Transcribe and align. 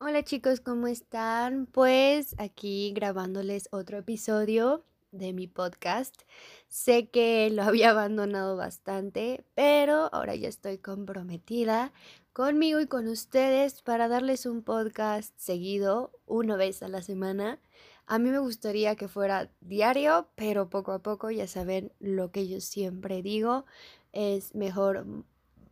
Hola 0.00 0.22
chicos, 0.22 0.60
¿cómo 0.60 0.86
están? 0.86 1.66
Pues 1.66 2.36
aquí 2.38 2.92
grabándoles 2.94 3.68
otro 3.72 3.98
episodio 3.98 4.84
de 5.10 5.32
mi 5.32 5.48
podcast. 5.48 6.22
Sé 6.68 7.08
que 7.08 7.50
lo 7.50 7.62
había 7.64 7.90
abandonado 7.90 8.56
bastante, 8.56 9.44
pero 9.56 10.08
ahora 10.14 10.36
ya 10.36 10.48
estoy 10.48 10.78
comprometida 10.78 11.92
conmigo 12.32 12.78
y 12.78 12.86
con 12.86 13.08
ustedes 13.08 13.82
para 13.82 14.06
darles 14.06 14.46
un 14.46 14.62
podcast 14.62 15.36
seguido, 15.36 16.12
una 16.26 16.54
vez 16.54 16.84
a 16.84 16.88
la 16.88 17.02
semana. 17.02 17.58
A 18.06 18.20
mí 18.20 18.30
me 18.30 18.38
gustaría 18.38 18.94
que 18.94 19.08
fuera 19.08 19.50
diario, 19.60 20.28
pero 20.36 20.70
poco 20.70 20.92
a 20.92 21.02
poco, 21.02 21.32
ya 21.32 21.48
saben 21.48 21.90
lo 21.98 22.30
que 22.30 22.46
yo 22.46 22.60
siempre 22.60 23.20
digo, 23.20 23.64
es 24.12 24.54
mejor 24.54 25.24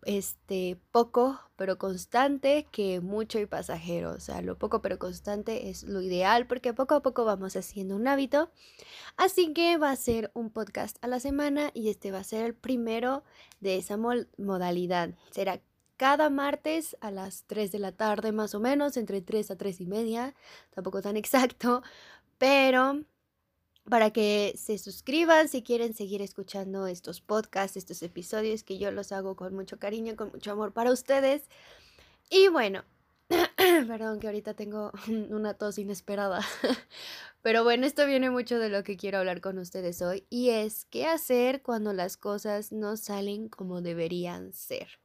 este, 0.07 0.79
poco 0.93 1.41
pero 1.57 1.79
constante 1.79 2.67
que 2.71 3.01
mucho 3.01 3.39
y 3.41 3.47
pasajero. 3.47 4.13
O 4.13 4.21
sea, 4.21 4.41
lo 4.41 4.57
poco 4.57 4.81
pero 4.81 4.99
constante 4.99 5.69
es 5.69 5.83
lo 5.83 6.01
ideal 6.01 6.47
porque 6.47 6.73
poco 6.73 6.95
a 6.95 7.03
poco 7.03 7.25
vamos 7.25 7.57
haciendo 7.57 7.97
un 7.97 8.09
hábito. 8.09 8.51
Así 9.17 9.53
que 9.53 9.77
va 9.77 9.91
a 9.91 9.97
ser 9.97 10.31
un 10.35 10.51
podcast 10.51 10.97
a 11.03 11.09
la 11.09 11.21
semana 11.21 11.71
y 11.75 11.91
este 11.91 12.13
va 12.13 12.21
a 12.21 12.25
ser 12.25 12.45
el 12.45 12.55
primero 12.55 13.25
de 13.61 13.77
esa 13.77 13.97
modalidad. 13.97 15.11
Será 15.33 15.61
cada 15.97 16.31
martes 16.31 16.97
a 17.01 17.11
las 17.11 17.45
3 17.47 17.73
de 17.73 17.79
la 17.79 17.93
tarde 17.93 18.33
más 18.33 18.55
o 18.55 18.61
menos, 18.61 18.97
entre 18.97 19.23
3 19.23 19.51
a 19.51 19.57
3 19.57 19.81
y 19.81 19.87
media, 19.87 20.35
tampoco 20.71 21.03
tan 21.03 21.17
exacto, 21.17 21.83
pero 22.39 23.03
para 23.89 24.11
que 24.11 24.55
se 24.57 24.79
suscriban 24.79 25.49
si 25.49 25.63
quieren 25.63 25.95
seguir 25.95 26.23
escuchando 26.23 26.87
estos 26.87 27.21
podcasts, 27.21 27.77
estos 27.77 28.03
episodios 28.03 28.63
que 28.63 28.79
yo 28.79 28.91
los 28.91 29.13
hago 29.13 29.37
con 29.37 29.55
mucho 29.55 29.79
cariño, 29.79 30.17
con 30.17 30.31
mucho 30.31 30.53
amor 30.53 30.73
para 30.73 30.93
ustedes. 30.93 31.45
Y 32.29 32.49
bueno, 32.49 32.85
perdón 33.57 34.19
que 34.19 34.27
ahorita 34.27 34.55
tengo 34.55 34.93
una 35.31 35.55
tos 35.55 35.79
inesperada, 35.79 36.41
pero 37.43 37.65
bueno, 37.65 37.87
esto 37.87 38.07
viene 38.07 38.31
mucho 38.31 38.59
de 38.59 38.69
lo 38.69 38.83
que 38.83 38.97
quiero 38.97 39.19
hablar 39.19 39.41
con 39.41 39.59
ustedes 39.59 40.03
hoy 40.03 40.25
y 40.31 40.51
es 40.51 40.87
qué 40.87 41.07
hacer 41.07 41.63
cuando 41.63 41.93
las 41.93 42.17
cosas 42.17 42.73
no 42.73 42.97
salen 42.97 43.49
como 43.49 43.83
deberían 43.83 44.53
ser. 44.53 44.99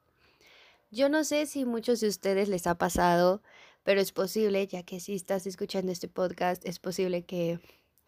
Yo 0.90 1.08
no 1.08 1.24
sé 1.24 1.46
si 1.46 1.66
muchos 1.66 2.02
de 2.02 2.09
ustedes 2.09 2.50
les 2.50 2.68
ha 2.68 2.76
pasado, 2.76 3.42
pero 3.84 4.02
es 4.02 4.12
posible, 4.12 4.68
ya 4.68 4.84
que 4.84 5.00
si 5.00 5.16
estás 5.16 5.48
escuchando 5.48 5.92
este 5.92 6.08
podcast, 6.08 6.66
es 6.66 6.80
posible 6.80 7.24
que 7.26 7.59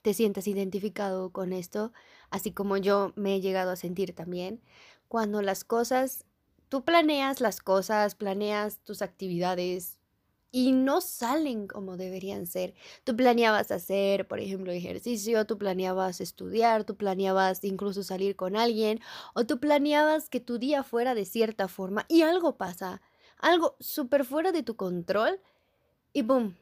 te 0.04 0.14
sientas 0.14 0.48
identificado 0.48 1.32
con 1.32 1.54
esto, 1.54 1.94
así 2.30 2.52
como 2.52 2.78
yo 2.78 3.14
me 3.16 3.36
he 3.36 3.42
llegado 3.42 3.72
a 3.72 3.76
sentir 3.76 4.14
también, 4.14 4.62
cuando 5.08 5.42
las 5.42 5.64
cosas, 5.64 6.26
tú 6.70 6.84
planeas 6.84 7.42
las 7.42 7.62
cosas, 7.62 8.14
planeas 8.14 8.80
tus 8.84 9.02
actividades 9.02 9.98
y 10.52 10.72
no 10.74 11.02
salen 11.02 11.68
como 11.68 11.98
deberían 11.98 12.46
ser. 12.46 12.76
Tú 13.06 13.16
planeabas 13.16 13.72
hacer, 13.72 14.28
por 14.28 14.40
ejemplo, 14.40 14.72
ejercicio, 14.72 15.48
tú 15.48 15.58
planeabas 15.58 16.22
estudiar, 16.22 16.84
tú 16.84 16.96
planeabas 16.96 17.64
incluso 17.64 18.04
salir 18.04 18.36
con 18.36 18.56
alguien, 18.56 19.00
o 19.34 19.46
tú 19.46 19.60
planeabas 19.60 20.30
que 20.30 20.42
tu 20.42 20.60
día 20.60 20.84
fuera 20.84 21.16
de 21.16 21.26
cierta 21.26 21.68
forma 21.68 22.06
y 22.10 22.24
algo 22.24 22.58
pasa, 22.58 23.02
algo 23.40 23.78
súper 23.80 24.26
fuera 24.26 24.52
de 24.52 24.64
tu 24.64 24.76
control 24.76 25.40
y 26.12 26.24
boom, 26.24 26.56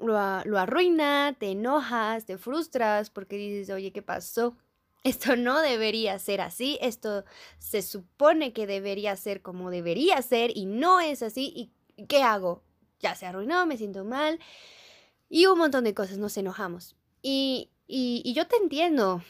lo, 0.00 0.58
arruina, 0.58 1.36
te 1.38 1.50
enojas, 1.50 2.26
te 2.26 2.38
frustras 2.38 3.10
porque 3.10 3.36
dices, 3.36 3.70
oye, 3.70 3.92
¿qué 3.92 4.02
pasó? 4.02 4.56
Esto 5.04 5.36
no 5.36 5.60
debería 5.60 6.18
ser 6.18 6.42
así, 6.42 6.78
esto 6.82 7.24
se 7.58 7.80
supone 7.80 8.52
que 8.52 8.66
debería 8.66 9.16
ser 9.16 9.40
como 9.40 9.70
debería 9.70 10.20
ser 10.20 10.54
y 10.54 10.66
no 10.66 11.00
es 11.00 11.22
así. 11.22 11.72
¿Y 11.96 12.04
qué 12.04 12.22
hago? 12.22 12.62
Ya 12.98 13.14
se 13.14 13.24
arruinó, 13.24 13.64
me 13.64 13.78
siento 13.78 14.04
mal 14.04 14.38
y 15.30 15.46
un 15.46 15.58
montón 15.58 15.84
de 15.84 15.94
cosas, 15.94 16.18
nos 16.18 16.36
enojamos. 16.36 16.96
Y, 17.22 17.70
y, 17.86 18.20
y 18.24 18.34
yo 18.34 18.46
te 18.46 18.56
entiendo. 18.56 19.22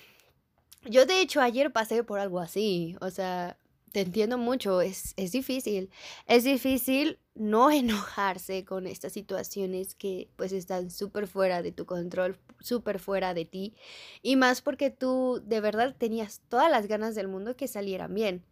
Yo 0.87 1.07
de 1.07 1.21
hecho 1.21 1.41
ayer 1.41 1.73
pasé 1.73 2.03
por 2.03 2.19
algo 2.19 2.41
así, 2.41 2.97
o 3.01 3.11
sea, 3.11 3.59
te 3.92 4.01
entiendo 4.01 4.39
mucho, 4.39 4.80
es, 4.80 5.13
es 5.17 5.33
difícil. 5.33 5.91
Es 6.27 6.45
difícil 6.45 7.19
no 7.40 7.70
enojarse 7.70 8.67
con 8.67 8.86
estas 8.86 9.14
situaciones 9.14 9.95
que 9.95 10.28
pues 10.36 10.52
están 10.52 10.90
súper 10.90 11.27
fuera 11.27 11.62
de 11.62 11.73
tu 11.73 11.86
control, 11.86 12.39
súper 12.61 12.98
fuera 12.98 13.33
de 13.33 13.46
ti. 13.46 13.74
Y 14.23 14.36
más 14.36 14.61
porque 14.61 14.90
tú 14.90 15.42
de 15.45 15.61
verdad 15.61 15.96
tenías 15.96 16.42
todas 16.50 16.70
las 16.70 16.86
ganas 16.86 17.14
del 17.14 17.29
mundo 17.29 17.56
que 17.56 17.67
salieran 17.67 18.14
bien. 18.14 18.45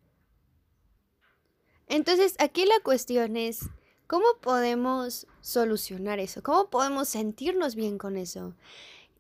Entonces 1.87 2.35
aquí 2.39 2.65
la 2.65 2.81
cuestión 2.83 3.37
es, 3.37 3.61
¿cómo 4.07 4.27
podemos 4.41 5.27
solucionar 5.43 6.19
eso? 6.19 6.43
¿Cómo 6.43 6.71
podemos 6.71 7.09
sentirnos 7.09 7.75
bien 7.75 7.99
con 7.99 8.17
eso? 8.17 8.55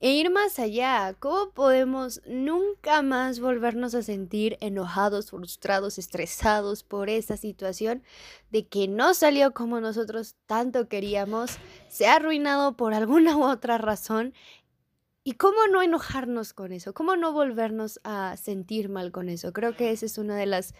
E 0.00 0.12
ir 0.12 0.30
más 0.30 0.60
allá, 0.60 1.12
¿cómo 1.18 1.50
podemos 1.50 2.22
nunca 2.24 3.02
más 3.02 3.40
volvernos 3.40 3.96
a 3.96 4.02
sentir 4.02 4.56
enojados, 4.60 5.30
frustrados, 5.30 5.98
estresados 5.98 6.84
por 6.84 7.10
esa 7.10 7.36
situación 7.36 8.04
de 8.52 8.64
que 8.68 8.86
no 8.86 9.12
salió 9.12 9.52
como 9.52 9.80
nosotros 9.80 10.36
tanto 10.46 10.88
queríamos, 10.88 11.58
se 11.88 12.06
ha 12.06 12.14
arruinado 12.14 12.76
por 12.76 12.94
alguna 12.94 13.36
u 13.36 13.42
otra 13.42 13.76
razón? 13.76 14.34
¿Y 15.24 15.32
cómo 15.32 15.66
no 15.66 15.82
enojarnos 15.82 16.52
con 16.52 16.72
eso? 16.72 16.94
¿Cómo 16.94 17.16
no 17.16 17.32
volvernos 17.32 18.00
a 18.04 18.36
sentir 18.36 18.88
mal 18.88 19.10
con 19.10 19.28
eso? 19.28 19.52
Creo 19.52 19.76
que 19.76 19.90
esa 19.90 20.06
es 20.06 20.16
una 20.16 20.36
de 20.36 20.46
las 20.46 20.74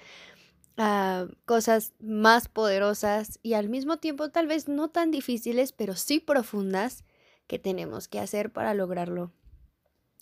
ah, 0.77 1.27
cosas 1.45 1.93
más 1.99 2.47
poderosas 2.49 3.41
y 3.43 3.55
al 3.55 3.69
mismo 3.69 3.97
tiempo 3.97 4.31
tal 4.31 4.47
vez 4.47 4.69
no 4.69 4.91
tan 4.91 5.11
difíciles, 5.11 5.73
pero 5.73 5.97
sí 5.97 6.21
profundas 6.21 7.05
que 7.49 7.59
tenemos 7.59 8.07
que 8.07 8.21
hacer 8.21 8.53
para 8.53 8.75
lograrlo. 8.75 9.33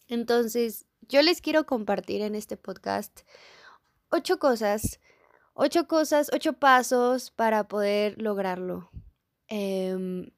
Entonces, 0.08 0.86
yo 1.02 1.20
les 1.20 1.42
quiero 1.42 1.66
compartir 1.66 2.22
en 2.22 2.34
este 2.34 2.56
podcast 2.56 3.20
ocho 4.10 4.38
cosas, 4.38 5.00
ocho 5.52 5.86
cosas, 5.86 6.30
ocho 6.32 6.54
pasos 6.54 7.30
para 7.30 7.68
poder 7.68 8.20
lograrlo. 8.22 8.90
Em, 9.48 10.30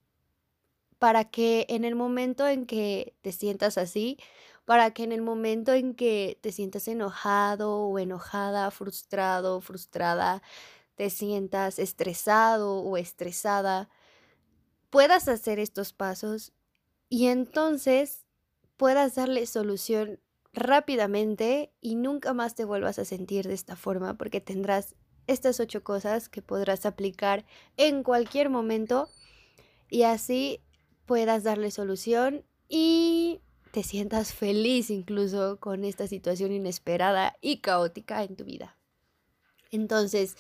para 0.99 1.25
que 1.25 1.67
en 1.69 1.85
el 1.85 1.95
momento 1.95 2.49
en 2.49 2.67
que 2.67 3.15
te 3.23 3.33
sientas 3.33 3.79
así, 3.79 4.19
para 4.65 4.91
que 4.93 5.05
en 5.05 5.13
el 5.13 5.23
momento 5.23 5.73
en 5.73 5.95
que 5.95 6.39
te 6.43 6.53
sientas 6.53 6.89
enojado 6.89 7.87
o 7.87 7.99
enojada, 7.99 8.71
frustrado, 8.71 9.61
frustrada, 9.61 10.43
te 10.95 11.11
sientas 11.11 11.79
estresado 11.79 12.81
o 12.81 12.97
estresada, 12.97 13.89
puedas 14.91 15.29
hacer 15.29 15.59
estos 15.59 15.93
pasos 15.93 16.53
y 17.09 17.27
entonces 17.27 18.25
puedas 18.77 19.15
darle 19.15 19.47
solución 19.47 20.21
rápidamente 20.53 21.73
y 21.81 21.95
nunca 21.95 22.33
más 22.35 22.55
te 22.55 22.65
vuelvas 22.65 22.99
a 22.99 23.05
sentir 23.05 23.47
de 23.47 23.55
esta 23.55 23.77
forma 23.77 24.17
porque 24.17 24.41
tendrás 24.41 24.95
estas 25.27 25.61
ocho 25.61 25.85
cosas 25.85 26.29
que 26.29 26.43
podrás 26.43 26.87
aplicar 26.87 27.45
en 27.77 28.03
cualquier 28.03 28.51
momento 28.51 29.09
y 29.91 30.03
así 30.03 30.61
puedas 31.07 31.45
darle 31.45 31.71
solución 31.71 32.45
y 32.69 33.41
te 33.73 33.83
sientas 33.83 34.33
feliz 34.33 34.91
incluso 34.91 35.59
con 35.61 35.85
esta 35.85 36.07
situación 36.07 36.53
inesperada 36.53 37.37
y 37.41 37.59
caótica 37.59 38.23
en 38.25 38.37
tu 38.37 38.45
vida. 38.45 38.77
Entonces, 39.71 40.37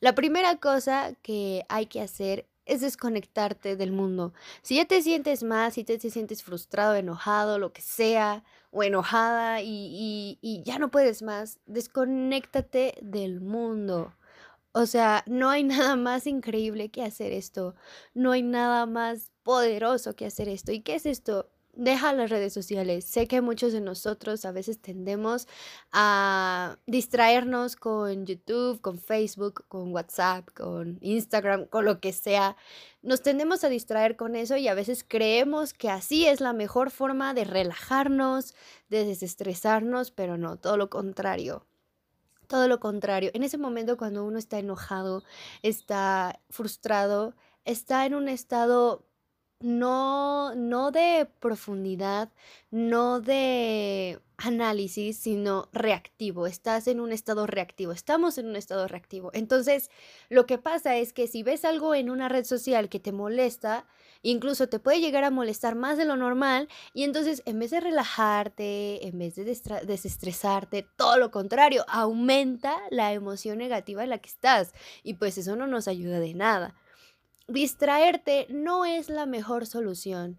la 0.00 0.14
primera 0.14 0.56
cosa 0.56 1.14
que 1.22 1.64
hay 1.68 1.86
que 1.86 2.00
hacer 2.00 2.46
es 2.70 2.80
desconectarte 2.80 3.76
del 3.76 3.92
mundo. 3.92 4.32
Si 4.62 4.76
ya 4.76 4.84
te 4.86 5.02
sientes 5.02 5.42
más, 5.42 5.74
si 5.74 5.84
te, 5.84 5.98
te 5.98 6.10
sientes 6.10 6.42
frustrado, 6.42 6.94
enojado, 6.94 7.58
lo 7.58 7.72
que 7.72 7.82
sea, 7.82 8.44
o 8.70 8.82
enojada 8.82 9.62
y, 9.62 10.38
y 10.40 10.62
ya 10.64 10.78
no 10.78 10.90
puedes 10.90 11.22
más, 11.22 11.58
desconéctate 11.66 12.94
del 13.02 13.40
mundo. 13.40 14.14
O 14.72 14.86
sea, 14.86 15.24
no 15.26 15.50
hay 15.50 15.64
nada 15.64 15.96
más 15.96 16.26
increíble 16.26 16.90
que 16.90 17.02
hacer 17.02 17.32
esto. 17.32 17.74
No 18.14 18.32
hay 18.32 18.42
nada 18.42 18.86
más 18.86 19.30
poderoso 19.42 20.14
que 20.14 20.26
hacer 20.26 20.48
esto. 20.48 20.72
¿Y 20.72 20.80
qué 20.80 20.94
es 20.96 21.06
esto? 21.06 21.50
Deja 21.74 22.12
las 22.12 22.30
redes 22.30 22.52
sociales. 22.52 23.04
Sé 23.04 23.26
que 23.26 23.40
muchos 23.40 23.72
de 23.72 23.80
nosotros 23.80 24.44
a 24.44 24.52
veces 24.52 24.80
tendemos 24.80 25.46
a 25.92 26.76
distraernos 26.86 27.76
con 27.76 28.26
YouTube, 28.26 28.80
con 28.80 28.98
Facebook, 28.98 29.64
con 29.68 29.92
WhatsApp, 29.92 30.48
con 30.54 30.98
Instagram, 31.00 31.66
con 31.66 31.84
lo 31.84 32.00
que 32.00 32.12
sea. 32.12 32.56
Nos 33.02 33.22
tendemos 33.22 33.64
a 33.64 33.68
distraer 33.68 34.16
con 34.16 34.36
eso 34.36 34.56
y 34.56 34.68
a 34.68 34.74
veces 34.74 35.04
creemos 35.06 35.72
que 35.72 35.90
así 35.90 36.26
es 36.26 36.40
la 36.40 36.52
mejor 36.52 36.90
forma 36.90 37.34
de 37.34 37.44
relajarnos, 37.44 38.54
de 38.88 39.04
desestresarnos, 39.04 40.10
pero 40.10 40.36
no, 40.36 40.56
todo 40.56 40.76
lo 40.76 40.90
contrario. 40.90 41.66
Todo 42.46 42.66
lo 42.66 42.80
contrario. 42.80 43.30
En 43.32 43.44
ese 43.44 43.58
momento 43.58 43.96
cuando 43.96 44.24
uno 44.24 44.38
está 44.38 44.58
enojado, 44.58 45.22
está 45.62 46.40
frustrado, 46.50 47.34
está 47.64 48.06
en 48.06 48.14
un 48.14 48.28
estado 48.28 49.04
no, 49.60 50.54
no 50.54 50.90
de 50.90 51.28
profundidad, 51.38 52.30
no 52.70 53.20
de 53.20 54.20
análisis, 54.38 55.18
sino 55.18 55.68
reactivo. 55.72 56.46
Estás 56.46 56.86
en 56.88 57.00
un 57.00 57.12
estado 57.12 57.46
reactivo, 57.46 57.92
estamos 57.92 58.38
en 58.38 58.46
un 58.46 58.56
estado 58.56 58.88
reactivo. 58.88 59.30
Entonces, 59.34 59.90
lo 60.28 60.46
que 60.46 60.58
pasa 60.58 60.96
es 60.96 61.12
que 61.12 61.26
si 61.26 61.42
ves 61.42 61.64
algo 61.64 61.94
en 61.94 62.10
una 62.10 62.28
red 62.28 62.44
social 62.44 62.88
que 62.88 63.00
te 63.00 63.12
molesta, 63.12 63.86
Incluso 64.22 64.68
te 64.68 64.78
puede 64.78 65.00
llegar 65.00 65.24
a 65.24 65.30
molestar 65.30 65.74
más 65.74 65.96
de 65.96 66.04
lo 66.04 66.16
normal 66.16 66.68
y 66.92 67.04
entonces 67.04 67.42
en 67.46 67.58
vez 67.58 67.70
de 67.70 67.80
relajarte, 67.80 69.06
en 69.06 69.18
vez 69.18 69.34
de 69.34 69.44
desestresarte, 69.44 70.86
todo 70.96 71.16
lo 71.16 71.30
contrario, 71.30 71.84
aumenta 71.88 72.76
la 72.90 73.12
emoción 73.14 73.58
negativa 73.58 74.04
en 74.04 74.10
la 74.10 74.18
que 74.18 74.28
estás 74.28 74.72
y 75.02 75.14
pues 75.14 75.38
eso 75.38 75.56
no 75.56 75.66
nos 75.66 75.88
ayuda 75.88 76.20
de 76.20 76.34
nada. 76.34 76.74
Distraerte 77.50 78.46
no 78.48 78.84
es 78.84 79.08
la 79.08 79.26
mejor 79.26 79.66
solución. 79.66 80.38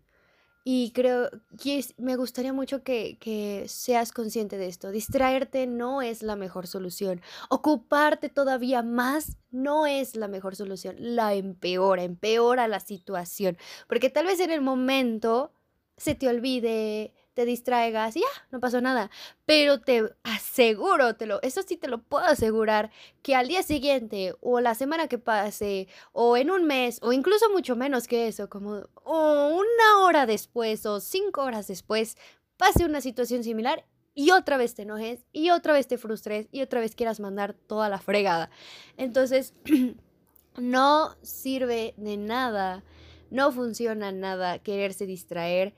Y 0.64 0.92
creo 0.92 1.30
que 1.62 1.84
me 1.98 2.16
gustaría 2.16 2.54
mucho 2.54 2.84
que, 2.84 3.18
que, 3.20 3.66
seas 3.68 4.12
consciente 4.12 4.58
de 4.58 4.68
esto. 4.68 4.92
Distraerte 4.92 5.68
no 5.68 6.02
es 6.02 6.22
la 6.22 6.36
mejor 6.36 6.68
solución. 6.68 7.22
Ocuparte 7.50 8.30
todavía 8.30 8.84
más 8.84 9.38
no 9.50 9.88
es 9.88 10.16
la 10.16 10.28
mejor 10.28 10.56
solución. 10.56 10.96
La 11.00 11.34
empeora, 11.34 12.04
empeora 12.04 12.68
la 12.68 12.80
situación. 12.80 13.58
Porque 13.88 14.10
tal 14.10 14.28
vez 14.28 14.40
en 14.40 14.52
el 14.52 14.62
momento 14.62 15.52
se 15.98 16.16
te 16.16 16.28
olvide, 16.30 17.14
te 17.34 17.46
distraigas 17.46 18.16
y 18.16 18.22
ya, 18.22 18.28
no 18.52 18.60
pasó 18.60 18.82
nada. 18.82 19.10
Pero 19.46 19.80
te 19.80 20.14
aseguro, 20.24 21.16
te 21.16 21.26
lo, 21.26 21.42
eso 21.42 21.62
sí 21.64 21.78
te 21.78 21.88
lo 21.88 22.02
puedo 22.02 22.26
asegurar, 22.26 22.92
que 23.22 23.36
al 23.36 23.48
día 23.48 23.64
siguiente 23.64 24.36
o 24.42 24.60
la 24.60 24.76
semana 24.76 25.08
que 25.08 25.18
pase 25.18 25.88
o 26.12 26.38
en 26.38 26.52
un 26.52 26.66
mes 26.66 27.00
o 27.02 27.14
incluso 27.14 27.50
mucho 27.50 27.76
menos 27.76 28.08
que 28.08 28.28
eso, 28.28 28.50
como 28.50 28.84
una 29.06 30.00
hora 30.00 30.26
después 30.26 30.86
o 30.86 31.00
cinco 31.00 31.44
horas 31.44 31.68
después, 31.68 32.18
pase 32.58 32.86
una 32.86 33.02
situación 33.02 33.44
similar 33.44 33.86
y 34.14 34.32
otra 34.32 34.58
vez 34.58 34.76
te 34.76 34.84
enojes 34.84 35.26
y 35.32 35.52
otra 35.52 35.74
vez 35.74 35.88
te 35.88 35.98
frustres 35.98 36.48
y 36.52 36.62
otra 36.62 36.80
vez 36.80 36.96
quieras 36.96 37.20
mandar 37.20 37.54
toda 37.54 37.90
la 37.90 38.00
fregada. 38.00 38.50
Entonces, 38.98 39.54
no 40.58 41.16
sirve 41.22 41.94
de 41.98 42.18
nada, 42.18 42.84
no 43.30 43.52
funciona 43.52 44.12
nada 44.12 44.60
quererse 44.60 45.06
distraer 45.06 45.74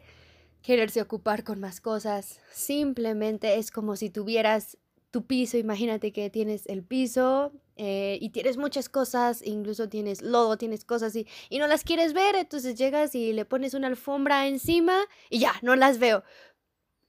quererse 0.63 1.01
ocupar 1.01 1.43
con 1.43 1.59
más 1.59 1.79
cosas. 1.81 2.39
Simplemente 2.51 3.57
es 3.59 3.69
como 3.69 3.95
si 3.95 4.09
tuvieras 4.09 4.77
tu 5.11 5.27
piso, 5.27 5.57
imagínate 5.57 6.11
que 6.11 6.31
tienes 6.31 6.65
el 6.65 6.83
piso 6.83 7.51
eh, 7.75 8.17
y 8.19 8.29
tienes 8.29 8.57
muchas 8.57 8.89
cosas, 8.89 9.43
incluso 9.45 9.87
tienes 9.87 10.23
lodo, 10.23 10.57
tienes 10.57 10.85
cosas 10.85 11.15
y, 11.15 11.27
y 11.49 11.59
no 11.59 11.67
las 11.67 11.83
quieres 11.83 12.13
ver, 12.13 12.35
entonces 12.35 12.75
llegas 12.75 13.13
y 13.13 13.31
le 13.31 13.45
pones 13.45 13.75
una 13.75 13.87
alfombra 13.87 14.47
encima 14.47 14.97
y 15.29 15.37
ya, 15.37 15.53
no 15.61 15.75
las 15.75 15.99
veo. 15.99 16.23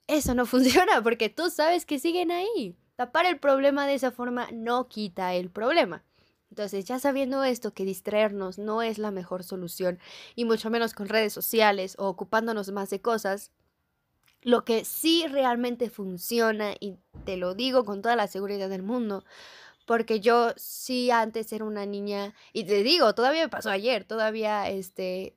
Eso 0.06 0.34
no 0.34 0.44
funciona 0.54 1.02
porque 1.02 1.30
tú 1.30 1.48
sabes 1.48 1.86
que 1.86 1.98
siguen 1.98 2.30
ahí. 2.30 2.76
Tapar 2.96 3.24
el 3.24 3.38
problema 3.38 3.86
de 3.86 3.94
esa 3.94 4.10
forma 4.10 4.48
no 4.52 4.88
quita 4.88 5.34
el 5.34 5.50
problema. 5.50 6.04
Entonces, 6.54 6.84
ya 6.84 7.00
sabiendo 7.00 7.42
esto, 7.42 7.74
que 7.74 7.84
distraernos 7.84 8.58
no 8.58 8.80
es 8.80 8.98
la 8.98 9.10
mejor 9.10 9.42
solución, 9.42 9.98
y 10.36 10.44
mucho 10.44 10.70
menos 10.70 10.94
con 10.94 11.08
redes 11.08 11.32
sociales 11.32 11.96
o 11.98 12.06
ocupándonos 12.06 12.70
más 12.70 12.90
de 12.90 13.00
cosas, 13.00 13.50
lo 14.40 14.64
que 14.64 14.84
sí 14.84 15.26
realmente 15.26 15.90
funciona, 15.90 16.74
y 16.78 16.96
te 17.24 17.36
lo 17.36 17.56
digo 17.56 17.84
con 17.84 18.02
toda 18.02 18.14
la 18.14 18.28
seguridad 18.28 18.68
del 18.68 18.84
mundo, 18.84 19.24
porque 19.84 20.20
yo 20.20 20.52
sí 20.54 21.10
antes 21.10 21.52
era 21.52 21.64
una 21.64 21.86
niña, 21.86 22.34
y 22.52 22.62
te 22.62 22.84
digo, 22.84 23.16
todavía 23.16 23.42
me 23.42 23.48
pasó 23.48 23.70
ayer, 23.70 24.04
todavía 24.04 24.70
este, 24.70 25.36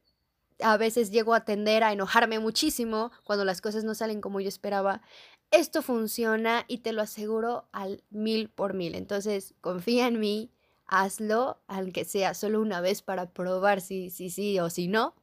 a 0.61 0.77
veces 0.77 1.09
llego 1.09 1.33
a 1.33 1.45
tender 1.45 1.83
a 1.83 1.93
enojarme 1.93 2.37
muchísimo 2.37 3.11
cuando 3.23 3.43
las 3.43 3.59
cosas 3.59 3.83
no 3.83 3.95
salen 3.95 4.21
como 4.21 4.39
yo 4.39 4.49
esperaba. 4.49 5.01
Esto 5.49 5.81
funciona 5.81 6.63
y 6.67 6.79
te 6.79 6.91
lo 6.91 7.01
aseguro 7.01 7.69
al 7.71 8.03
mil 8.11 8.49
por 8.49 8.75
mil. 8.75 8.93
Entonces, 8.93 9.55
confía 9.61 10.05
en 10.05 10.19
mí, 10.19 10.51
hazlo, 10.87 11.61
aunque 11.67 12.05
sea 12.05 12.33
solo 12.33 12.61
una 12.61 12.81
vez 12.81 13.01
para 13.01 13.31
probar 13.31 13.81
si 13.81 14.09
sí 14.09 14.29
si, 14.29 14.53
si, 14.53 14.59
o 14.59 14.69
si 14.69 14.87
no. 14.87 15.15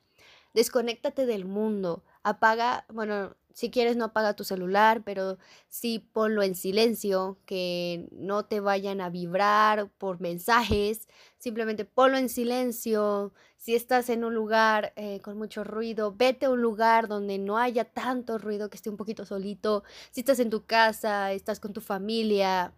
Desconéctate 0.55 1.27
del 1.27 1.45
mundo, 1.45 2.05
apaga, 2.23 2.87
bueno, 2.89 3.37
si 3.55 3.71
quieres 3.71 3.97
no 3.97 4.07
apaga 4.07 4.35
tu 4.35 4.45
celular, 4.45 5.03
pero 5.05 5.39
sí 5.69 6.01
ponlo 6.13 6.43
en 6.43 6.57
silencio, 6.57 7.39
que 7.47 8.09
no 8.11 8.45
te 8.45 8.61
vayan 8.61 9.01
a 9.01 9.11
vibrar 9.11 9.91
por 9.97 10.21
mensajes, 10.21 11.09
simplemente 11.39 11.85
ponlo 11.85 12.19
en 12.19 12.29
silencio. 12.29 13.33
Si 13.57 13.75
estás 13.75 14.11
en 14.11 14.25
un 14.25 14.35
lugar 14.35 14.93
eh, 14.97 15.21
con 15.23 15.39
mucho 15.39 15.65
ruido, 15.65 16.13
vete 16.15 16.47
a 16.47 16.51
un 16.51 16.63
lugar 16.63 17.09
donde 17.09 17.39
no 17.39 17.57
haya 17.57 17.85
tanto 17.85 18.39
ruido, 18.39 18.69
que 18.69 18.77
esté 18.77 18.91
un 18.91 18.97
poquito 18.97 19.25
solito. 19.25 19.85
Si 20.11 20.21
estás 20.21 20.41
en 20.41 20.51
tu 20.51 20.67
casa, 20.67 21.33
estás 21.33 21.61
con 21.61 21.73
tu 21.73 21.81
familia, 21.81 22.75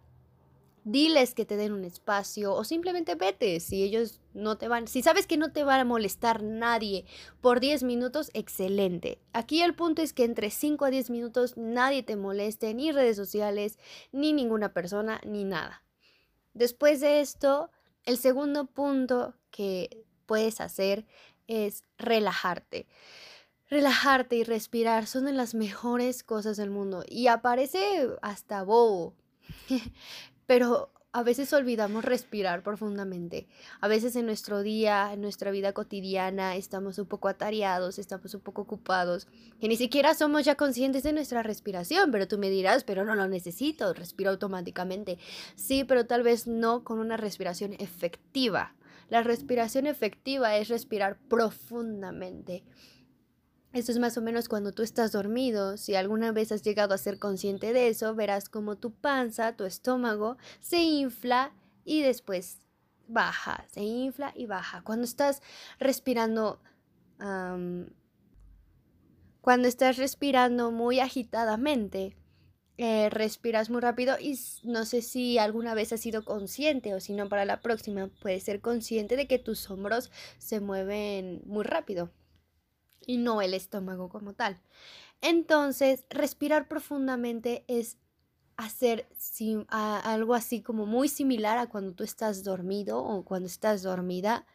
diles 0.91 1.33
que 1.33 1.45
te 1.45 1.57
den 1.57 1.73
un 1.73 1.83
espacio 1.83 2.53
o 2.53 2.63
simplemente 2.63 3.15
vete 3.15 3.59
si 3.59 3.83
ellos 3.83 4.21
no 4.33 4.57
te 4.57 4.67
van, 4.67 4.87
si 4.87 5.01
sabes 5.01 5.27
que 5.27 5.37
no 5.37 5.51
te 5.51 5.63
va 5.63 5.79
a 5.79 5.85
molestar 5.85 6.43
nadie 6.43 7.05
por 7.41 7.59
10 7.59 7.83
minutos, 7.83 8.31
excelente. 8.33 9.19
Aquí 9.33 9.61
el 9.61 9.75
punto 9.75 10.01
es 10.01 10.13
que 10.13 10.23
entre 10.23 10.49
5 10.49 10.85
a 10.85 10.89
10 10.89 11.09
minutos 11.09 11.57
nadie 11.57 12.03
te 12.03 12.15
moleste, 12.15 12.73
ni 12.73 12.91
redes 12.91 13.17
sociales, 13.17 13.77
ni 14.11 14.31
ninguna 14.31 14.73
persona, 14.73 15.19
ni 15.25 15.43
nada. 15.43 15.83
Después 16.53 17.01
de 17.01 17.19
esto, 17.19 17.69
el 18.05 18.17
segundo 18.17 18.65
punto 18.65 19.35
que 19.51 20.05
puedes 20.25 20.61
hacer 20.61 21.05
es 21.47 21.83
relajarte. 21.97 22.87
Relajarte 23.69 24.37
y 24.37 24.43
respirar 24.45 25.07
son 25.07 25.25
de 25.25 25.33
las 25.33 25.53
mejores 25.53 26.23
cosas 26.23 26.55
del 26.55 26.69
mundo 26.69 27.03
y 27.07 27.27
aparece 27.27 28.07
hasta 28.21 28.63
bobo. 28.63 29.13
pero 30.47 30.91
a 31.11 31.23
veces 31.23 31.51
olvidamos 31.53 32.05
respirar 32.05 32.63
profundamente. 32.63 33.47
A 33.81 33.87
veces 33.87 34.15
en 34.15 34.25
nuestro 34.25 34.61
día, 34.61 35.11
en 35.13 35.21
nuestra 35.21 35.51
vida 35.51 35.73
cotidiana, 35.73 36.55
estamos 36.55 36.99
un 36.99 37.07
poco 37.07 37.27
atareados, 37.27 37.97
estamos 37.97 38.33
un 38.33 38.41
poco 38.41 38.63
ocupados, 38.63 39.27
que 39.59 39.67
ni 39.67 39.77
siquiera 39.77 40.13
somos 40.13 40.45
ya 40.45 40.55
conscientes 40.55 41.03
de 41.03 41.13
nuestra 41.13 41.43
respiración, 41.43 42.11
pero 42.11 42.27
tú 42.27 42.37
me 42.37 42.49
dirás, 42.49 42.83
pero 42.83 43.03
no 43.03 43.15
lo 43.15 43.27
necesito, 43.27 43.93
respiro 43.93 44.29
automáticamente. 44.29 45.17
Sí, 45.55 45.83
pero 45.83 46.05
tal 46.05 46.23
vez 46.23 46.47
no 46.47 46.83
con 46.83 46.99
una 46.99 47.17
respiración 47.17 47.73
efectiva. 47.79 48.75
La 49.09 49.23
respiración 49.23 49.87
efectiva 49.87 50.57
es 50.57 50.67
respirar 50.67 51.17
profundamente 51.29 52.63
esto 53.77 53.91
es 53.91 53.99
más 53.99 54.17
o 54.17 54.21
menos 54.21 54.49
cuando 54.49 54.71
tú 54.71 54.83
estás 54.83 55.11
dormido. 55.11 55.77
Si 55.77 55.95
alguna 55.95 56.31
vez 56.31 56.51
has 56.51 56.63
llegado 56.63 56.93
a 56.93 56.97
ser 56.97 57.19
consciente 57.19 57.73
de 57.73 57.89
eso, 57.89 58.15
verás 58.15 58.49
como 58.49 58.75
tu 58.77 58.91
panza, 58.91 59.55
tu 59.55 59.65
estómago, 59.65 60.37
se 60.59 60.81
infla 60.81 61.53
y 61.85 62.01
después 62.01 62.59
baja, 63.07 63.65
se 63.71 63.81
infla 63.81 64.33
y 64.35 64.47
baja. 64.47 64.81
Cuando 64.83 65.05
estás 65.05 65.41
respirando, 65.79 66.59
cuando 69.41 69.67
estás 69.67 69.97
respirando 69.97 70.71
muy 70.71 70.99
agitadamente, 70.99 72.17
eh, 72.79 73.09
respiras 73.09 73.69
muy 73.71 73.81
rápido 73.81 74.17
y 74.19 74.39
no 74.63 74.85
sé 74.85 75.01
si 75.01 75.39
alguna 75.39 75.73
vez 75.73 75.93
has 75.93 75.99
sido 75.99 76.23
consciente 76.23 76.93
o 76.93 76.99
si 76.99 77.13
no 77.13 77.27
para 77.27 77.43
la 77.43 77.59
próxima 77.59 78.07
puedes 78.21 78.43
ser 78.43 78.61
consciente 78.61 79.15
de 79.15 79.27
que 79.27 79.39
tus 79.39 79.67
hombros 79.71 80.11
se 80.37 80.59
mueven 80.59 81.41
muy 81.45 81.63
rápido 81.63 82.11
y 83.07 83.17
no 83.17 83.41
el 83.41 83.55
estómago 83.55 84.09
como 84.09 84.33
tal. 84.33 84.59
Entonces, 85.21 86.05
respirar 86.11 86.67
profundamente 86.67 87.65
es 87.67 87.97
hacer 88.57 89.07
algo 89.69 90.35
así 90.35 90.61
como 90.61 90.85
muy 90.85 91.07
similar 91.07 91.57
a 91.57 91.67
cuando 91.67 91.93
tú 91.93 92.03
estás 92.03 92.43
dormido 92.43 93.03
o 93.03 93.23
cuando 93.23 93.47
estás 93.47 93.81
dormida. 93.81 94.45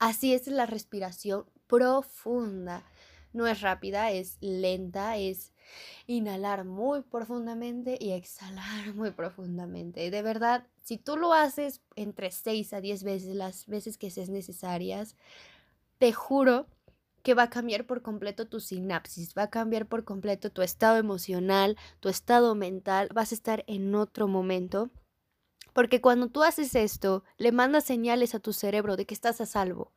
Así 0.00 0.32
es 0.32 0.48
la 0.48 0.66
respiración 0.66 1.44
profunda. 1.68 2.82
No 3.32 3.46
es 3.46 3.60
rápida, 3.60 4.10
es 4.10 4.38
lenta, 4.40 5.16
es 5.16 5.52
inhalar 6.06 6.64
muy 6.64 7.02
profundamente 7.02 7.98
y 8.00 8.12
exhalar 8.12 8.94
muy 8.94 9.10
profundamente. 9.10 10.10
De 10.10 10.22
verdad, 10.22 10.66
si 10.82 10.96
tú 10.96 11.16
lo 11.16 11.34
haces 11.34 11.82
entre 11.94 12.30
6 12.30 12.72
a 12.72 12.80
10 12.80 13.04
veces, 13.04 13.36
las 13.36 13.66
veces 13.66 13.98
que 13.98 14.10
seas 14.10 14.30
necesarias, 14.30 15.14
te 15.98 16.12
juro 16.12 16.68
va 17.34 17.44
a 17.44 17.50
cambiar 17.50 17.86
por 17.86 18.02
completo 18.02 18.46
tu 18.46 18.60
sinapsis, 18.60 19.34
va 19.36 19.44
a 19.44 19.50
cambiar 19.50 19.86
por 19.86 20.04
completo 20.04 20.50
tu 20.50 20.62
estado 20.62 20.96
emocional, 20.98 21.76
tu 22.00 22.08
estado 22.08 22.54
mental, 22.54 23.08
vas 23.14 23.32
a 23.32 23.34
estar 23.34 23.64
en 23.66 23.94
otro 23.94 24.28
momento. 24.28 24.90
Porque 25.72 26.00
cuando 26.00 26.28
tú 26.28 26.42
haces 26.42 26.74
esto, 26.74 27.24
le 27.36 27.52
mandas 27.52 27.84
señales 27.84 28.34
a 28.34 28.40
tu 28.40 28.52
cerebro 28.52 28.96
de 28.96 29.06
que 29.06 29.14
estás 29.14 29.40
a 29.40 29.46
salvo. 29.46 29.92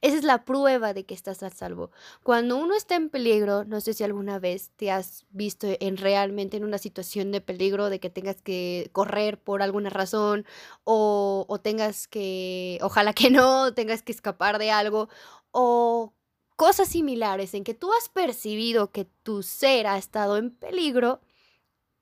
Esa 0.00 0.16
es 0.16 0.24
la 0.24 0.44
prueba 0.44 0.94
de 0.94 1.04
que 1.04 1.14
estás 1.14 1.42
a 1.42 1.50
salvo. 1.50 1.90
Cuando 2.22 2.56
uno 2.56 2.74
está 2.74 2.96
en 2.96 3.10
peligro, 3.10 3.64
no 3.64 3.80
sé 3.80 3.92
si 3.94 4.04
alguna 4.04 4.38
vez 4.38 4.70
te 4.76 4.90
has 4.90 5.26
visto 5.30 5.66
en 5.80 5.96
realmente 5.96 6.56
en 6.56 6.64
una 6.64 6.78
situación 6.78 7.32
de 7.32 7.40
peligro, 7.40 7.90
de 7.90 8.00
que 8.00 8.10
tengas 8.10 8.40
que 8.42 8.88
correr 8.92 9.38
por 9.38 9.62
alguna 9.62 9.90
razón 9.90 10.46
o, 10.84 11.44
o 11.48 11.60
tengas 11.60 12.08
que, 12.08 12.78
ojalá 12.82 13.12
que 13.12 13.30
no, 13.30 13.74
tengas 13.74 14.02
que 14.02 14.12
escapar 14.12 14.58
de 14.58 14.70
algo 14.70 15.08
o 15.50 16.15
cosas 16.56 16.88
similares 16.88 17.54
en 17.54 17.64
que 17.64 17.74
tú 17.74 17.92
has 17.92 18.08
percibido 18.08 18.90
que 18.90 19.04
tu 19.22 19.42
ser 19.42 19.86
ha 19.86 19.98
estado 19.98 20.38
en 20.38 20.50
peligro, 20.50 21.20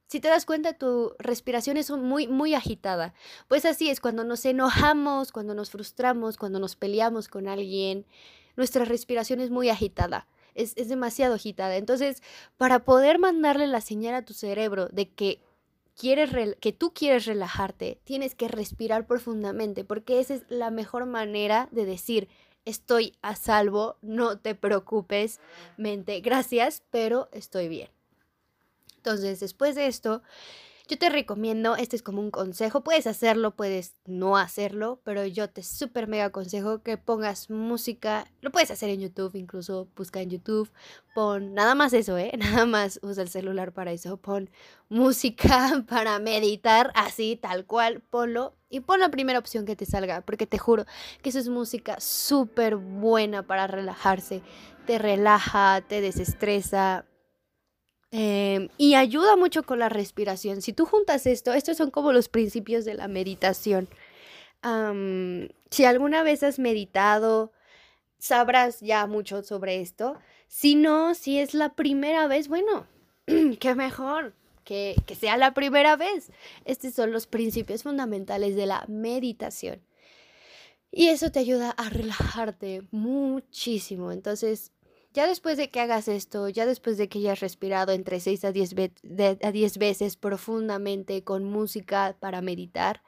si 0.07 0.21
te 0.21 0.29
das 0.29 0.47
cuenta, 0.47 0.75
tu 0.75 1.15
respiración 1.19 1.77
es 1.77 1.91
muy, 1.91 2.29
muy 2.29 2.55
agitada. 2.55 3.15
Pues 3.49 3.65
así 3.65 3.91
es, 3.91 4.01
cuando 4.01 4.23
nos 4.23 4.45
enojamos, 4.45 5.33
cuando 5.33 5.55
nos 5.55 5.71
frustramos, 5.71 6.37
cuando 6.37 6.61
nos 6.61 6.77
peleamos 6.77 7.27
con 7.27 7.49
alguien, 7.49 8.07
nuestra 8.57 8.85
respiración 8.85 9.41
es 9.41 9.51
muy 9.51 9.71
agitada. 9.71 10.29
Es, 10.55 10.75
es 10.77 10.89
demasiado 10.89 11.35
agitada. 11.35 11.77
Entonces, 11.77 12.23
para 12.57 12.85
poder 12.85 13.19
mandarle 13.19 13.67
la 13.67 13.81
señal 13.81 14.15
a 14.15 14.25
tu 14.25 14.35
cerebro 14.35 14.87
de 14.89 15.11
que 15.11 15.41
quieres 15.97 16.31
que 16.61 16.73
tú 16.73 16.93
quieres 16.93 17.27
relajarte, 17.27 17.99
tienes 18.05 18.35
que 18.35 18.49
respirar 18.49 19.07
profundamente, 19.07 19.85
porque 19.85 20.21
esa 20.21 20.35
es 20.35 20.45
la 20.49 20.71
mejor 20.71 21.07
manera 21.07 21.69
de 21.73 21.87
decir, 21.87 22.29
estoy 22.65 23.17
a 23.23 23.37
salvo, 23.37 23.97
no 24.03 24.39
te 24.39 24.55
preocupes, 24.55 25.41
mente, 25.77 26.21
gracias, 26.21 26.83
pero 26.91 27.29
estoy 27.33 27.69
bien. 27.69 27.89
Entonces, 28.97 29.41
después 29.41 29.75
de 29.75 29.87
esto, 29.87 30.23
yo 30.87 30.99
te 30.99 31.09
recomiendo, 31.09 31.77
este 31.77 31.97
es 31.97 32.03
como 32.03 32.21
un 32.21 32.31
consejo, 32.31 32.83
puedes 32.83 33.07
hacerlo, 33.07 33.53
puedes 33.53 33.95
no 34.05 34.37
hacerlo, 34.37 35.01
pero 35.03 35.25
yo 35.25 35.49
te 35.49 35.63
súper 35.63 36.09
mega 36.09 36.27
aconsejo 36.27 36.83
que 36.83 36.99
pongas 36.99 37.49
música, 37.49 38.31
lo 38.43 38.51
puedes 38.51 38.71
hacer 38.71 38.91
en 38.91 39.01
YouTube, 39.01 39.35
incluso 39.35 39.89
busca 39.97 40.21
en 40.21 40.29
YouTube, 40.29 40.71
pon 41.15 41.55
nada 41.55 41.75
más 41.75 41.95
eso, 41.95 42.19
¿eh? 42.19 42.33
Nada 42.39 42.67
más 42.67 43.01
usa 43.03 43.23
el 43.23 43.31
celular 43.31 43.73
para 43.73 43.93
eso, 43.93 44.19
pon 44.19 44.51
música 44.91 45.85
para 45.89 46.19
meditar, 46.19 46.93
así, 46.95 47.37
tal 47.37 47.65
cual, 47.65 48.03
ponlo 48.11 48.55
y 48.75 48.81
pon 48.81 49.01
la 49.01 49.11
primera 49.11 49.39
opción 49.39 49.65
que 49.65 49.77
te 49.77 49.87
salga, 49.87 50.21
porque 50.23 50.47
te 50.47 50.59
juro 50.59 50.85
que 51.23 51.31
eso 51.31 51.39
es 51.39 51.49
música 51.49 52.01
súper 52.01 52.77
buena 52.77 53.43
para 53.43 53.67
relajarse, 53.67 54.43
te 54.87 54.99
relaja, 54.99 55.81
te 55.87 56.01
desestresa, 56.01 57.07
Em, 58.17 58.69
y 58.79 58.95
ayuda 58.95 59.35
mucho 59.35 59.65
con 59.65 59.81
la 59.81 59.89
respiración. 59.89 60.63
Si 60.63 60.73
tú 60.73 60.87
juntas 60.87 61.27
esto, 61.27 61.53
estos 61.53 61.77
son 61.77 61.91
como 61.91 62.13
los 62.13 62.29
principios 62.29 62.85
de 62.85 62.95
la 62.95 63.09
meditación. 63.09 63.89
si 65.71 65.85
alguna 65.85 66.23
vez 66.23 66.45
has 66.45 66.61
meditado, 66.61 67.53
sabrás 68.19 68.81
ya 68.81 69.07
mucho 69.09 69.43
sobre 69.43 69.81
esto. 69.81 70.17
Si 70.47 70.77
no, 70.77 71.15
si 71.15 71.41
es 71.41 71.55
la 71.55 71.75
primera 71.75 72.29
vez, 72.29 72.47
bueno, 72.47 72.87
qué 73.61 73.75
mejor 73.75 74.33
que, 74.65 74.97
sea 75.19 75.37
la 75.37 75.55
primera 75.55 75.97
vez. 75.97 76.31
Estos 76.65 76.95
son 76.95 77.13
los 77.13 77.27
principios 77.27 77.83
fundamentales 77.83 78.57
de 78.57 78.67
la 78.67 78.85
meditación. 78.89 79.81
Y 80.91 81.09
eso 81.09 81.31
te 81.31 81.41
ayuda 81.41 81.71
a 81.71 81.91
relajarte 81.91 82.83
muchísimo. 82.91 84.13
Entonces, 84.13 84.73
ya 85.13 85.27
después 85.27 85.57
de 85.57 85.71
que 85.71 85.81
hagas 85.81 86.09
esto, 86.09 86.49
ya 86.49 86.67
después 86.67 86.99
de 86.99 87.09
que 87.09 87.19
hayas 87.19 87.41
respirado 87.41 87.93
entre 87.93 88.21
6 88.21 88.45
a 88.45 88.53
10, 88.53 88.75
a 89.43 89.53
10 89.53 89.79
veces 89.79 90.17
profundamente 90.17 91.23
con 91.23 91.45
música 91.45 92.17
para 92.19 92.41
meditar, 92.43 93.03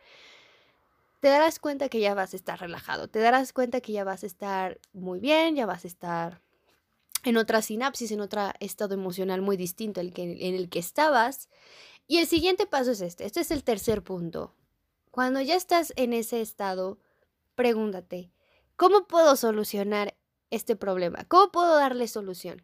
te 1.21 1.29
darás 1.29 1.59
cuenta 1.59 1.89
que 1.89 2.01
ya 2.01 2.15
vas 2.15 2.33
a 2.33 2.37
estar 2.37 2.61
relajado, 2.61 3.09
te 3.09 3.19
darás 3.19 3.53
cuenta 3.53 3.81
que 3.81 3.93
ya 3.93 4.05
vas 4.05 4.23
a 4.23 4.27
estar 4.27 4.79
muy 4.93 5.19
bien, 5.19 5.57
ya 5.57 5.67
vas 5.67 5.85
a 5.85 5.89
estar 5.89 6.41
en 7.25 7.37
otra 7.37 7.63
sinapsis, 7.63 8.11
en 8.11 8.21
otro 8.21 8.51
estado 8.61 8.95
emocional 8.95 9.43
muy 9.43 9.57
distinto 9.57 10.01
al 10.01 10.13
que, 10.13 10.23
en 10.23 10.55
el 10.55 10.69
que 10.69 10.79
estabas. 10.79 11.49
Y 12.07 12.19
el 12.19 12.27
siguiente 12.27 12.67
paso 12.67 12.93
es 12.93 13.01
este, 13.01 13.25
este 13.25 13.41
es 13.41 13.51
el 13.51 13.65
tercer 13.65 14.03
punto. 14.03 14.55
Cuando 15.11 15.41
ya 15.41 15.55
estás 15.55 15.93
en 15.97 16.13
ese 16.13 16.41
estado, 16.41 16.99
pregúntate, 17.55 18.31
¿cómo 18.77 19.07
puedo 19.07 19.35
solucionar 19.37 20.17
este 20.51 20.77
problema? 20.77 21.25
¿Cómo 21.27 21.51
puedo 21.51 21.75
darle 21.77 22.07
solución? 22.07 22.63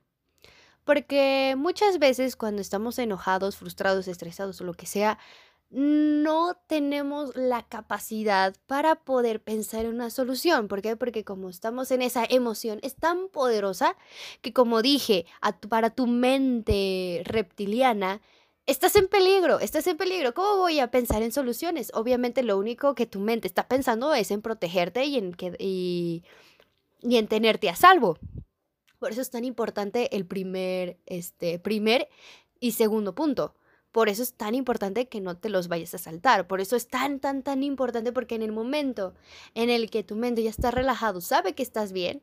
Porque 0.85 1.55
muchas 1.57 1.99
veces 1.99 2.37
cuando 2.37 2.61
estamos 2.61 2.99
enojados, 2.99 3.57
frustrados, 3.57 4.09
estresados 4.09 4.61
o 4.61 4.65
lo 4.65 4.75
que 4.75 4.87
sea, 4.87 5.19
no 5.73 6.57
tenemos 6.67 7.35
la 7.35 7.63
capacidad 7.67 8.55
para 8.67 8.95
poder 8.97 9.43
pensar 9.43 9.85
en 9.85 9.95
una 9.95 10.11
solución. 10.11 10.69
¿Por 10.69 10.83
qué? 10.83 10.97
Porque 10.97 11.25
como 11.25 11.49
estamos 11.49 11.91
en 11.91 12.03
esa 12.03 12.25
emoción, 12.29 12.79
es 12.83 12.95
tan 12.95 13.29
poderosa 13.29 13.97
que 14.41 14.53
como 14.53 14.83
dije, 14.83 15.27
para 15.69 15.91
tu 15.91 16.07
mente 16.07 17.23
reptiliana, 17.25 18.21
estás 18.67 18.95
en 18.97 19.09
peligro, 19.09 19.59
estás 19.61 19.87
en 19.87 19.97
peligro. 19.97 20.35
¿Cómo 20.35 20.59
voy 20.59 20.79
a 20.79 20.91
pensar 20.91 21.23
en 21.23 21.33
soluciones? 21.33 21.91
Obviamente 21.95 22.43
lo 22.43 22.59
único 22.59 22.95
que 22.95 23.07
tu 23.07 23.19
mente 23.19 23.49
está 23.49 23.67
pensando 23.67 24.15
es 24.15 24.31
en 24.31 24.43
protegerte 24.43 25.05
y 25.05 25.17
en 25.17 25.33
que... 25.33 25.57
Y 25.59 26.25
y 27.03 27.17
en 27.17 27.27
tenerte 27.27 27.69
a 27.69 27.77
salvo. 27.77 28.19
Por 28.99 29.13
eso 29.13 29.21
es 29.21 29.31
tan 29.31 29.45
importante 29.45 30.15
el 30.17 30.25
primer, 30.25 30.99
este, 31.07 31.59
primer 31.59 32.09
y 32.61 32.73
segundo 32.73 33.15
punto. 33.15 33.55
Por 33.93 34.09
eso 34.09 34.23
es 34.23 34.33
tan 34.35 34.55
importante 34.55 35.07
que 35.07 35.21
no 35.21 35.37
te 35.37 35.51
los 35.51 35.69
vayas 35.69 35.95
a 35.95 35.99
saltar. 35.99 36.47
Por 36.47 36.61
eso 36.61 36.77
es 36.77 36.89
tan, 36.89 37.21
tan, 37.21 37.43
tan 37.43 37.63
importante 37.63 38.13
porque 38.13 38.35
en 38.35 38.43
el 38.43 38.53
momento 38.53 39.15
en 39.55 39.71
el 39.71 39.91
que 39.91 40.03
tu 40.03 40.17
mente 40.17 40.43
ya 40.43 40.51
está 40.51 40.71
relajado, 40.71 41.21
sabe 41.21 41.55
que 41.55 41.63
estás 41.63 41.93
bien, 41.93 42.23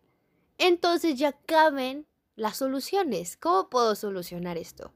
entonces 0.57 1.17
ya 1.17 1.33
caben 1.45 2.07
las 2.35 2.57
soluciones. 2.57 3.37
¿Cómo 3.37 3.69
puedo 3.69 3.95
solucionar 3.95 4.57
esto? 4.57 4.91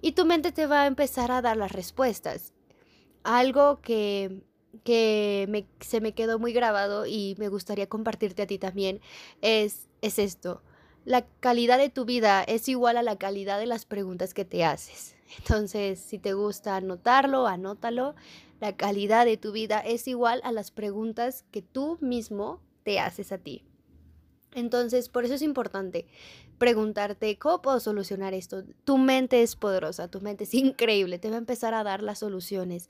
Y 0.00 0.12
tu 0.12 0.24
mente 0.24 0.50
te 0.50 0.66
va 0.66 0.82
a 0.82 0.86
empezar 0.86 1.30
a 1.30 1.42
dar 1.42 1.56
las 1.56 1.72
respuestas. 1.72 2.52
Algo 3.22 3.80
que 3.80 4.42
que 4.82 5.66
se 5.80 6.00
me 6.00 6.12
quedó 6.12 6.38
muy 6.38 6.52
grabado 6.52 7.06
y 7.06 7.36
me 7.38 7.48
gustaría 7.48 7.88
compartirte 7.88 8.42
a 8.42 8.46
ti 8.46 8.58
también 8.58 9.00
es, 9.40 9.88
es 10.02 10.18
esto. 10.18 10.62
La 11.04 11.26
calidad 11.40 11.78
de 11.78 11.90
tu 11.90 12.04
vida 12.04 12.42
es 12.42 12.68
igual 12.68 12.96
a 12.96 13.02
la 13.02 13.16
calidad 13.16 13.58
de 13.58 13.66
las 13.66 13.84
preguntas 13.84 14.34
que 14.34 14.44
te 14.44 14.64
haces. 14.64 15.14
Entonces, 15.38 15.98
si 15.98 16.18
te 16.18 16.32
gusta 16.32 16.76
anotarlo, 16.76 17.46
anótalo. 17.46 18.14
La 18.60 18.76
calidad 18.76 19.26
de 19.26 19.36
tu 19.36 19.52
vida 19.52 19.80
es 19.80 20.08
igual 20.08 20.40
a 20.44 20.52
las 20.52 20.70
preguntas 20.70 21.44
que 21.50 21.62
tú 21.62 21.98
mismo 22.00 22.60
te 22.82 23.00
haces 23.00 23.32
a 23.32 23.38
ti. 23.38 23.64
Entonces, 24.54 25.08
por 25.08 25.24
eso 25.24 25.34
es 25.34 25.42
importante 25.42 26.06
preguntarte, 26.58 27.38
¿cómo 27.38 27.60
puedo 27.60 27.80
solucionar 27.80 28.34
esto? 28.34 28.62
Tu 28.84 28.96
mente 28.96 29.42
es 29.42 29.56
poderosa, 29.56 30.08
tu 30.08 30.20
mente 30.20 30.44
es 30.44 30.54
increíble, 30.54 31.18
te 31.18 31.28
va 31.28 31.34
a 31.34 31.38
empezar 31.38 31.74
a 31.74 31.82
dar 31.82 32.02
las 32.02 32.20
soluciones. 32.20 32.88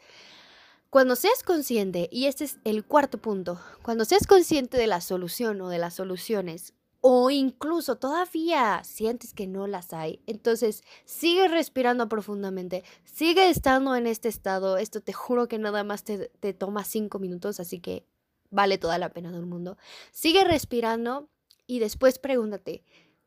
Cuando 0.91 1.17
seas 1.17 1.43
consciente, 1.43 2.09
y 2.13 2.27
este 2.27 2.45
es 2.45 2.59
el 2.65 2.85
cuarto 2.85 3.19
punto, 3.19 3.59
cuando 3.83 4.05
seas 4.05 4.27
consciente 4.27 4.77
de 4.77 4.87
la 4.87 5.01
solución 5.01 5.61
o 5.63 5.69
de 5.69 5.79
las 5.79 5.95
soluciones, 5.95 6.75
o 7.07 7.29
incluso 7.29 7.97
todavía 7.97 8.83
sientes 8.83 9.35
que 9.35 9.47
no 9.47 9.67
las 9.67 9.93
hay, 9.93 10.23
entonces 10.27 10.83
sigue 11.05 11.49
respirando 11.49 12.09
profundamente, 12.09 12.83
sigue 13.05 13.51
estando 13.51 13.95
en 13.95 14.07
este 14.07 14.29
estado, 14.31 14.79
esto 14.79 15.03
te 15.03 15.13
juro 15.13 15.47
que 15.47 15.59
nada 15.59 15.85
más 15.85 16.03
te, 16.05 16.31
toma 16.55 16.83
cinco 16.83 17.19
minutos, 17.19 17.61
así 17.61 17.79
que 17.79 18.07
vale 18.51 18.79
toda 18.79 18.97
la 18.97 19.11
pena 19.11 19.31
del 19.33 19.45
mundo. 19.45 19.77
Sigue 20.13 20.45
respirando 20.45 21.29
y 21.67 21.79
después 21.79 22.19
pregúntate, 22.19 22.85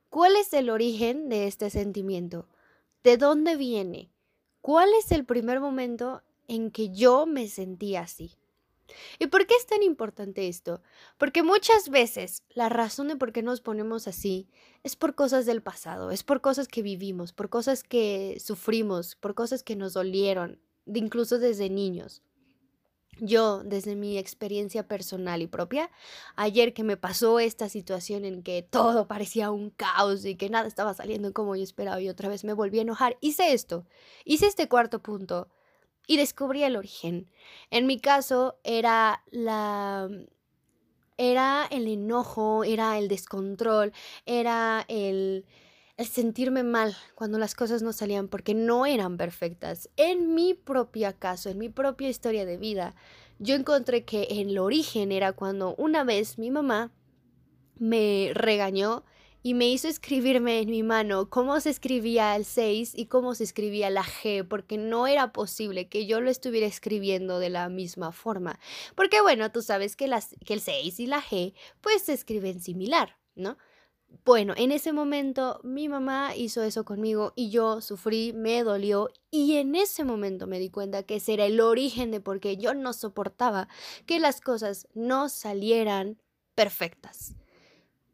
¿cuál 0.10 0.36
es 0.38 0.54
el 0.54 0.72
origen 0.72 1.30
de 1.30 1.46
este 1.46 1.70
sentimiento? 1.70 2.50
¿De 3.04 3.18
dónde 3.18 3.58
viene? 3.58 4.12
¿Cuál 4.60 4.90
es 4.98 5.12
el 5.12 5.24
primer 5.24 5.60
momento 5.60 6.24
en 6.48 6.72
que 6.72 6.90
yo 6.90 7.26
me 7.26 7.48
sentía 7.48 8.02
así. 8.02 8.36
¿Y 9.20 9.28
por 9.28 9.46
qué 9.46 9.56
es 9.56 9.66
tan 9.66 9.84
importante 9.84 10.48
esto? 10.48 10.82
Porque 11.18 11.44
muchas 11.44 11.90
veces 11.90 12.44
la 12.50 12.70
razón 12.70 13.08
de 13.08 13.16
por 13.16 13.32
qué 13.32 13.44
nos 13.44 13.62
ponemos 13.62 14.08
así 14.08 14.48
es 14.84 14.96
por 14.96 15.16
cosas 15.16 15.46
del 15.46 15.62
pasado, 15.62 16.12
es 16.12 16.24
por 16.24 16.42
cosas 16.42 16.68
que 16.68 16.82
vivimos, 16.82 17.34
por 17.34 17.50
cosas 17.50 17.84
que 17.84 18.38
sufrimos, 18.44 19.16
por 19.16 19.36
cosas 19.36 19.64
que 19.64 19.76
nos 19.76 19.94
dolieron, 19.94 20.60
incluso 20.86 21.40
desde 21.40 21.70
niños. 21.70 22.22
Yo, 23.20 23.64
desde 23.64 23.96
mi 23.96 24.20
experiencia 24.20 24.88
personal 24.88 25.42
y 25.42 25.48
propia, 25.48 25.90
ayer 26.36 26.76
que 26.76 26.84
me 26.84 26.98
pasó 26.98 27.40
esta 27.40 27.68
situación 27.68 28.26
en 28.26 28.44
que 28.44 28.62
todo 28.62 29.08
parecía 29.08 29.50
un 29.50 29.72
caos 29.72 30.24
y 30.24 30.36
que 30.36 30.52
nada 30.52 30.68
estaba 30.68 30.94
saliendo 30.94 31.34
como 31.34 31.56
yo 31.56 31.64
esperaba 31.64 32.00
y 32.00 32.10
otra 32.10 32.30
vez 32.30 32.44
me 32.44 32.54
volví 32.54 32.78
a 32.78 32.84
enojar, 32.84 33.18
hice 33.20 33.54
esto, 33.54 33.88
hice 34.24 34.46
este 34.46 34.70
cuarto 34.70 35.02
punto 35.02 35.50
y 36.08 36.18
descubrí 36.18 36.64
el 36.64 36.78
origen. 36.78 37.30
En 37.70 37.86
mi 37.86 38.00
caso 38.00 38.58
era 38.64 39.24
la 39.30 40.10
era 41.18 41.68
el 41.72 41.88
enojo, 41.88 42.64
era 42.64 42.98
el 42.98 43.08
descontrol, 43.08 43.92
era 44.26 44.86
el, 44.88 45.46
sentirme 45.98 46.62
mal 46.62 46.96
cuando 47.16 47.40
las 47.40 47.56
cosas 47.56 47.82
no 47.82 47.92
salían 47.92 48.28
porque 48.28 48.54
no 48.54 48.86
eran 48.86 49.18
perfectas. 49.18 49.90
En 49.98 50.36
mi 50.36 50.54
propio 50.54 51.14
caso, 51.18 51.50
en 51.50 51.58
mi 51.58 51.70
propia 51.70 52.10
historia 52.10 52.46
de 52.46 52.58
vida, 52.58 52.96
yo 53.40 53.56
encontré 53.56 54.06
que 54.06 54.28
el 54.30 54.58
origen 54.60 55.12
era 55.12 55.34
cuando 55.34 55.76
una 55.76 56.04
vez 56.04 56.38
mi 56.38 56.52
mamá 56.52 56.92
me 57.80 58.32
regañó 58.34 59.04
y 59.44 59.54
me 59.54 59.70
hizo 59.70 59.88
escribirme 59.88 60.60
en 60.60 60.70
mi 60.70 60.84
mano 60.84 61.30
cómo 61.30 61.60
se 61.60 61.70
escribía 61.70 62.36
el 62.36 62.46
6 62.46 62.94
y 62.96 63.06
cómo 63.06 63.36
se 63.36 63.44
escribía 63.44 63.90
la 63.90 64.04
G, 64.04 64.48
porque 64.48 64.78
no 64.78 65.08
era 65.08 65.32
posible 65.32 65.88
que 65.88 66.06
yo 66.06 66.22
lo 66.22 66.30
estuviera 66.30 66.68
escribiendo 66.68 67.40
de 67.40 67.50
la 67.50 67.70
misma 67.70 68.12
forma. 68.12 68.60
Porque 68.96 69.22
bueno, 69.22 69.52
tú 69.52 69.62
sabes 69.62 69.96
que, 69.96 70.08
las, 70.08 70.36
que 70.46 70.54
el 70.54 70.62
6 70.62 71.00
y 71.00 71.08
la 71.08 71.22
G 71.22 71.54
pues 71.82 72.04
se 72.04 72.14
escriben 72.14 72.60
similar, 72.60 73.18
¿no? 73.36 73.58
Bueno, 74.26 74.54
en 74.58 74.72
ese 74.72 74.94
momento 74.94 75.60
mi 75.64 75.90
mamá 75.90 76.36
hizo 76.36 76.64
eso 76.64 76.86
conmigo 76.86 77.34
y 77.36 77.50
yo 77.50 77.82
sufrí, 77.82 78.34
me 78.34 78.64
dolió 78.64 79.10
y 79.32 79.58
en 79.58 79.76
ese 79.76 80.04
momento 80.04 80.48
me 80.48 80.60
di 80.60 80.70
cuenta 80.70 81.04
que 81.04 81.18
ese 81.18 81.34
era 81.34 81.46
el 81.46 81.60
origen 81.60 82.12
de 82.12 82.22
por 82.22 82.40
qué 82.40 82.58
yo 82.58 82.74
no 82.74 82.94
soportaba 82.94 83.68
que 84.06 84.20
las 84.20 84.40
cosas 84.42 84.88
no 84.94 85.30
salieran 85.30 86.22
perfectas 86.56 87.36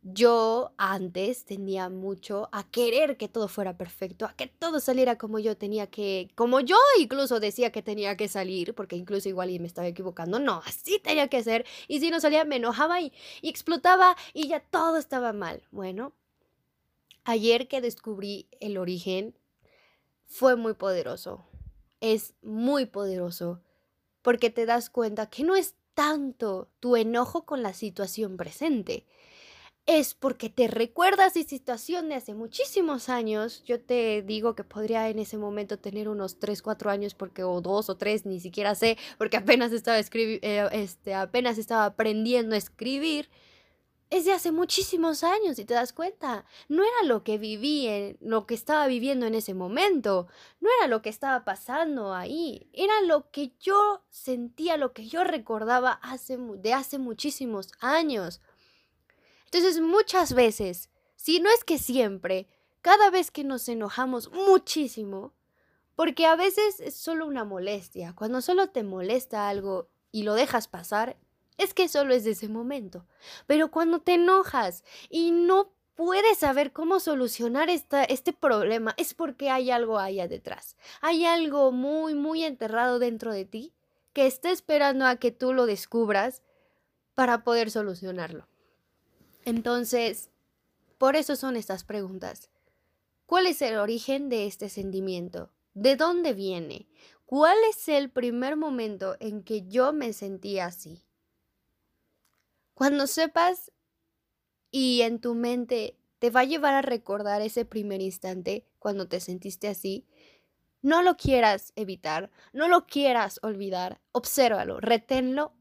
yo 0.03 0.74
antes 0.77 1.45
tendía 1.45 1.89
mucho 1.89 2.50
a 2.51 2.69
querer 2.69 3.15
que 3.15 3.29
todo 3.29 3.48
fuera 3.48 3.77
perfecto, 3.77 4.25
a 4.25 4.33
que 4.33 4.48
todo 4.48 4.81
saliera 4.81 5.17
como 5.17 5.39
yo 5.39 5.55
tenía 5.55 5.88
que, 5.88 6.29
como 6.36 6.60
yo 6.60 6.75
incluso 7.00 7.39
decía 7.39 7.72
que 7.72 7.81
tenía 7.81 8.17
que 8.17 8.27
salir, 8.27 8.75
porque 8.75 8.98
incluso 8.98 9.29
igual 9.29 9.50
y 9.50 9.60
me 9.60 9.67
estaba 9.67 9.88
equivocando, 9.88 10.39
no, 10.39 10.62
así 10.65 11.00
tenía 11.00 11.29
que 11.29 11.41
ser, 11.41 11.65
y 11.88 12.01
si 12.01 12.12
no 12.12 12.19
salía 12.19 12.43
me 12.43 12.57
enojaba 12.57 13.00
y, 13.00 13.13
y 13.41 13.50
explotaba 13.50 14.17
y 14.33 14.50
ya 14.50 14.60
todo 14.60 14.98
estaba 14.98 15.31
mal. 15.31 15.63
Bueno, 15.72 16.13
ayer 17.24 17.69
que 17.69 17.79
descubrí 17.79 18.50
el 18.60 18.77
origen, 18.77 19.36
fue 20.25 20.57
muy 20.57 20.74
poderoso, 20.74 21.45
es 22.01 22.33
muy 22.41 22.86
poderoso, 22.86 23.62
porque 24.22 24.50
te 24.50 24.65
das 24.65 24.89
cuenta 24.89 25.29
que 25.29 25.43
no 25.43 25.55
es 25.55 25.75
tanto 25.93 26.69
tu 26.79 26.98
enojo 26.98 27.45
con 27.45 27.63
la 27.63 27.74
situación 27.74 28.36
presente, 28.36 29.05
es 29.85 30.13
porque 30.13 30.49
te 30.49 30.67
recuerdas 30.67 31.33
de 31.33 31.43
situación 31.43 32.07
de 32.07 32.15
hace 32.15 32.33
muchísimos 32.33 33.09
años. 33.09 33.63
Yo 33.65 33.81
te 33.81 34.21
digo 34.21 34.55
que 34.55 34.63
podría 34.63 35.09
en 35.09 35.19
ese 35.19 35.37
momento 35.37 35.77
tener 35.77 36.07
unos 36.07 36.39
3, 36.39 36.61
4 36.61 36.89
años 36.89 37.13
porque 37.13 37.43
o 37.43 37.59
dos 37.61 37.89
o 37.89 37.97
tres, 37.97 38.25
ni 38.25 38.39
siquiera 38.39 38.75
sé, 38.75 38.97
porque 39.17 39.37
apenas 39.37 39.71
estaba 39.73 39.99
eh, 39.99 40.69
este, 40.71 41.13
apenas 41.13 41.57
estaba 41.57 41.85
aprendiendo 41.85 42.55
a 42.55 42.57
escribir. 42.57 43.29
Es 44.09 44.25
de 44.25 44.31
hace 44.31 44.51
muchísimos 44.51 45.23
años, 45.23 45.57
y 45.57 45.65
te 45.65 45.73
das 45.73 45.91
cuenta. 45.91 46.45
No 46.69 46.83
era 46.83 47.07
lo 47.07 47.23
que 47.23 47.39
viví, 47.39 48.15
lo 48.21 48.45
que 48.45 48.53
estaba 48.53 48.85
viviendo 48.85 49.25
en 49.25 49.33
ese 49.33 49.55
momento. 49.55 50.27
No 50.61 50.69
era 50.79 50.87
lo 50.87 51.01
que 51.01 51.09
estaba 51.09 51.43
pasando 51.43 52.13
ahí. 52.13 52.69
Era 52.73 53.01
lo 53.01 53.31
que 53.31 53.53
yo 53.59 54.03
sentía, 54.11 54.77
lo 54.77 54.93
que 54.93 55.07
yo 55.07 55.23
recordaba 55.23 55.93
hace, 56.03 56.37
de 56.37 56.73
hace 56.73 56.99
muchísimos 56.99 57.71
años. 57.79 58.39
Entonces 59.53 59.81
muchas 59.81 60.33
veces, 60.33 60.89
si 61.15 61.39
no 61.39 61.48
es 61.51 61.63
que 61.63 61.77
siempre, 61.77 62.48
cada 62.81 63.12
vez 63.12 63.29
que 63.29 63.43
nos 63.43 63.69
enojamos 63.69 64.31
muchísimo, 64.31 65.31
porque 65.95 66.25
a 66.25 66.36
veces 66.36 66.79
es 66.79 66.95
solo 66.95 67.27
una 67.27 67.43
molestia, 67.43 68.13
cuando 68.15 68.41
solo 68.41 68.69
te 68.69 68.81
molesta 68.81 69.48
algo 69.48 69.89
y 70.12 70.24
lo 70.24 70.33
dejas 70.33 70.67
pasar, 70.67 71.17
es 71.60 71.75
que 71.75 71.88
solo 71.88 72.15
es 72.15 72.24
de 72.24 72.31
ese 72.31 72.50
momento. 72.50 73.05
Pero 73.45 73.69
cuando 73.69 74.00
te 74.00 74.15
enojas 74.15 74.83
y 75.12 75.29
no 75.29 75.72
puedes 75.93 76.39
saber 76.39 76.74
cómo 76.74 77.00
solucionar 77.00 77.69
esta, 77.69 78.03
este 78.03 78.33
problema, 78.33 78.95
es 78.98 79.13
porque 79.13 79.51
hay 79.51 79.69
algo 79.69 80.00
allá 80.00 80.27
detrás. 80.27 80.77
Hay 81.00 81.25
algo 81.25 81.72
muy, 81.72 82.15
muy 82.15 82.43
enterrado 82.43 82.98
dentro 82.98 83.31
de 83.31 83.45
ti 83.45 83.72
que 84.13 84.25
está 84.25 84.50
esperando 84.50 85.05
a 85.05 85.17
que 85.17 85.29
tú 85.29 85.53
lo 85.53 85.67
descubras 85.67 86.41
para 87.13 87.43
poder 87.43 87.69
solucionarlo. 87.69 88.48
Entonces, 89.45 90.29
por 90.97 91.15
eso 91.15 91.35
son 91.35 91.55
estas 91.55 91.83
preguntas. 91.83 92.50
¿Cuál 93.25 93.47
es 93.47 93.62
el 93.62 93.77
origen 93.77 94.29
de 94.29 94.47
este 94.47 94.69
sentimiento? 94.69 95.51
¿De 95.73 95.95
dónde 95.95 96.33
viene? 96.33 96.88
¿Cuál 97.25 97.57
es 97.69 97.88
el 97.88 98.09
primer 98.09 98.55
momento 98.55 99.15
en 99.19 99.43
que 99.43 99.67
yo 99.67 99.91
me 99.91 100.13
sentí 100.13 100.59
así? 100.59 101.03
Cuando 102.73 103.07
sepas 103.07 103.71
y 104.71 105.01
en 105.01 105.19
tu 105.19 105.35
mente 105.35 105.97
te 106.19 106.29
va 106.29 106.41
a 106.41 106.45
llevar 106.45 106.73
a 106.73 106.81
recordar 106.81 107.41
ese 107.41 107.65
primer 107.65 108.01
instante 108.01 108.67
cuando 108.79 109.07
te 109.07 109.19
sentiste 109.19 109.67
así, 109.67 110.05
no 110.81 111.01
lo 111.01 111.17
quieras 111.17 111.73
evitar, 111.75 112.29
no 112.51 112.67
lo 112.67 112.85
quieras 112.85 113.39
olvidar, 113.41 114.00
obsérvalo, 114.12 114.79
reténlo 114.79 115.53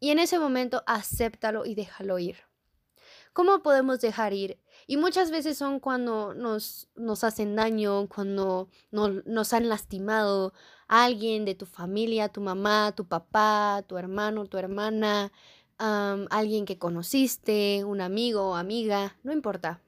y 0.00 0.10
en 0.10 0.18
ese 0.18 0.38
momento 0.38 0.82
acéptalo 0.86 1.66
y 1.66 1.74
déjalo 1.74 2.18
ir. 2.18 2.36
¿Cómo 3.34 3.64
podemos 3.64 4.00
dejar 4.00 4.32
ir? 4.32 4.60
Y 4.86 4.96
muchas 4.96 5.32
veces 5.32 5.58
son 5.58 5.80
cuando 5.80 6.34
nos, 6.34 6.88
nos 6.94 7.24
hacen 7.24 7.56
daño, 7.56 8.08
cuando 8.08 8.68
nos 8.92 9.52
han 9.52 9.68
lastimado 9.68 10.54
a 10.86 11.02
alguien 11.02 11.44
de 11.44 11.56
tu 11.56 11.66
familia, 11.66 12.28
tu 12.28 12.40
mamá, 12.40 12.92
tu 12.94 13.08
papá, 13.08 13.82
tu 13.88 13.98
hermano, 13.98 14.46
tu 14.46 14.56
hermana, 14.56 15.32
alguien 15.78 16.64
que 16.64 16.78
conociste, 16.78 17.82
un 17.84 18.00
amigo 18.00 18.50
o 18.50 18.54
amiga, 18.54 19.16
no 19.24 19.32
importa. 19.32 19.82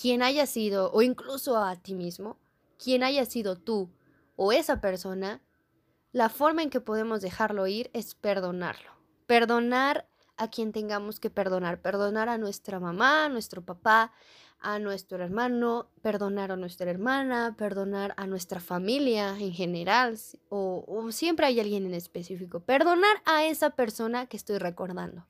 Quien 0.00 0.22
haya 0.22 0.46
sido, 0.46 0.92
o 0.92 1.02
incluso 1.02 1.58
a 1.58 1.74
ti 1.74 1.96
mismo, 1.96 2.38
quien 2.78 3.02
haya 3.02 3.24
sido 3.24 3.56
tú 3.56 3.90
o 4.36 4.52
esa 4.52 4.80
persona, 4.80 5.42
la 6.12 6.28
forma 6.28 6.62
en 6.62 6.70
que 6.70 6.80
podemos 6.80 7.20
dejarlo 7.20 7.66
ir 7.66 7.90
es 7.94 8.14
perdonarlo. 8.14 8.92
Perdonar 9.26 10.08
a 10.38 10.48
quien 10.48 10.72
tengamos 10.72 11.20
que 11.20 11.30
perdonar. 11.30 11.80
Perdonar 11.80 12.28
a 12.28 12.38
nuestra 12.38 12.80
mamá, 12.80 13.26
a 13.26 13.28
nuestro 13.28 13.62
papá, 13.62 14.12
a 14.60 14.78
nuestro 14.78 15.22
hermano, 15.22 15.88
perdonar 16.02 16.50
a 16.50 16.56
nuestra 16.56 16.90
hermana, 16.90 17.54
perdonar 17.56 18.14
a 18.16 18.26
nuestra 18.26 18.60
familia 18.60 19.36
en 19.38 19.52
general 19.52 20.18
o, 20.48 20.84
o, 20.86 21.12
siempre 21.12 21.46
hay 21.46 21.60
alguien 21.60 21.86
en 21.86 21.94
específico. 21.94 22.60
Perdonar 22.60 23.22
a 23.24 23.44
esa 23.44 23.70
persona 23.70 24.26
que 24.26 24.36
estoy 24.36 24.58
recordando. 24.58 25.26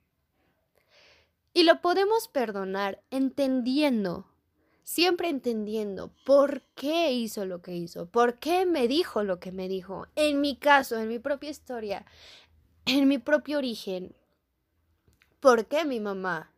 Y 1.53 1.63
lo 1.63 1.81
podemos 1.81 2.27
perdonar 2.27 3.01
entendiendo, 3.11 4.27
siempre 4.83 5.29
entendiendo 5.29 6.11
por 6.25 6.61
qué 6.75 7.11
hizo 7.11 7.45
lo 7.45 7.61
que 7.61 7.75
hizo, 7.75 8.07
por 8.07 8.39
qué 8.39 8.65
me 8.65 8.87
dijo 8.87 9.23
lo 9.23 9.39
que 9.39 9.51
me 9.51 9.67
dijo. 9.67 10.07
En 10.15 10.41
mi 10.41 10.55
caso, 10.55 10.97
en 10.99 11.07
mi 11.07 11.19
propia 11.19 11.49
historia, 11.49 12.05
en 12.85 13.07
mi 13.07 13.17
propio 13.17 13.57
origen, 13.57 14.15
¿por 15.39 15.67
qué 15.67 15.85
mi 15.85 15.99
mamá 15.99 16.51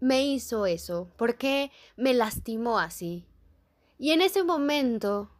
me 0.00 0.24
hizo 0.24 0.66
eso? 0.66 1.10
¿Por 1.16 1.36
qué 1.36 1.70
me 1.96 2.14
lastimó 2.14 2.78
así? 2.78 3.26
Y 3.98 4.12
en 4.12 4.22
ese 4.22 4.42
momento, 4.42 5.30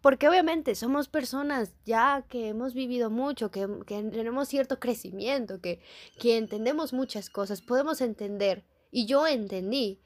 porque 0.00 0.28
obviamente 0.28 0.74
somos 0.74 1.08
personas 1.08 1.74
ya 1.84 2.24
que 2.28 2.48
hemos 2.48 2.74
vivido 2.74 3.10
mucho, 3.10 3.50
que, 3.50 3.66
tenemos 3.86 4.48
cierto 4.48 4.78
crecimiento, 4.78 5.60
que, 5.60 5.80
que 6.18 6.36
entendemos 6.36 6.92
muchas 6.92 7.30
cosas, 7.30 7.60
podemos 7.60 8.00
entender, 8.00 8.64
y 8.90 9.06
yo 9.06 9.26
entendí, 9.26 10.00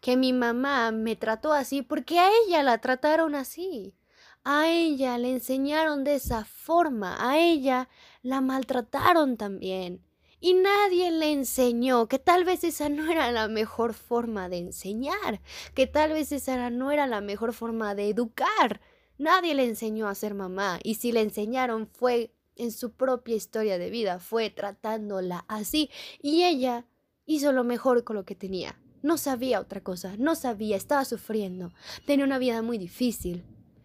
que 0.00 0.16
mi 0.16 0.32
mamá 0.32 0.92
me 0.92 1.14
trató 1.16 1.52
así 1.52 1.82
porque 1.82 2.18
a 2.18 2.30
ella 2.46 2.62
la 2.62 2.78
trataron 2.78 3.34
así. 3.34 3.94
A 4.42 4.70
ella 4.70 5.18
le 5.18 5.32
enseñaron 5.32 6.02
de 6.02 6.14
esa 6.14 6.46
forma, 6.46 7.18
a 7.20 7.38
ella 7.38 7.90
la 8.22 8.40
maltrataron 8.40 9.36
también. 9.36 10.02
Y 10.40 10.54
nadie 10.54 11.10
le 11.10 11.32
enseñó 11.32 12.08
que 12.08 12.18
tal 12.18 12.44
vez 12.44 12.64
esa 12.64 12.88
no 12.88 13.10
era 13.10 13.30
la 13.30 13.48
mejor 13.48 13.92
forma 13.92 14.48
de 14.48 14.56
enseñar, 14.58 15.42
que 15.74 15.86
tal 15.86 16.12
vez 16.12 16.32
esa 16.32 16.70
no 16.70 16.90
era 16.90 17.06
la 17.06 17.20
mejor 17.20 17.52
forma 17.52 17.94
de 17.94 18.08
educar. 18.08 18.80
Nadie 19.18 19.54
le 19.54 19.66
enseñó 19.66 20.08
a 20.08 20.14
ser 20.14 20.34
mamá 20.34 20.80
y 20.82 20.94
si 20.94 21.12
le 21.12 21.20
enseñaron 21.20 21.86
fue 21.86 22.34
en 22.56 22.72
su 22.72 22.92
propia 22.92 23.36
historia 23.36 23.76
de 23.76 23.90
vida, 23.90 24.18
fue 24.18 24.48
tratándola 24.48 25.44
así 25.46 25.90
y 26.22 26.44
ella 26.44 26.86
hizo 27.26 27.52
lo 27.52 27.62
mejor 27.62 28.02
con 28.04 28.16
lo 28.16 28.24
que 28.24 28.34
tenía. 28.34 28.80
No 29.02 29.18
sabía 29.18 29.60
otra 29.60 29.82
cosa, 29.82 30.16
no 30.18 30.34
sabía, 30.34 30.76
estaba 30.76 31.04
sufriendo, 31.04 31.72
tenía 32.06 32.24
una 32.24 32.38
vida 32.38 32.60
muy 32.62 32.76
difícil, 32.78 33.44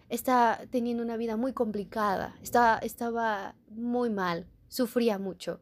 estaba 0.10 0.60
teniendo 0.72 1.04
una 1.04 1.18
vida 1.18 1.38
muy 1.38 1.54
complicada, 1.54 2.38
estaba, 2.42 2.78
estaba 2.80 3.56
muy 3.70 4.10
mal, 4.10 4.48
sufría 4.68 5.18
mucho. 5.18 5.62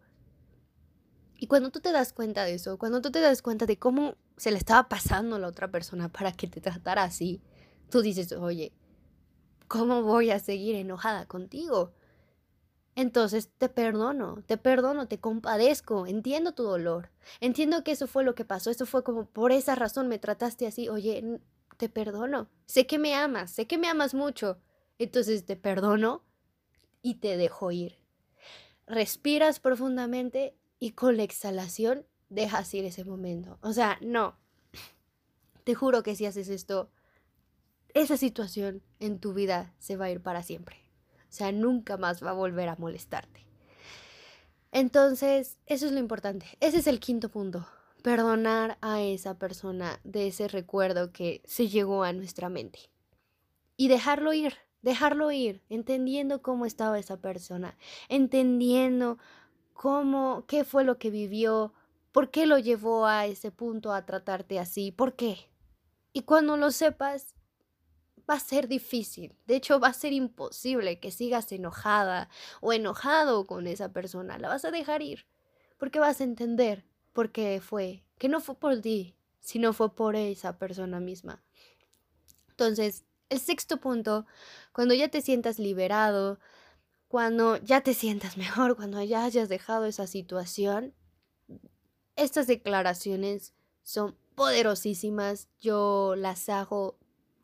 Y 1.43 1.47
cuando 1.47 1.71
tú 1.71 1.81
te 1.81 1.91
das 1.91 2.13
cuenta 2.13 2.45
de 2.45 2.53
eso, 2.53 2.77
cuando 2.77 3.01
tú 3.01 3.11
te 3.11 3.19
das 3.19 3.41
cuenta 3.41 3.65
de 3.65 3.77
cómo 3.77 4.15
se 4.37 4.49
le 4.49 4.57
estaba 4.57 4.87
pasando 4.87 5.35
a 5.35 5.39
la 5.39 5.49
otra 5.49 5.69
persona 5.69 6.07
para 6.07 6.31
que 6.31 6.47
te 6.47 6.61
tratara 6.61 7.03
así, 7.03 7.41
tú 7.89 8.01
dices, 8.01 8.31
oye, 8.31 8.71
¿cómo 9.67 10.03
voy 10.03 10.31
a 10.31 10.39
seguir 10.39 10.77
enojada 10.77 11.25
contigo? 11.25 11.91
Entonces 12.95 13.49
te 13.57 13.67
perdono, 13.67 14.41
te 14.45 14.55
perdono, 14.55 15.09
te 15.09 15.19
compadezco, 15.19 16.07
entiendo 16.07 16.53
tu 16.53 16.63
dolor, 16.63 17.11
entiendo 17.41 17.83
que 17.83 17.91
eso 17.91 18.07
fue 18.07 18.23
lo 18.23 18.35
que 18.35 18.45
pasó, 18.45 18.71
eso 18.71 18.85
fue 18.85 19.03
como 19.03 19.25
por 19.25 19.51
esa 19.51 19.75
razón 19.75 20.07
me 20.07 20.19
trataste 20.19 20.65
así, 20.65 20.87
oye, 20.87 21.41
te 21.75 21.89
perdono, 21.89 22.47
sé 22.67 22.87
que 22.87 22.99
me 22.99 23.15
amas, 23.15 23.51
sé 23.51 23.67
que 23.67 23.77
me 23.77 23.89
amas 23.89 24.13
mucho, 24.13 24.61
entonces 24.97 25.45
te 25.45 25.57
perdono 25.57 26.23
y 27.01 27.15
te 27.15 27.35
dejo 27.35 27.69
ir. 27.71 27.99
Respiras 28.87 29.59
profundamente 29.59 30.55
y 30.83 30.91
con 30.91 31.15
la 31.15 31.23
exhalación 31.23 32.05
dejas 32.27 32.73
ir 32.73 32.83
ese 32.83 33.05
momento. 33.05 33.57
O 33.61 33.71
sea, 33.71 33.97
no. 34.01 34.35
Te 35.63 35.75
juro 35.75 36.03
que 36.03 36.13
si 36.13 36.25
haces 36.25 36.49
esto, 36.49 36.91
esa 37.93 38.17
situación 38.17 38.83
en 38.99 39.17
tu 39.19 39.33
vida 39.33 39.73
se 39.79 39.95
va 39.95 40.05
a 40.05 40.11
ir 40.11 40.21
para 40.21 40.43
siempre. 40.43 40.75
O 41.21 41.31
sea, 41.31 41.53
nunca 41.53 41.95
más 41.95 42.21
va 42.21 42.31
a 42.31 42.33
volver 42.33 42.67
a 42.67 42.75
molestarte. 42.75 43.47
Entonces, 44.73 45.57
eso 45.67 45.85
es 45.85 45.93
lo 45.93 45.99
importante. 45.99 46.47
Ese 46.59 46.79
es 46.79 46.87
el 46.87 46.99
quinto 46.99 47.29
punto. 47.29 47.65
Perdonar 48.01 48.77
a 48.81 49.01
esa 49.01 49.39
persona 49.39 50.01
de 50.03 50.27
ese 50.27 50.49
recuerdo 50.49 51.13
que 51.13 51.41
se 51.45 51.69
llegó 51.69 52.03
a 52.03 52.11
nuestra 52.11 52.49
mente. 52.49 52.91
Y 53.77 53.87
dejarlo 53.87 54.33
ir, 54.33 54.55
dejarlo 54.81 55.31
ir, 55.31 55.61
entendiendo 55.69 56.41
cómo 56.41 56.65
estaba 56.65 56.99
esa 56.99 57.21
persona, 57.21 57.77
entendiendo 58.09 59.17
cómo, 59.83 60.45
qué 60.47 60.63
fue 60.63 60.85
lo 60.85 60.97
que 60.97 61.09
vivió, 61.09 61.73
¿Por 62.13 62.29
qué 62.29 62.45
lo 62.45 62.59
llevó 62.59 63.07
a 63.07 63.25
ese 63.25 63.51
punto 63.51 63.91
a 63.91 64.05
tratarte 64.05 64.59
así? 64.59 64.91
¿Por 64.91 65.15
qué? 65.15 65.49
Y 66.13 66.21
cuando 66.21 66.57
lo 66.57 66.69
sepas, 66.69 67.33
va 68.29 68.35
a 68.35 68.39
ser 68.39 68.67
difícil. 68.67 69.35
De 69.47 69.55
hecho, 69.55 69.79
va 69.79 69.87
a 69.87 69.93
ser 69.93 70.13
imposible 70.13 70.99
que 70.99 71.09
sigas 71.09 71.51
enojada 71.51 72.29
o 72.61 72.71
enojado 72.71 73.47
con 73.47 73.65
esa 73.65 73.91
persona. 73.91 74.37
La 74.37 74.47
vas 74.47 74.63
a 74.63 74.69
dejar 74.69 75.01
ir. 75.01 75.25
Porque 75.79 75.99
vas 75.99 76.21
a 76.21 76.23
entender 76.23 76.85
por 77.13 77.31
qué 77.31 77.59
fue. 77.59 78.03
Que 78.19 78.29
no 78.29 78.41
fue 78.41 78.59
por 78.59 78.79
ti, 78.79 79.15
sino 79.39 79.73
fue 79.73 79.95
por 79.95 80.15
esa 80.15 80.59
persona 80.59 80.99
misma. 80.99 81.43
Entonces, 82.49 83.05
el 83.29 83.39
sexto 83.39 83.77
punto, 83.77 84.27
cuando 84.71 84.93
ya 84.93 85.09
te 85.09 85.21
sientas 85.21 85.57
liberado, 85.57 86.39
cuando 87.13 87.57
ya 87.57 87.81
te 87.81 87.93
sientas 87.93 88.37
mejor, 88.37 88.75
cuando 88.75 88.99
ya 89.03 89.23
hayas 89.23 89.47
dejado 89.47 89.85
esa 89.85 90.07
situación, 90.07 90.95
estas 92.15 92.47
declaraciones 92.47 93.53
son 93.83 94.17
poderosísimas. 94.33 95.47
Yo 95.61 96.15
las 96.17 96.49
hago 96.49 96.97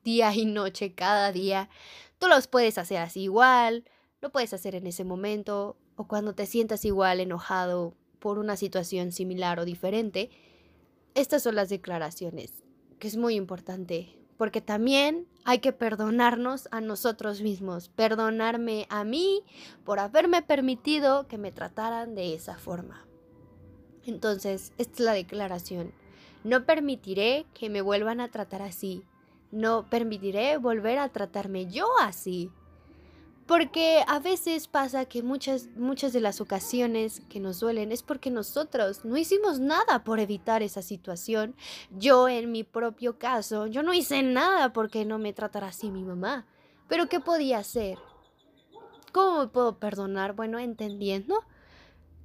día 0.04 0.34
y 0.34 0.46
noche, 0.46 0.96
cada 0.96 1.32
día. 1.32 1.70
Tú 2.18 2.28
los 2.28 2.48
puedes 2.48 2.80
hacer 2.80 2.98
así 2.98 3.22
igual, 3.22 3.84
lo 4.22 4.32
puedes 4.32 4.56
hacer 4.56 4.74
en 4.74 4.88
ese 4.88 5.04
momento 5.04 5.78
o 5.96 6.08
cuando 6.08 6.34
te 6.34 6.48
sientas 6.48 6.84
igual 6.84 7.20
enojado 7.20 7.94
por 8.18 8.40
una 8.40 8.58
situación 8.58 9.12
similar 9.12 9.60
o 9.60 9.66
diferente. 9.66 10.32
Estas 11.14 11.44
son 11.44 11.54
las 11.54 11.70
declaraciones, 11.70 12.64
que 12.98 13.08
es 13.08 13.18
muy 13.18 13.36
importante, 13.36 14.19
porque 14.40 14.62
también 14.62 15.28
hay 15.44 15.60
que 15.60 15.74
perdonarnos 15.74 16.70
a 16.72 16.80
nosotros 16.80 17.42
mismos, 17.42 17.90
perdonarme 17.90 18.88
a 18.90 19.04
mí 19.04 19.44
por 19.84 20.00
haberme 20.00 20.42
permitido 20.42 21.28
que 21.28 21.38
me 21.38 21.52
trataran 21.52 22.16
de 22.16 22.36
esa 22.36 22.58
forma. 22.58 23.06
Entonces, 24.06 24.72
esta 24.78 24.94
es 24.94 25.00
la 25.02 25.12
declaración. 25.12 25.94
No 26.46 26.66
permitiré 26.66 27.48
que 27.54 27.70
me 27.70 27.82
vuelvan 27.82 28.22
a 28.22 28.32
tratar 28.32 28.62
así. 28.62 29.04
No 29.52 29.90
permitiré 29.90 30.56
volver 30.56 31.00
a 31.00 31.10
tratarme 31.10 31.66
yo 31.70 31.90
así. 32.02 32.50
Porque 33.50 34.04
a 34.06 34.20
veces 34.20 34.68
pasa 34.68 35.06
que 35.06 35.24
muchas, 35.24 35.70
muchas 35.76 36.14
de 36.14 36.20
las 36.20 36.40
ocasiones 36.40 37.24
que 37.30 37.40
nos 37.40 37.60
duelen 37.60 37.92
es 37.92 38.04
porque 38.04 38.30
nosotros 38.30 39.04
no 39.06 39.18
hicimos 39.18 39.60
nada 39.60 40.04
por 40.04 40.20
evitar 40.20 40.62
esa 40.62 40.84
situación. 40.84 41.56
Yo 41.90 42.30
en 42.30 42.52
mi 42.52 42.64
propio 42.64 43.18
caso, 43.18 43.66
yo 43.66 43.82
no 43.82 43.96
hice 43.96 44.22
nada 44.22 44.72
porque 44.72 45.04
no 45.04 45.18
me 45.18 45.34
tratara 45.34 45.70
así 45.70 45.90
mi 45.90 46.04
mamá. 46.04 46.46
Pero 46.88 47.10
¿qué 47.10 47.20
podía 47.20 47.58
hacer? 47.58 47.98
¿Cómo 49.14 49.40
me 49.40 49.48
puedo 49.48 49.80
perdonar? 49.80 50.34
Bueno, 50.34 50.60
entendiendo 50.60 51.44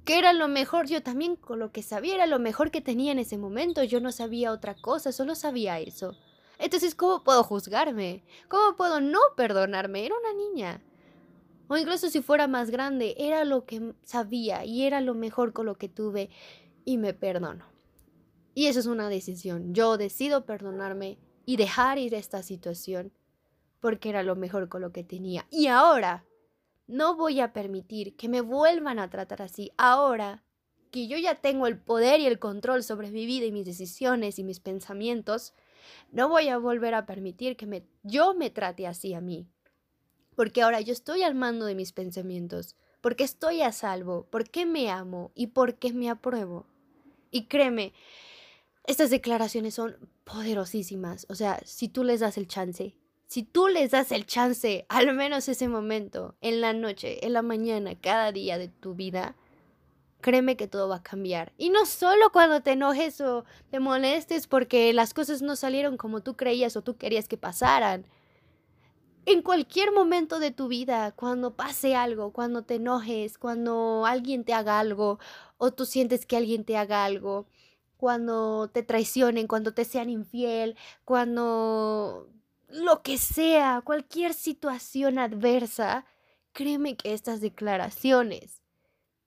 que 0.03 0.19
era 0.19 0.31
lo 0.31 0.47
mejor, 0.47 0.85
yo 0.85 1.01
también 1.01 1.37
con 1.37 1.57
lo 1.57 1.71
que 1.71 1.81
sabía 1.81 2.13
era 2.13 2.27
lo 2.27 2.37
mejor 2.37 2.69
que 2.69 2.81
tenía 2.81 3.11
en 3.11 3.17
ese 3.17 3.39
momento. 3.39 3.83
Yo 3.83 3.99
no 3.99 4.11
sabía 4.11 4.51
otra 4.51 4.75
cosa, 4.75 5.11
solo 5.11 5.33
sabía 5.33 5.79
eso. 5.79 6.15
Entonces, 6.59 6.93
¿cómo 6.93 7.23
puedo 7.23 7.43
juzgarme? 7.43 8.23
¿Cómo 8.47 8.75
puedo 8.75 9.01
no 9.01 9.21
perdonarme? 9.35 10.05
Era 10.05 10.13
una 10.19 10.33
niña. 10.35 10.81
O 11.67 11.77
incluso 11.77 12.09
si 12.09 12.21
fuera 12.21 12.47
más 12.47 12.69
grande, 12.69 13.15
era 13.17 13.43
lo 13.43 13.65
que 13.65 13.93
sabía 14.03 14.65
y 14.65 14.83
era 14.83 15.01
lo 15.01 15.15
mejor 15.15 15.53
con 15.53 15.65
lo 15.65 15.75
que 15.75 15.89
tuve 15.89 16.29
y 16.83 16.97
me 16.97 17.13
perdono. 17.13 17.65
Y 18.53 18.67
eso 18.67 18.79
es 18.79 18.85
una 18.85 19.09
decisión. 19.09 19.73
Yo 19.73 19.97
decido 19.97 20.45
perdonarme 20.45 21.17
y 21.45 21.57
dejar 21.57 21.97
ir 21.97 22.13
esta 22.13 22.43
situación 22.43 23.11
porque 23.79 24.09
era 24.09 24.23
lo 24.23 24.35
mejor 24.35 24.69
con 24.69 24.81
lo 24.81 24.91
que 24.91 25.03
tenía. 25.03 25.47
Y 25.49 25.67
ahora 25.67 26.25
no 26.87 27.15
voy 27.15 27.39
a 27.39 27.51
permitir 27.51 28.15
que 28.15 28.29
me 28.29 28.41
vuelvan 28.41 28.99
a 28.99 29.09
tratar 29.09 29.41
así. 29.41 29.71
Ahora 29.77 30.43
que 30.91 31.07
yo 31.07 31.17
ya 31.17 31.35
tengo 31.35 31.67
el 31.67 31.77
poder 31.77 32.19
y 32.19 32.27
el 32.27 32.39
control 32.39 32.83
sobre 32.83 33.11
mi 33.11 33.25
vida 33.25 33.45
y 33.45 33.51
mis 33.51 33.65
decisiones 33.65 34.39
y 34.39 34.43
mis 34.43 34.59
pensamientos, 34.59 35.53
no 36.11 36.29
voy 36.29 36.47
a 36.47 36.57
volver 36.57 36.93
a 36.93 37.05
permitir 37.05 37.57
que 37.57 37.65
me, 37.65 37.85
yo 38.03 38.33
me 38.35 38.49
trate 38.49 38.87
así 38.87 39.13
a 39.13 39.19
mí 39.19 39.49
porque 40.35 40.61
ahora 40.61 40.81
yo 40.81 40.93
estoy 40.93 41.23
al 41.23 41.35
mando 41.35 41.65
de 41.65 41.75
mis 41.75 41.91
pensamientos, 41.91 42.75
porque 43.01 43.23
estoy 43.23 43.61
a 43.61 43.71
salvo, 43.71 44.27
porque 44.29 44.65
me 44.65 44.89
amo 44.89 45.31
y 45.35 45.47
porque 45.47 45.93
me 45.93 46.09
apruebo. 46.09 46.65
Y 47.31 47.45
créeme, 47.45 47.93
estas 48.85 49.09
declaraciones 49.09 49.73
son 49.73 49.97
poderosísimas. 50.23 51.25
O 51.29 51.35
sea, 51.35 51.59
si 51.65 51.87
tú 51.87 52.03
les 52.03 52.19
das 52.19 52.37
el 52.37 52.47
chance, 52.47 52.95
si 53.27 53.43
tú 53.43 53.67
les 53.67 53.91
das 53.91 54.11
el 54.11 54.25
chance, 54.25 54.85
al 54.89 55.13
menos 55.13 55.49
ese 55.49 55.67
momento, 55.67 56.35
en 56.41 56.61
la 56.61 56.73
noche, 56.73 57.25
en 57.25 57.33
la 57.33 57.41
mañana, 57.41 57.95
cada 57.99 58.31
día 58.31 58.57
de 58.57 58.67
tu 58.67 58.95
vida, 58.95 59.35
créeme 60.21 60.57
que 60.57 60.67
todo 60.67 60.87
va 60.87 60.97
a 60.97 61.03
cambiar. 61.03 61.53
Y 61.57 61.69
no 61.69 61.85
solo 61.85 62.31
cuando 62.31 62.61
te 62.61 62.71
enojes 62.71 63.21
o 63.21 63.45
te 63.69 63.79
molestes 63.79 64.47
porque 64.47 64.91
las 64.93 65.13
cosas 65.13 65.41
no 65.41 65.55
salieron 65.55 65.97
como 65.97 66.21
tú 66.21 66.35
creías 66.35 66.75
o 66.75 66.81
tú 66.81 66.97
querías 66.97 67.27
que 67.27 67.37
pasaran 67.37 68.05
en 69.25 69.41
cualquier 69.41 69.91
momento 69.91 70.39
de 70.39 70.51
tu 70.51 70.67
vida, 70.67 71.11
cuando 71.13 71.55
pase 71.55 71.95
algo, 71.95 72.31
cuando 72.33 72.63
te 72.63 72.75
enojes, 72.75 73.37
cuando 73.37 74.05
alguien 74.05 74.43
te 74.43 74.53
haga 74.53 74.79
algo 74.79 75.19
o 75.57 75.71
tú 75.71 75.85
sientes 75.85 76.25
que 76.25 76.37
alguien 76.37 76.65
te 76.65 76.77
haga 76.77 77.05
algo, 77.05 77.47
cuando 77.97 78.69
te 78.69 78.83
traicionen, 78.83 79.47
cuando 79.47 79.73
te 79.73 79.85
sean 79.85 80.09
infiel, 80.09 80.75
cuando 81.05 82.29
lo 82.69 83.01
que 83.03 83.17
sea, 83.17 83.81
cualquier 83.83 84.33
situación 84.33 85.19
adversa, 85.19 86.05
créeme 86.53 86.97
que 86.97 87.13
estas 87.13 87.41
declaraciones 87.41 88.64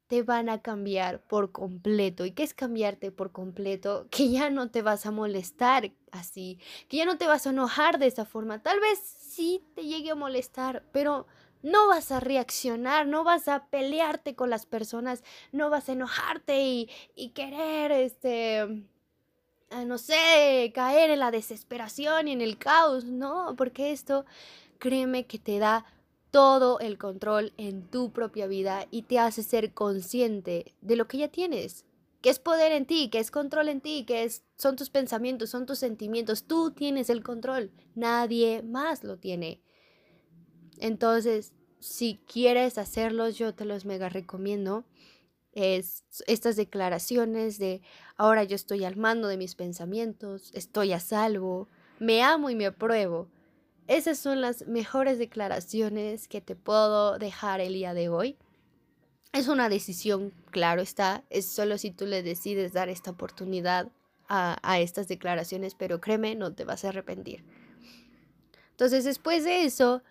te 0.09 0.23
van 0.23 0.49
a 0.49 0.63
cambiar 0.63 1.21
por 1.21 1.53
completo. 1.53 2.25
¿Y 2.25 2.33
qué 2.33 2.43
es 2.43 2.55
cambiarte 2.55 3.13
por 3.13 3.31
completo? 3.31 4.09
Que 4.11 4.31
ya 4.31 4.51
no 4.51 4.71
te 4.71 4.83
vas 4.83 5.07
a 5.07 5.11
molestar 5.11 5.93
así, 6.11 6.59
que 6.89 6.97
ya 6.97 7.05
no 7.05 7.19
te 7.19 7.27
vas 7.27 7.47
a 7.47 7.51
enojar 7.51 7.99
de 7.99 8.07
esa 8.07 8.25
forma. 8.25 8.63
Tal 8.63 8.81
vez 8.81 8.99
sí 8.99 9.63
te 9.75 9.85
llegue 9.85 10.11
a 10.11 10.15
molestar, 10.15 10.83
pero 10.93 11.27
no 11.63 11.89
vas 11.89 12.11
a 12.11 12.21
reaccionar, 12.21 13.07
no 13.07 13.25
vas 13.25 13.49
a 13.49 13.67
pelearte 13.67 14.35
con 14.35 14.49
las 14.51 14.65
personas, 14.67 15.23
no 15.53 15.71
vas 15.71 15.89
a 15.89 15.93
enojarte 15.93 16.63
y, 16.63 16.91
y 17.15 17.31
querer, 17.31 17.93
este, 17.93 18.85
ah, 19.71 19.85
no 19.85 19.99
sé, 19.99 20.73
caer 20.75 21.11
en 21.11 21.19
la 21.19 21.31
desesperación 21.31 22.29
y 22.29 22.33
en 22.33 22.41
el 22.41 22.59
caos, 22.59 23.05
no, 23.05 23.55
porque 23.57 23.93
esto, 23.93 24.25
créeme 24.79 25.27
que 25.27 25.39
te 25.39 25.59
da 25.59 25.85
todo 26.31 26.79
el 26.81 26.99
control 26.99 27.53
en 27.57 27.83
tu 27.83 28.13
propia 28.13 28.47
vida 28.47 28.87
y 28.91 29.03
te 29.03 29.19
hace 29.19 29.43
ser 29.43 29.73
consciente 29.73 30.75
de 30.81 30.97
lo 30.97 31.09
que 31.09 31.19
ya 31.19 31.29
tienes, 31.29 31.85
que 32.21 32.31
es 32.31 32.39
poder 32.39 32.73
en 32.73 32.87
ti, 32.87 33.09
que 33.11 33.19
es 33.19 33.31
control 33.31 33.69
en 33.69 33.81
ti, 33.81 34.05
que 34.05 34.25
es, 34.25 34.45
son 34.57 34.77
tus 34.77 34.91
pensamientos, 34.91 35.51
son 35.51 35.67
tus 35.67 35.79
sentimientos, 35.79 36.45
tú 36.45 36.73
tienes 36.73 37.11
el 37.11 37.23
control, 37.23 37.71
nadie 37.95 38.63
más 38.63 39.05
lo 39.05 39.17
tiene. 39.19 39.63
Entonces, 40.79 41.53
si 41.81 42.21
quieres 42.27 42.79
hacerlos, 42.79 43.37
yo 43.37 43.55
te 43.55 43.65
los 43.65 43.85
mega 43.85 44.09
recomiendo. 44.09 44.85
Es 45.53 46.05
estas 46.27 46.57
declaraciones 46.57 47.59
de 47.59 47.81
ahora 48.17 48.45
yo 48.45 48.55
estoy 48.55 48.85
al 48.85 48.97
mando 48.97 49.29
de 49.29 49.37
mis 49.37 49.55
pensamientos, 49.55 50.51
estoy 50.55 50.93
a 50.93 51.01
salvo, 51.01 51.69
me 51.99 52.23
amo 52.23 52.51
y 52.51 52.55
me 52.55 52.67
apruebo. 52.67 53.29
Esas 53.89 54.19
son 54.19 54.43
las 54.43 54.67
mejores 54.67 55.19
declaraciones 55.19 56.29
que 56.29 56.43
te 56.43 56.55
puedo 56.55 57.19
dejar 57.19 57.63
el 57.63 57.73
día 57.73 57.95
de 57.95 58.11
hoy. 58.11 58.37
Es 59.33 59.49
una 59.49 59.71
decisión, 59.71 60.35
claro 60.51 60.83
está, 60.83 61.25
es 61.31 61.47
solo 61.47 61.79
si 61.79 61.91
tú 61.91 62.05
le 62.05 62.23
decides 62.23 62.75
dar 62.75 62.91
esta 62.91 63.11
oportunidad 63.11 63.89
a, 64.29 64.59
a 64.63 64.79
estas 64.79 65.09
declaraciones, 65.09 65.75
pero 65.75 66.03
créeme, 66.03 66.35
no 66.35 66.53
te 66.55 66.65
vas 66.65 66.85
a 66.85 66.91
arrepentir. 66.91 67.43
Entonces, 68.73 69.05
después 69.05 69.45
de 69.45 69.65
eso, 69.65 70.03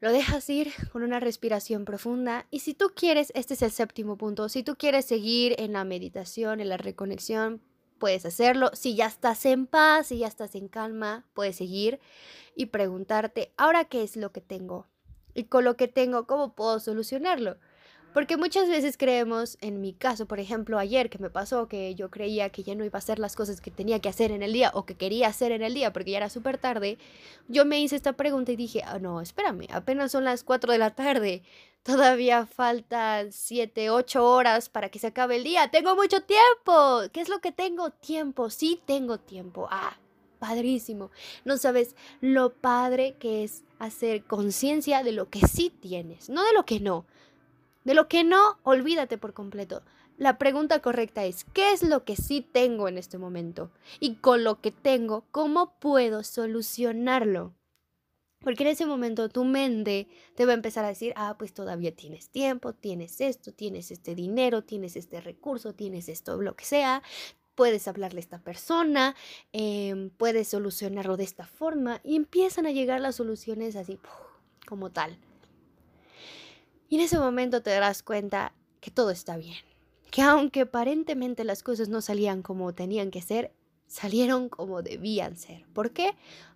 lo 0.00 0.10
dejas 0.10 0.48
ir 0.48 0.72
con 0.90 1.02
una 1.02 1.20
respiración 1.20 1.84
profunda 1.84 2.46
y 2.50 2.60
si 2.60 2.72
tú 2.72 2.92
quieres, 2.96 3.32
este 3.34 3.52
es 3.52 3.60
el 3.60 3.70
séptimo 3.70 4.16
punto, 4.16 4.48
si 4.48 4.62
tú 4.62 4.76
quieres 4.76 5.04
seguir 5.04 5.54
en 5.58 5.74
la 5.74 5.84
meditación, 5.84 6.58
en 6.60 6.70
la 6.70 6.78
reconexión, 6.78 7.60
puedes 7.98 8.26
hacerlo. 8.26 8.70
Si 8.74 8.94
ya 8.94 9.06
estás 9.06 9.44
en 9.46 9.66
paz, 9.66 10.08
si 10.08 10.18
ya 10.18 10.26
estás 10.26 10.54
en 10.54 10.68
calma, 10.68 11.24
puedes 11.34 11.56
seguir 11.56 12.00
y 12.54 12.66
preguntarte, 12.66 13.52
¿ahora 13.56 13.84
qué 13.84 14.02
es 14.02 14.16
lo 14.16 14.32
que 14.32 14.40
tengo? 14.40 14.86
Y 15.34 15.44
con 15.44 15.64
lo 15.64 15.76
que 15.76 15.88
tengo, 15.88 16.26
¿cómo 16.26 16.54
puedo 16.54 16.78
solucionarlo? 16.80 17.56
Porque 18.14 18.36
muchas 18.36 18.68
veces 18.68 18.96
creemos, 18.96 19.58
en 19.60 19.80
mi 19.80 19.92
caso, 19.92 20.26
por 20.26 20.38
ejemplo, 20.38 20.78
ayer 20.78 21.10
que 21.10 21.18
me 21.18 21.30
pasó 21.30 21.66
que 21.66 21.96
yo 21.96 22.12
creía 22.12 22.48
que 22.48 22.62
ya 22.62 22.76
no 22.76 22.84
iba 22.84 22.96
a 22.96 22.98
hacer 22.98 23.18
las 23.18 23.34
cosas 23.34 23.60
que 23.60 23.72
tenía 23.72 23.98
que 23.98 24.08
hacer 24.08 24.30
en 24.30 24.44
el 24.44 24.52
día 24.52 24.70
o 24.72 24.86
que 24.86 24.94
quería 24.94 25.26
hacer 25.26 25.50
en 25.50 25.62
el 25.62 25.74
día 25.74 25.92
porque 25.92 26.12
ya 26.12 26.18
era 26.18 26.30
súper 26.30 26.56
tarde, 26.56 26.96
yo 27.48 27.64
me 27.64 27.80
hice 27.80 27.96
esta 27.96 28.12
pregunta 28.12 28.52
y 28.52 28.56
dije, 28.56 28.82
ah, 28.84 29.00
no, 29.00 29.20
espérame, 29.20 29.66
apenas 29.72 30.12
son 30.12 30.22
las 30.22 30.44
4 30.44 30.70
de 30.70 30.78
la 30.78 30.94
tarde, 30.94 31.42
todavía 31.84 32.46
faltan 32.46 33.30
7, 33.30 33.90
8 33.90 34.24
horas 34.24 34.68
para 34.68 34.88
que 34.88 34.98
se 34.98 35.08
acabe 35.08 35.36
el 35.36 35.44
día, 35.44 35.68
tengo 35.68 35.94
mucho 35.94 36.22
tiempo, 36.22 37.02
¿qué 37.12 37.20
es 37.20 37.28
lo 37.28 37.40
que 37.40 37.52
tengo? 37.52 37.90
Tiempo, 37.90 38.50
sí 38.50 38.80
tengo 38.86 39.18
tiempo, 39.18 39.68
ah, 39.70 39.96
padrísimo. 40.38 41.10
No 41.44 41.58
sabes 41.58 41.94
lo 42.20 42.54
padre 42.54 43.16
que 43.18 43.44
es 43.44 43.62
hacer 43.78 44.24
conciencia 44.24 45.02
de 45.02 45.12
lo 45.12 45.28
que 45.28 45.46
sí 45.46 45.70
tienes, 45.70 46.30
no 46.30 46.42
de 46.42 46.52
lo 46.54 46.64
que 46.64 46.80
no. 46.80 47.06
De 47.84 47.94
lo 47.94 48.08
que 48.08 48.24
no, 48.24 48.58
olvídate 48.62 49.18
por 49.18 49.34
completo. 49.34 49.82
la 50.16 50.38
pregunta 50.38 50.80
correcta 50.80 51.24
es, 51.24 51.44
¿qué 51.52 51.72
es 51.72 51.82
lo 51.82 52.04
que 52.04 52.16
sí 52.16 52.40
tengo 52.40 52.88
en 52.88 52.98
este 52.98 53.18
momento? 53.18 53.70
Y 54.00 54.14
con 54.16 54.44
lo 54.44 54.60
que 54.60 54.70
tengo, 54.70 55.24
¿cómo 55.32 55.74
puedo 55.80 56.22
solucionarlo? 56.22 57.52
Porque 58.44 58.62
en 58.62 58.68
ese 58.68 58.84
momento 58.84 59.30
tu 59.30 59.44
mente 59.44 60.06
te 60.34 60.44
va 60.44 60.52
a 60.52 60.54
empezar 60.54 60.84
a 60.84 60.88
decir, 60.88 61.14
ah, 61.16 61.34
pues 61.38 61.54
todavía 61.54 61.96
tienes 61.96 62.28
tiempo, 62.28 62.74
tienes 62.74 63.22
esto, 63.22 63.52
tienes 63.52 63.90
este 63.90 64.14
dinero, 64.14 64.62
tienes 64.62 64.96
este 64.96 65.22
recurso, 65.22 65.72
tienes 65.72 66.10
esto, 66.10 66.40
lo 66.40 66.54
que 66.54 66.66
sea, 66.66 67.02
puedes 67.54 67.88
hablarle 67.88 68.18
a 68.18 68.20
esta 68.20 68.38
persona, 68.38 69.16
em, 69.52 70.10
puedes 70.10 70.48
solucionarlo 70.48 71.16
de 71.16 71.24
esta 71.24 71.46
forma 71.46 72.00
y 72.04 72.16
empiezan 72.16 72.66
a 72.66 72.72
llegar 72.72 73.00
las 73.00 73.16
soluciones 73.16 73.76
así 73.76 73.98
como 74.66 74.90
tal. 74.90 75.16
Y 76.90 76.96
en 76.96 77.00
ese 77.00 77.18
momento 77.18 77.62
te 77.62 77.70
darás 77.70 78.02
cuenta 78.02 78.52
que 78.80 78.90
todo 78.90 79.10
está 79.10 79.38
bien, 79.38 79.56
que 80.10 80.20
aunque 80.20 80.62
aparentemente 80.62 81.44
las 81.44 81.62
cosas 81.62 81.88
no 81.88 82.02
salían 82.02 82.42
como 82.42 82.74
tenían 82.74 83.10
que 83.10 83.22
ser, 83.22 83.52
salieron 83.86 84.48
como 84.48 84.82
debían 84.82 85.36
ser. 85.36 85.64
¿Por 85.72 85.92
qué? 85.92 86.14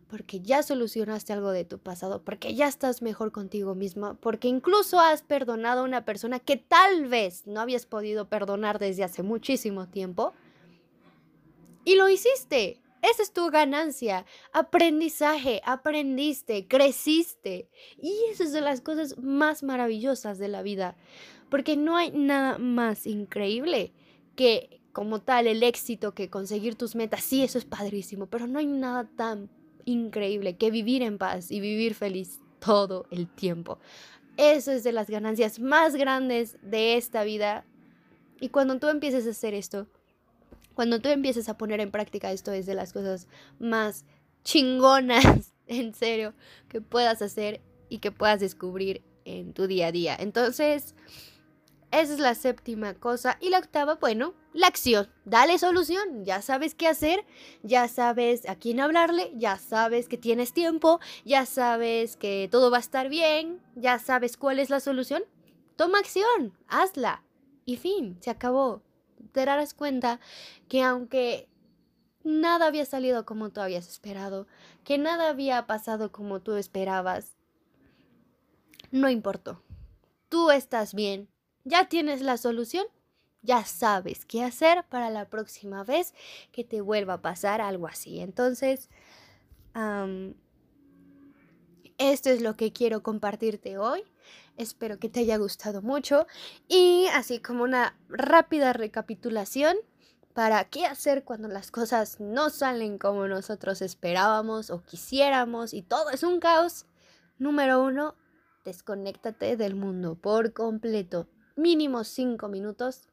Porque 0.09 0.41
ya 0.41 0.63
solucionaste 0.63 1.33
algo 1.33 1.51
de 1.51 1.65
tu 1.65 1.79
pasado, 1.79 2.23
porque 2.25 2.55
ya 2.55 2.67
estás 2.67 3.03
mejor 3.03 3.31
contigo 3.31 3.75
misma, 3.75 4.15
porque 4.15 4.49
incluso 4.49 5.01
has 5.01 5.23
perdonado 5.23 5.83
a 5.83 5.85
una 5.85 6.05
persona 6.05 6.39
que 6.41 6.57
tal 6.57 7.09
vez 7.09 7.47
no 7.47 7.61
habías 7.61 7.85
podido 7.85 8.29
perdonar 8.29 8.79
desde 8.79 9.05
hace 9.05 9.23
muchísimo 9.23 9.87
tiempo 9.89 10.33
y 11.85 11.95
lo 11.95 12.09
hiciste. 12.09 12.81
Esa 13.01 13.23
es 13.23 13.33
tu 13.33 13.51
ganancia. 13.51 14.27
Aprendizaje, 14.53 15.63
aprendiste, 15.65 16.67
creciste. 16.67 17.69
Y 17.97 18.15
esas 18.31 18.53
son 18.53 18.65
las 18.65 18.81
cosas 18.81 19.17
más 19.19 19.63
maravillosas 19.63 20.39
de 20.39 20.49
la 20.49 20.63
vida. 20.63 20.97
Porque 21.49 21.77
no 21.77 21.97
hay 21.97 22.11
nada 22.11 22.59
más 22.59 23.07
increíble 23.07 23.93
que 24.37 24.83
como 24.93 25.21
tal 25.21 25.47
el 25.47 25.63
éxito, 25.63 26.13
que 26.13 26.29
conseguir 26.29 26.75
tus 26.75 26.95
metas. 26.95 27.23
Sí, 27.23 27.43
eso 27.43 27.57
es 27.57 27.65
padrísimo, 27.65 28.27
pero 28.27 28.47
no 28.47 28.59
hay 28.59 28.67
nada 28.67 29.09
tan 29.17 29.49
increíble 29.89 30.57
que 30.57 30.71
vivir 30.71 31.03
en 31.03 31.19
paz 31.19 31.51
y 31.51 31.61
vivir 31.61 31.95
feliz 31.95 32.41
todo 32.61 33.07
el 33.11 33.29
tiempo. 33.29 33.79
Eso 34.37 34.71
es 34.71 34.85
de 34.85 34.93
las 34.93 35.09
ganancias 35.11 35.59
más 35.59 35.97
grandes 35.97 36.59
de 36.63 36.97
esta 36.97 37.25
vida. 37.25 37.65
Y 38.41 38.51
cuando 38.51 38.79
tú 38.79 38.89
empieces 38.89 39.27
a 39.27 39.31
hacer 39.31 39.55
esto, 39.55 39.89
cuando 40.75 41.01
tú 41.01 41.09
empieces 41.09 41.49
a 41.49 41.59
poner 41.59 41.81
en 41.81 41.91
práctica 41.91 42.31
esto 42.31 42.53
es 42.53 42.67
de 42.67 42.75
las 42.75 42.93
cosas 42.93 43.27
más 43.59 44.05
chingonas, 44.45 45.55
en 45.67 45.95
serio, 45.95 46.35
que 46.69 46.81
puedas 46.81 47.21
hacer 47.23 47.61
y 47.89 47.99
que 47.99 48.13
puedas 48.13 48.41
descubrir 48.41 49.03
en 49.25 49.55
tu 49.55 49.67
día 49.67 49.89
a 49.89 49.93
día. 49.93 50.17
Entonces, 50.19 50.95
esa 51.91 52.13
es 52.13 52.19
la 52.21 52.35
séptima 52.35 52.95
cosa. 52.95 53.39
Y 53.41 53.51
la 53.51 53.59
octava, 53.59 53.97
bueno, 53.97 54.35
la 54.59 54.67
acción. 54.67 55.09
Dale 55.25 55.59
solución. 55.59 56.25
Ya 56.25 56.43
sabes 56.43 56.75
qué 56.75 56.89
hacer, 56.89 57.25
ya 57.63 57.89
sabes 57.89 58.49
a 58.49 58.57
quién 58.57 58.81
hablarle, 58.81 59.33
ya 59.35 59.59
sabes 59.59 60.09
que 60.09 60.19
tienes 60.19 60.53
tiempo, 60.53 61.01
ya 61.25 61.47
sabes 61.47 62.17
que 62.17 62.49
todo 62.51 62.71
va 62.71 62.79
a 62.79 62.81
estar 62.81 63.09
bien, 63.09 63.61
ya 63.75 63.99
sabes 63.99 64.37
cuál 64.37 64.59
es 64.59 64.71
la 64.71 64.81
solución. 64.81 65.23
Toma 65.77 65.99
acción, 65.99 66.53
hazla. 66.69 67.23
Y 67.65 67.77
fin, 67.77 68.19
se 68.21 68.31
acabó 68.31 68.83
te 69.33 69.45
darás 69.45 69.75
cuenta 69.75 70.21
que 70.69 70.83
aunque 70.83 71.49
nada 72.25 72.67
había 72.67 72.85
salido 72.85 73.25
como 73.25 73.51
tú 73.51 73.61
habías 73.61 73.89
esperado, 73.89 74.47
que 74.85 74.99
nada 74.99 75.29
había 75.29 75.67
pasado 75.67 76.13
como 76.13 76.41
tú 76.41 76.57
esperabas, 76.57 77.37
no 78.91 79.09
importó. 79.09 79.63
Tú 80.29 80.51
estás 80.51 80.95
bien, 80.95 81.29
ya 81.65 81.89
tienes 81.89 82.21
la 82.21 82.37
solución, 82.37 82.87
ya 83.49 83.65
sabes 83.65 84.27
qué 84.27 84.45
hacer 84.45 84.85
para 84.91 85.09
la 85.09 85.25
próxima 85.25 85.83
vez 85.83 86.13
que 86.53 86.65
te 86.65 86.83
vuelva 86.83 87.15
a 87.15 87.23
pasar 87.23 87.63
algo 87.63 87.89
así. 87.89 88.21
Entonces, 88.21 88.91
esto 91.97 92.29
es 92.29 92.43
lo 92.43 92.57
que 92.57 92.75
quiero 92.75 93.03
compartirte 93.03 93.79
hoy. 93.79 94.03
Espero 94.59 94.99
que 94.99 95.09
te 95.09 95.21
haya 95.21 95.39
gustado 95.39 95.81
mucho 95.81 96.27
y 96.69 97.07
así 97.15 97.39
como 97.41 97.65
una 97.65 97.97
rápida 98.11 98.75
recapitulación 98.75 99.79
para 100.35 100.65
qué 100.65 100.85
hacer 100.85 101.25
cuando 101.25 101.49
las 101.49 101.71
cosas 101.71 102.21
no 102.21 102.51
salen 102.51 102.99
como 102.99 103.29
nosotros 103.29 103.81
esperábamos 103.81 104.69
o 104.69 104.83
quisiéramos 104.83 105.73
y 105.73 105.81
todo 105.81 106.11
es 106.11 106.23
un 106.23 106.39
caos. 106.39 106.85
Número 107.39 107.83
uno, 107.83 108.15
desconéctate 108.67 109.57
del 109.57 109.75
mundo 109.75 110.17
por 110.17 110.53
completo. 110.53 111.29
Mínimo 111.57 112.05
cinco 112.05 112.49
minutos. 112.49 113.08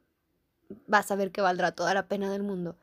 Vas 0.88 1.12
a 1.12 1.16
ver 1.16 1.32
que 1.32 1.42
valdrá 1.42 1.72
toda 1.72 1.94
la 1.94 2.08
pena 2.08 2.32
del 2.32 2.44
mundo. 2.44 2.78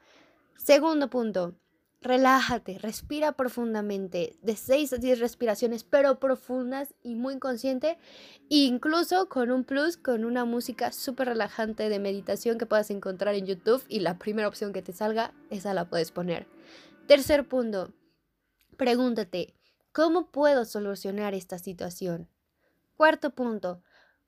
Segundo 0.57 1.09
punto, 1.09 1.55
Relájate, 2.03 2.79
respira 2.79 3.31
profundamente, 3.31 4.37
de 4.43 4.57
6 4.57 4.95
a 4.95 4.97
10 4.97 5.21
respiraciones, 5.21 5.85
pero 5.85 6.19
profundas 6.19 6.97
y 7.05 7.15
muy 7.15 7.39
consciente, 7.39 7.97
incluso 8.49 9.29
con 9.29 9.53
un 9.53 9.63
plus, 9.63 9.99
con 9.99 10.25
una 10.25 10.45
música 10.45 10.91
súper 10.91 11.29
relajante 11.29 11.89
de 11.89 12.01
meditación 12.01 12.59
que 12.59 12.67
puedas 12.67 12.91
encontrar 12.91 13.37
en 13.37 13.47
YouTube 13.47 13.85
y 13.89 14.01
la 14.01 14.19
primera 14.19 14.49
opción 14.49 14.73
que 14.73 14.83
te 14.83 14.93
salga, 14.93 15.33
esa 15.49 15.75
la 15.75 15.89
puedes 15.89 16.11
poner. 16.11 16.49
Tercer 17.07 17.47
punto, 17.47 17.93
pregúntate, 18.77 19.55
¿cómo 19.93 20.27
puedo 20.33 20.65
solucionar 20.65 21.35
esta 21.35 21.59
situación? 21.59 22.29
Cuarto 22.97 23.31
punto, 23.31 23.81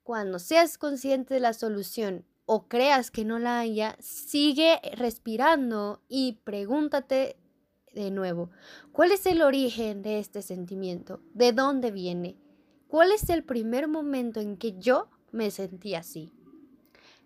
cuando 0.03 0.39
seas 0.39 0.77
consciente 0.77 1.33
de 1.33 1.41
la 1.41 1.51
solución 1.51 2.25
o 2.45 2.67
creas 2.67 3.11
que 3.11 3.25
no 3.25 3.39
la 3.39 3.59
haya, 3.59 3.95
sigue 3.99 4.79
respirando 4.93 6.01
y 6.07 6.39
pregúntate 6.43 7.37
de 7.93 8.11
nuevo, 8.11 8.51
¿cuál 8.91 9.11
es 9.11 9.25
el 9.25 9.41
origen 9.41 10.01
de 10.01 10.19
este 10.19 10.41
sentimiento? 10.41 11.21
¿De 11.33 11.53
dónde 11.53 11.91
viene? 11.91 12.37
¿Cuál 12.87 13.11
es 13.11 13.29
el 13.29 13.43
primer 13.43 13.87
momento 13.87 14.39
en 14.39 14.57
que 14.57 14.77
yo 14.77 15.09
me 15.31 15.49
sentí 15.49 15.95
así? 15.95 16.31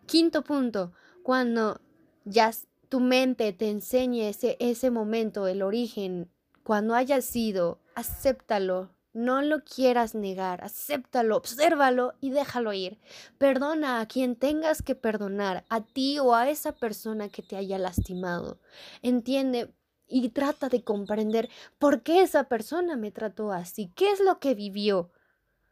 Quinto 0.06 0.44
punto, 0.44 0.94
cuando 1.24 1.82
ya 2.24 2.52
tu 2.88 3.00
mente 3.00 3.52
te 3.54 3.70
enseñe 3.70 4.30
ese, 4.30 4.58
ese 4.60 4.90
momento, 4.90 5.48
el 5.48 5.62
origen, 5.62 6.30
cuando 6.64 6.96
haya 6.96 7.22
sido, 7.22 7.80
acéptalo, 7.96 8.92
no 9.20 9.42
lo 9.42 9.64
quieras 9.64 10.16
negar, 10.16 10.64
acéptalo, 10.64 11.38
obsérvalo 11.38 12.14
y 12.22 12.32
déjalo 12.32 12.74
ir. 12.74 13.00
Perdona 13.38 14.00
a 14.00 14.08
quien 14.08 14.36
tengas 14.36 14.82
que 14.82 14.96
perdonar, 14.96 15.66
a 15.70 15.82
ti 15.82 16.20
o 16.20 16.34
a 16.34 16.50
esa 16.50 16.72
persona 16.72 17.30
que 17.30 17.42
te 17.42 17.56
haya 17.56 17.78
lastimado. 17.78 18.60
Entiende, 19.02 19.74
y 20.08 20.30
trata 20.30 20.70
de 20.70 20.84
comprender 20.84 21.50
por 21.78 22.02
qué 22.02 22.22
esa 22.22 22.46
persona 22.46 22.96
me 22.96 23.12
trató 23.12 23.52
así, 23.52 23.92
qué 23.96 24.12
es 24.12 24.20
lo 24.20 24.40
que 24.40 24.56
vivió, 24.56 25.12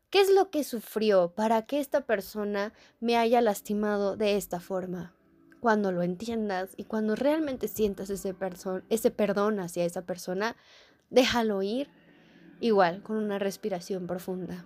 qué 0.09 0.21
es 0.21 0.29
lo 0.29 0.51
que 0.51 0.63
sufrió 0.63 1.33
para 1.33 1.65
que 1.65 1.79
esta 1.79 2.01
persona 2.01 2.73
me 2.99 3.17
haya 3.17 3.41
lastimado 3.41 4.15
de 4.15 4.37
esta 4.37 4.59
forma. 4.59 5.13
Cuando 5.59 5.91
lo 5.91 6.03
entiendas 6.03 6.73
y 6.77 6.83
cuando 6.83 7.15
realmente 7.15 7.67
sientas 7.67 8.09
ese, 8.11 8.35
ese 8.89 9.11
perdón 9.11 9.59
hacia 9.59 9.85
esa 9.85 10.03
persona, 10.03 10.55
déjalo 11.09 11.63
ir 11.63 11.89
igual 12.59 13.01
con 13.03 13.17
una 13.17 13.39
respiración 13.39 14.07
profunda. 14.07 14.65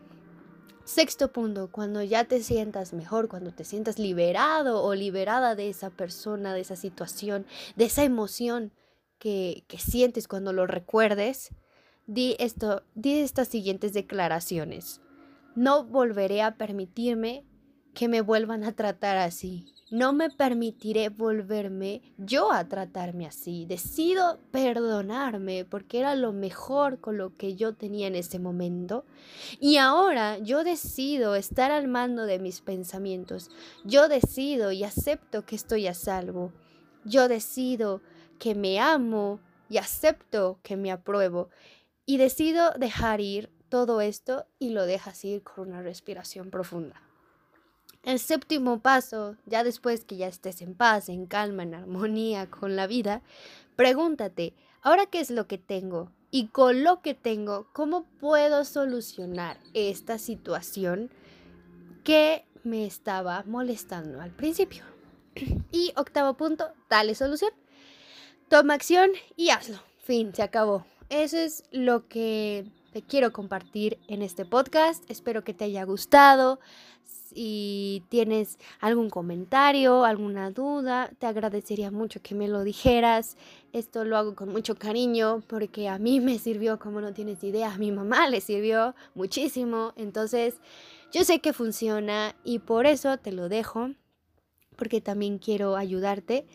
Sexto 0.84 1.32
punto, 1.32 1.72
cuando 1.72 2.02
ya 2.02 2.26
te 2.26 2.42
sientas 2.42 2.94
mejor, 2.94 3.28
cuando 3.28 3.54
te 3.54 3.64
sientas 3.64 4.00
liberado 4.00 4.84
o 4.84 4.96
liberada 4.96 5.56
de 5.56 5.70
esa 5.70 5.90
persona, 5.90 6.54
de 6.54 6.62
esa 6.62 6.76
situación, 6.76 7.46
de 7.76 7.86
esa 7.86 8.04
emoción, 8.04 8.72
que, 9.22 9.64
sientes 9.78 10.28
cuando 10.28 10.52
lo 10.52 10.66
recuerdes, 10.66 11.54
di, 12.08 12.36
esto, 12.40 12.82
di 12.96 13.20
estas 13.20 13.48
siguientes 13.48 13.94
declaraciones. 13.94 15.00
No 15.56 15.86
volveré 15.86 16.42
a 16.42 16.58
permitirme 16.58 17.46
que 17.94 18.08
me 18.08 18.22
vuelvan 18.22 18.64
a 18.64 18.72
tratar 18.72 19.18
así. 19.18 19.74
No 19.92 20.14
me 20.14 20.30
permitiré 20.30 21.10
volverme 21.10 22.02
yo 22.18 22.54
a 22.54 22.66
tratarme 22.66 23.28
así. 23.28 23.66
Decido 23.66 24.40
perdonarme 24.50 25.66
porque 25.66 26.00
era 26.00 26.16
lo 26.16 26.32
mejor 26.32 27.02
con 27.02 27.18
lo 27.18 27.36
que 27.36 27.56
yo 27.56 27.74
tenía 27.74 28.08
en 28.08 28.16
ese 28.16 28.40
momento. 28.40 29.04
Y 29.60 29.76
ahora 29.76 30.38
yo 30.38 30.64
decido 30.64 31.36
estar 31.36 31.72
al 31.72 31.90
mando 31.90 32.26
de 32.26 32.40
mis 32.40 32.62
pensamientos. 32.62 33.52
Yo 33.84 34.08
decido 34.08 34.72
y 34.72 34.86
acepto 34.86 35.46
que 35.46 35.58
estoy 35.58 35.88
a 35.88 35.94
salvo. 35.94 36.54
Yo 37.04 37.28
decido 37.28 38.02
que 38.40 38.56
me 38.56 38.80
amo 38.80 39.42
y 39.70 39.78
acepto 39.78 40.60
que 40.64 40.78
me 40.78 40.90
apruebo 40.90 41.50
y 42.06 42.16
decido 42.16 42.72
dejar 42.78 43.20
ir 43.20 43.50
todo 43.68 44.00
esto 44.00 44.46
y 44.58 44.70
lo 44.70 44.86
dejas 44.86 45.26
ir 45.26 45.44
con 45.44 45.68
una 45.68 45.82
respiración 45.82 46.50
profunda. 46.50 47.11
El 48.04 48.18
séptimo 48.18 48.80
paso, 48.80 49.36
ya 49.46 49.64
después 49.64 50.04
que 50.06 50.18
ya 50.18 50.28
estés 50.28 50.62
en 50.62 50.74
paz, 50.74 51.08
en 51.08 51.28
calma, 51.28 51.64
en 51.64 51.76
armonía 51.76 52.50
con 52.50 52.76
la 52.76 52.88
vida, 52.88 53.22
pregúntate, 53.76 54.56
¿ahora 54.82 55.06
qué 55.06 55.20
es 55.20 55.30
lo 55.30 55.48
que 55.48 55.60
tengo? 55.60 56.12
Y 56.32 56.48
con 56.48 56.84
lo 56.84 57.02
que 57.02 57.14
tengo, 57.14 57.68
¿cómo 57.74 58.06
puedo 58.20 58.66
solucionar 58.66 59.60
esta 59.74 60.18
situación 60.18 61.12
que 62.04 62.46
me 62.64 62.88
estaba 62.88 63.44
molestando 63.46 64.20
al 64.22 64.32
principio? 64.32 64.84
Y 65.72 65.94
octavo 65.96 66.36
punto, 66.36 66.72
dale 66.90 67.16
solución. 67.16 67.52
Toma 68.50 68.74
acción 68.74 69.12
y 69.36 69.50
hazlo. 69.50 69.80
Fin, 70.04 70.34
se 70.34 70.42
acabó. 70.42 70.86
Eso 71.10 71.38
es 71.38 71.64
lo 71.72 72.08
que 72.08 72.66
te 72.92 73.02
quiero 73.02 73.32
compartir 73.32 74.00
en 74.08 74.22
este 74.22 74.44
podcast. 74.46 75.10
Espero 75.10 75.44
que 75.44 75.54
te 75.54 75.66
haya 75.66 75.84
gustado. 75.84 76.60
Si 77.34 78.04
tienes 78.10 78.58
algún 78.82 79.10
comentario, 79.10 80.04
alguna 80.04 80.52
duda, 80.52 81.10
te 81.18 81.28
agradecería 81.28 81.90
mucho 81.90 82.22
que 82.22 82.36
me 82.36 82.50
lo 82.50 82.64
dijeras. 82.64 83.38
Esto 83.72 84.04
lo 84.04 84.18
hago 84.18 84.36
con 84.36 84.50
mucho 84.50 84.76
cariño 84.76 85.42
porque 85.48 85.88
a 85.88 85.98
mí 85.98 86.20
me 86.20 86.40
sirvió, 86.40 86.78
como 86.78 87.00
no 87.00 87.14
tienes 87.14 87.42
idea, 87.44 87.74
a 87.74 87.78
mi 87.78 87.92
mamá 87.92 88.28
le 88.28 88.42
sirvió 88.42 88.96
muchísimo. 89.16 89.94
Entonces, 89.96 90.56
yo 91.14 91.24
sé 91.24 91.40
que 91.40 91.54
funciona 91.54 92.36
y 92.44 92.60
por 92.60 92.86
eso 92.86 93.18
te 93.18 93.32
lo 93.32 93.48
dejo, 93.48 93.92
porque 94.76 95.00
también 95.00 95.38
quiero 95.38 95.78
ayudarte. 95.78 96.46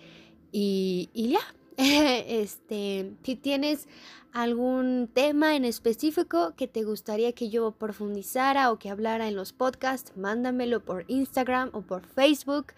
Y, 0.52 1.08
y 1.14 1.30
ya, 1.30 1.40
este, 2.26 3.12
si 3.22 3.36
tienes 3.36 3.88
algún 4.32 5.08
tema 5.12 5.56
en 5.56 5.64
específico 5.64 6.54
que 6.56 6.68
te 6.68 6.84
gustaría 6.84 7.32
que 7.32 7.48
yo 7.48 7.72
profundizara 7.72 8.70
o 8.70 8.78
que 8.78 8.90
hablara 8.90 9.28
en 9.28 9.36
los 9.36 9.52
podcasts, 9.52 10.16
mándamelo 10.16 10.84
por 10.84 11.04
Instagram 11.08 11.70
o 11.72 11.82
por 11.82 12.06
Facebook. 12.06 12.72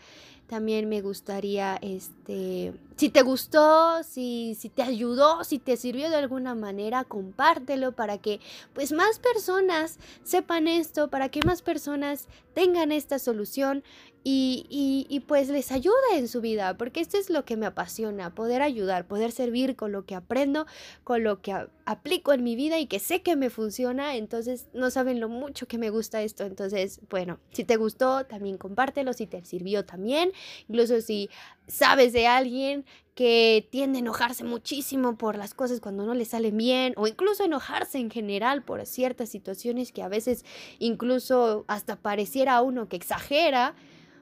También 0.48 0.88
me 0.88 1.02
gustaría, 1.02 1.76
este, 1.82 2.72
si 2.96 3.10
te 3.10 3.20
gustó, 3.20 4.02
si, 4.02 4.56
si 4.58 4.70
te 4.70 4.82
ayudó, 4.82 5.44
si 5.44 5.58
te 5.58 5.76
sirvió 5.76 6.08
de 6.08 6.16
alguna 6.16 6.54
manera, 6.54 7.04
compártelo 7.04 7.92
para 7.92 8.16
que 8.16 8.40
pues 8.72 8.92
más 8.92 9.18
personas 9.18 9.98
sepan 10.24 10.66
esto, 10.66 11.08
para 11.08 11.28
que 11.28 11.42
más 11.44 11.60
personas 11.60 12.28
tengan 12.54 12.92
esta 12.92 13.18
solución 13.18 13.84
y, 14.24 15.06
y, 15.08 15.20
pues 15.20 15.48
les 15.48 15.72
ayude 15.72 15.94
en 16.14 16.28
su 16.28 16.40
vida, 16.40 16.76
porque 16.76 17.00
esto 17.00 17.16
es 17.16 17.30
lo 17.30 17.44
que 17.44 17.56
me 17.56 17.64
apasiona, 17.64 18.34
poder 18.34 18.60
ayudar, 18.60 19.06
poder 19.06 19.32
servir 19.32 19.74
con 19.74 19.92
lo 19.92 20.04
que 20.04 20.14
aprendo, 20.14 20.66
con 21.04 21.24
lo 21.24 21.40
que 21.40 21.66
aplico 21.88 22.34
en 22.34 22.44
mi 22.44 22.54
vida 22.54 22.78
y 22.78 22.86
que 22.86 22.98
sé 22.98 23.22
que 23.22 23.34
me 23.34 23.48
funciona, 23.48 24.16
entonces 24.16 24.66
no 24.74 24.90
saben 24.90 25.20
lo 25.20 25.30
mucho 25.30 25.66
que 25.66 25.78
me 25.78 25.88
gusta 25.88 26.20
esto, 26.20 26.44
entonces 26.44 27.00
bueno, 27.08 27.40
si 27.50 27.64
te 27.64 27.76
gustó 27.76 28.26
también 28.26 28.58
compártelo, 28.58 29.14
si 29.14 29.26
te 29.26 29.42
sirvió 29.46 29.86
también, 29.86 30.30
incluso 30.68 31.00
si 31.00 31.30
sabes 31.66 32.12
de 32.12 32.26
alguien 32.26 32.84
que 33.14 33.66
tiende 33.70 33.96
a 33.96 34.00
enojarse 34.00 34.44
muchísimo 34.44 35.16
por 35.16 35.38
las 35.38 35.54
cosas 35.54 35.80
cuando 35.80 36.04
no 36.04 36.12
le 36.12 36.26
salen 36.26 36.58
bien 36.58 36.92
o 36.98 37.06
incluso 37.06 37.42
enojarse 37.42 37.96
en 37.96 38.10
general 38.10 38.62
por 38.62 38.84
ciertas 38.84 39.30
situaciones 39.30 39.90
que 39.90 40.02
a 40.02 40.08
veces 40.08 40.44
incluso 40.78 41.64
hasta 41.68 41.96
pareciera 41.96 42.56
a 42.56 42.62
uno 42.62 42.90
que 42.90 42.96
exagera, 42.96 43.74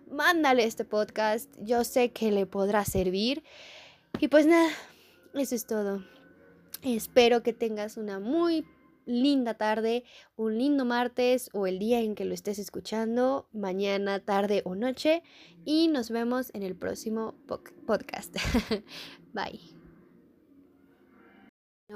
mándale 0.09 0.63
este 0.63 0.85
podcast. 0.85 1.51
Yo 1.61 1.83
sé 1.83 2.13
que 2.13 2.31
le 2.31 2.47
podrá 2.47 2.85
servir. 2.85 3.43
Y 4.21 4.29
pues 4.29 4.47
nada, 4.47 4.71
eso 5.35 5.57
es 5.57 5.67
todo. 5.67 6.16
Espero 6.83 7.43
que 7.43 7.53
tengas 7.53 7.97
una 7.97 8.21
muy 8.21 8.65
linda 9.07 9.55
tarde, 9.55 10.05
un 10.37 10.59
lindo 10.59 10.85
martes 10.85 11.49
o 11.53 11.67
el 11.67 11.79
día 11.79 12.01
en 12.01 12.15
que 12.15 12.25
lo 12.25 12.35
estés 12.35 12.59
escuchando, 12.59 13.49
mañana, 13.53 14.21
tarde 14.21 14.63
o 14.65 14.75
noche. 14.75 15.23
Y 15.65 15.89
nos 15.89 16.11
vemos 16.11 16.51
en 16.55 16.63
el 16.63 16.77
próximo 16.77 17.35
podcast. 17.87 18.37
Bye. 19.33 19.61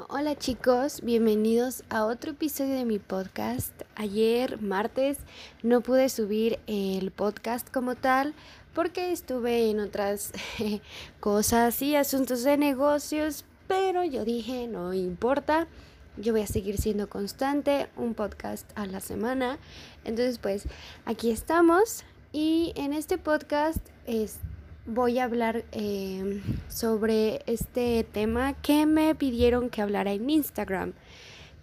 Hola 0.08 0.36
chicos, 0.36 1.00
bienvenidos 1.00 1.82
a 1.88 2.04
otro 2.04 2.30
episodio 2.30 2.74
de 2.74 2.84
mi 2.84 3.00
podcast. 3.00 3.82
Ayer, 3.96 4.62
martes, 4.62 5.18
no 5.64 5.80
pude 5.80 6.08
subir 6.08 6.60
el 6.68 7.10
podcast 7.10 7.68
como 7.68 7.96
tal 7.96 8.36
porque 8.72 9.10
estuve 9.10 9.68
en 9.68 9.80
otras 9.80 10.32
cosas 11.20 11.82
y 11.82 11.96
asuntos 11.96 12.44
de 12.44 12.56
negocios, 12.56 13.44
pero 13.70 14.02
yo 14.02 14.24
dije, 14.24 14.66
no 14.66 14.92
importa, 14.94 15.68
yo 16.16 16.32
voy 16.32 16.42
a 16.42 16.46
seguir 16.48 16.76
siendo 16.76 17.08
constante, 17.08 17.86
un 17.96 18.14
podcast 18.14 18.68
a 18.74 18.84
la 18.84 18.98
semana. 18.98 19.60
Entonces, 20.04 20.38
pues 20.38 20.64
aquí 21.04 21.30
estamos 21.30 22.02
y 22.32 22.72
en 22.74 22.92
este 22.92 23.16
podcast 23.16 23.78
es 24.08 24.40
voy 24.86 25.20
a 25.20 25.24
hablar 25.24 25.64
em, 25.70 26.42
sobre 26.68 27.44
este 27.46 28.02
tema 28.02 28.54
que 28.54 28.86
me 28.86 29.14
pidieron 29.14 29.70
que 29.70 29.82
hablara 29.82 30.10
en 30.10 30.28
Instagram. 30.28 30.92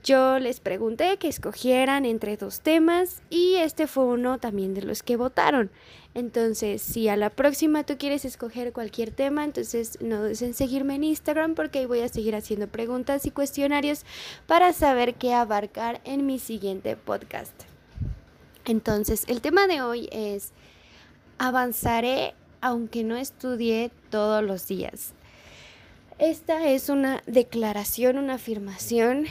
Yo 0.08 0.39
les 0.39 0.62
pregunté 0.62 1.17
que 1.17 1.28
escogieran 1.28 2.06
entre 2.06 2.38
dos 2.38 2.62
temas 2.62 3.22
y 3.30 3.56
este 3.56 3.88
fue 3.88 4.06
uno 4.06 4.38
también 4.38 4.74
de 4.74 4.82
los 4.82 5.04
que 5.04 5.17
votaron. 5.17 5.70
Entonces, 6.13 6.82
si 6.82 7.10
a 7.10 7.17
la 7.17 7.30
próxima 7.30 7.84
tú 7.84 7.98
quieres 7.98 8.24
escoger 8.24 8.72
cualquier 8.72 9.12
tema, 9.12 9.43
entonces 9.43 9.98
no 10.00 10.22
dudes 10.22 10.41
en 10.43 10.54
seguirme 10.54 10.96
en 10.96 11.04
Instagram 11.04 11.56
porque 11.56 11.80
ahí 11.80 11.86
voy 11.88 12.00
a 12.00 12.08
seguir 12.08 12.38
haciendo 12.38 12.67
preguntas 12.70 13.26
y 13.26 13.32
cuestionarios 13.32 14.06
para 14.46 14.72
saber 14.72 15.15
qué 15.15 15.34
abarcar 15.34 16.00
en 16.06 16.26
mi 16.26 16.39
siguiente 16.39 16.96
podcast. 16.96 17.63
Entonces, 18.63 19.26
el 19.28 19.41
tema 19.41 19.67
de 19.67 19.82
hoy 19.82 20.08
es 20.13 20.54
avanzaré 21.38 22.34
aunque 22.62 23.04
no 23.04 23.17
estudie 23.17 23.91
todos 24.10 24.41
los 24.41 24.67
días. 24.67 25.17
Esta 26.20 26.68
es 26.68 26.90
una 26.90 27.22
declaración, 27.28 28.18
una 28.18 28.34
afirmación 28.36 29.26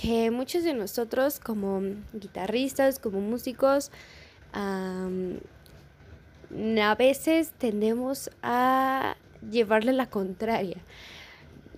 que 0.00 0.30
muchos 0.30 0.64
de 0.64 0.72
nosotros 0.72 1.38
como 1.38 1.82
guitarristas, 2.14 2.98
como 2.98 3.20
músicos, 3.20 3.90
a 4.54 5.10
veces 6.96 7.50
tendemos 7.58 8.30
a 8.42 9.16
llevarle 9.50 9.92
la 9.92 10.06
contraria. 10.06 10.78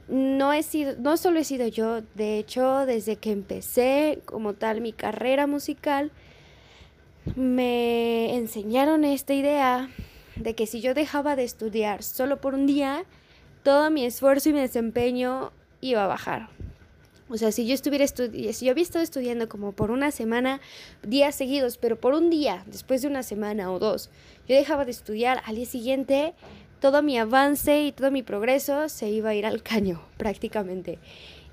No, 0.06 0.52
he 0.52 0.62
sido, 0.62 0.94
no 0.96 1.16
solo 1.16 1.40
he 1.40 1.44
sido 1.44 1.66
yo, 1.66 2.02
de 2.14 2.38
hecho, 2.38 2.86
desde 2.86 3.16
que 3.16 3.32
empecé 3.32 4.20
como 4.26 4.54
tal 4.54 4.80
mi 4.80 4.92
carrera 4.92 5.48
musical, 5.48 6.12
me 7.34 8.36
enseñaron 8.36 9.04
esta 9.04 9.34
idea 9.34 9.90
de 10.36 10.54
que 10.54 10.68
si 10.68 10.80
yo 10.80 10.94
dejaba 10.94 11.34
de 11.34 11.42
estudiar 11.42 12.04
solo 12.04 12.40
por 12.40 12.54
un 12.54 12.66
día, 12.66 13.04
todo 13.62 13.90
mi 13.90 14.04
esfuerzo 14.04 14.48
y 14.48 14.52
mi 14.52 14.60
desempeño 14.60 15.52
iba 15.80 16.04
a 16.04 16.08
bajar. 16.08 16.48
O 17.28 17.38
sea, 17.38 17.50
si 17.50 17.66
yo 17.66 17.74
estuviera 17.74 18.06
si 18.06 18.66
yo 18.66 18.70
había 18.70 18.82
estado 18.82 19.02
estudiando 19.02 19.48
como 19.48 19.72
por 19.72 19.90
una 19.90 20.10
semana, 20.10 20.60
días 21.02 21.34
seguidos, 21.34 21.78
pero 21.78 21.98
por 21.98 22.12
un 22.12 22.28
día, 22.28 22.62
después 22.66 23.00
de 23.00 23.08
una 23.08 23.22
semana 23.22 23.72
o 23.72 23.78
dos, 23.78 24.10
yo 24.46 24.54
dejaba 24.54 24.84
de 24.84 24.90
estudiar, 24.90 25.40
al 25.46 25.56
día 25.56 25.64
siguiente 25.64 26.34
todo 26.80 27.00
mi 27.00 27.16
avance 27.16 27.84
y 27.84 27.92
todo 27.92 28.10
mi 28.10 28.22
progreso 28.22 28.88
se 28.88 29.08
iba 29.08 29.30
a 29.30 29.34
ir 29.34 29.46
al 29.46 29.62
caño 29.62 30.02
prácticamente. 30.18 30.98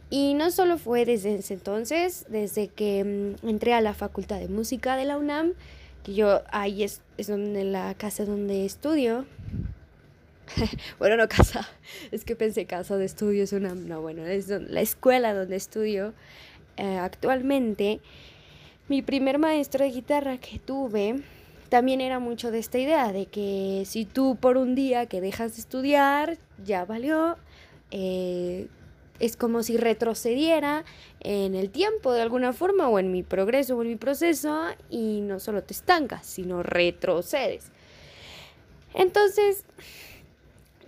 Y 0.10 0.34
no 0.34 0.50
solo 0.50 0.80
fue 0.80 1.06
desde 1.06 1.36
ese 1.36 1.54
entonces, 1.54 2.26
desde 2.30 2.68
que 2.68 3.36
mm, 3.44 3.48
entré 3.48 3.74
a 3.74 3.82
la 3.82 3.94
Facultad 3.94 4.40
de 4.40 4.48
Música 4.48 4.98
de 4.98 5.06
la 5.06 5.18
UNAM, 5.18 5.54
que 6.04 6.16
yo 6.16 6.42
ahí 6.52 6.84
es, 6.84 7.02
es 7.18 7.28
donde 7.28 7.64
la 7.64 7.94
casa 7.94 8.26
donde 8.26 8.66
estudio. 8.66 9.26
bueno, 11.00 11.18
no 11.18 11.28
casa, 11.28 11.68
es 12.12 12.26
que 12.26 12.36
pensé 12.36 12.66
casa 12.66 12.98
de 12.98 13.06
estudio, 13.06 13.44
es 13.44 13.54
una, 13.54 13.74
no, 13.74 14.02
bueno, 14.02 14.26
es 14.26 14.48
la 14.50 14.82
escuela 14.82 15.34
donde 15.34 15.56
estudio 15.56 16.14
eh, 16.78 16.98
actualmente. 16.98 18.00
Mi 18.88 19.02
primer 19.02 19.38
maestro 19.38 19.86
de 19.86 19.92
guitarra 19.92 20.38
que 20.40 20.60
tuve 20.60 21.22
también 21.70 22.02
era 22.02 22.20
mucho 22.20 22.52
de 22.52 22.60
esta 22.60 22.80
idea, 22.80 23.12
de 23.14 23.28
que 23.28 23.84
si 23.86 24.06
tú 24.06 24.38
por 24.40 24.58
un 24.58 24.76
día 24.76 25.06
que 25.06 25.22
dejas 25.22 25.56
de 25.56 25.62
estudiar, 25.62 26.38
ya 26.66 26.86
valió, 26.86 27.38
eh, 27.92 28.68
es 29.20 29.36
como 29.36 29.64
si 29.64 29.78
retrocediera 29.78 30.86
en 31.20 31.54
el 31.54 31.70
tiempo 31.70 32.14
de 32.14 32.22
alguna 32.22 32.54
forma 32.54 32.88
o 32.88 32.98
en 32.98 33.12
mi 33.12 33.22
progreso 33.22 33.78
o 33.78 33.82
en 33.82 33.90
mi 33.90 33.96
proceso 33.96 34.64
y 34.90 35.22
no 35.22 35.40
solo 35.40 35.62
te 35.62 35.74
estancas, 35.74 36.26
sino 36.26 36.64
retrocedes. 36.64 37.72
Entonces, 38.94 39.66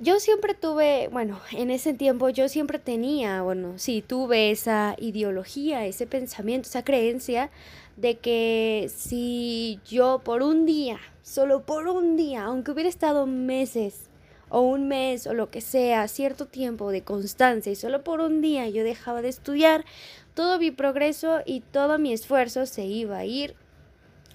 yo 0.02 0.20
siempre 0.20 0.56
tuve, 0.56 1.10
bueno, 1.12 1.40
en 1.52 1.70
ese 1.70 1.94
tiempo 1.94 2.30
yo 2.30 2.50
siempre 2.50 2.80
tenía, 2.80 3.44
bueno, 3.44 3.78
sí, 3.78 4.04
tuve 4.06 4.50
esa 4.50 4.96
ideología, 4.98 5.86
ese 5.86 6.08
pensamiento, 6.08 6.68
esa 6.68 6.84
creencia 6.84 7.52
de 7.98 8.18
que 8.18 8.90
si 8.94 9.80
yo 9.88 10.22
por 10.24 10.42
un 10.42 10.66
día, 10.66 11.00
solo 11.22 11.68
por 11.68 11.88
un 11.88 12.18
día, 12.18 12.46
aunque 12.46 12.72
hubiera 12.72 12.90
estado 12.90 13.28
meses 13.28 14.10
o 14.50 14.62
un 14.62 14.88
mes 14.88 15.28
o 15.28 15.36
lo 15.36 15.52
que 15.52 15.62
sea, 15.62 16.08
cierto 16.08 16.48
tiempo 16.48 16.90
de 16.90 17.04
constancia 17.04 17.72
y 17.72 17.76
solo 17.76 18.04
por 18.04 18.22
un 18.22 18.42
día 18.42 18.68
yo 18.70 18.84
dejaba 18.84 19.22
de 19.22 19.30
estudiar, 19.30 19.86
todo 20.34 20.58
mi 20.58 20.72
progreso 20.72 21.42
y 21.46 21.60
todo 21.60 22.00
mi 22.00 22.12
esfuerzo 22.12 22.66
se 22.66 22.86
iba 22.86 23.20
a 23.20 23.26
ir 23.26 23.54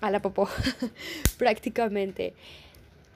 a 0.01 0.13
la 0.13 0.23
popó 0.23 0.49
prácticamente. 1.39 2.35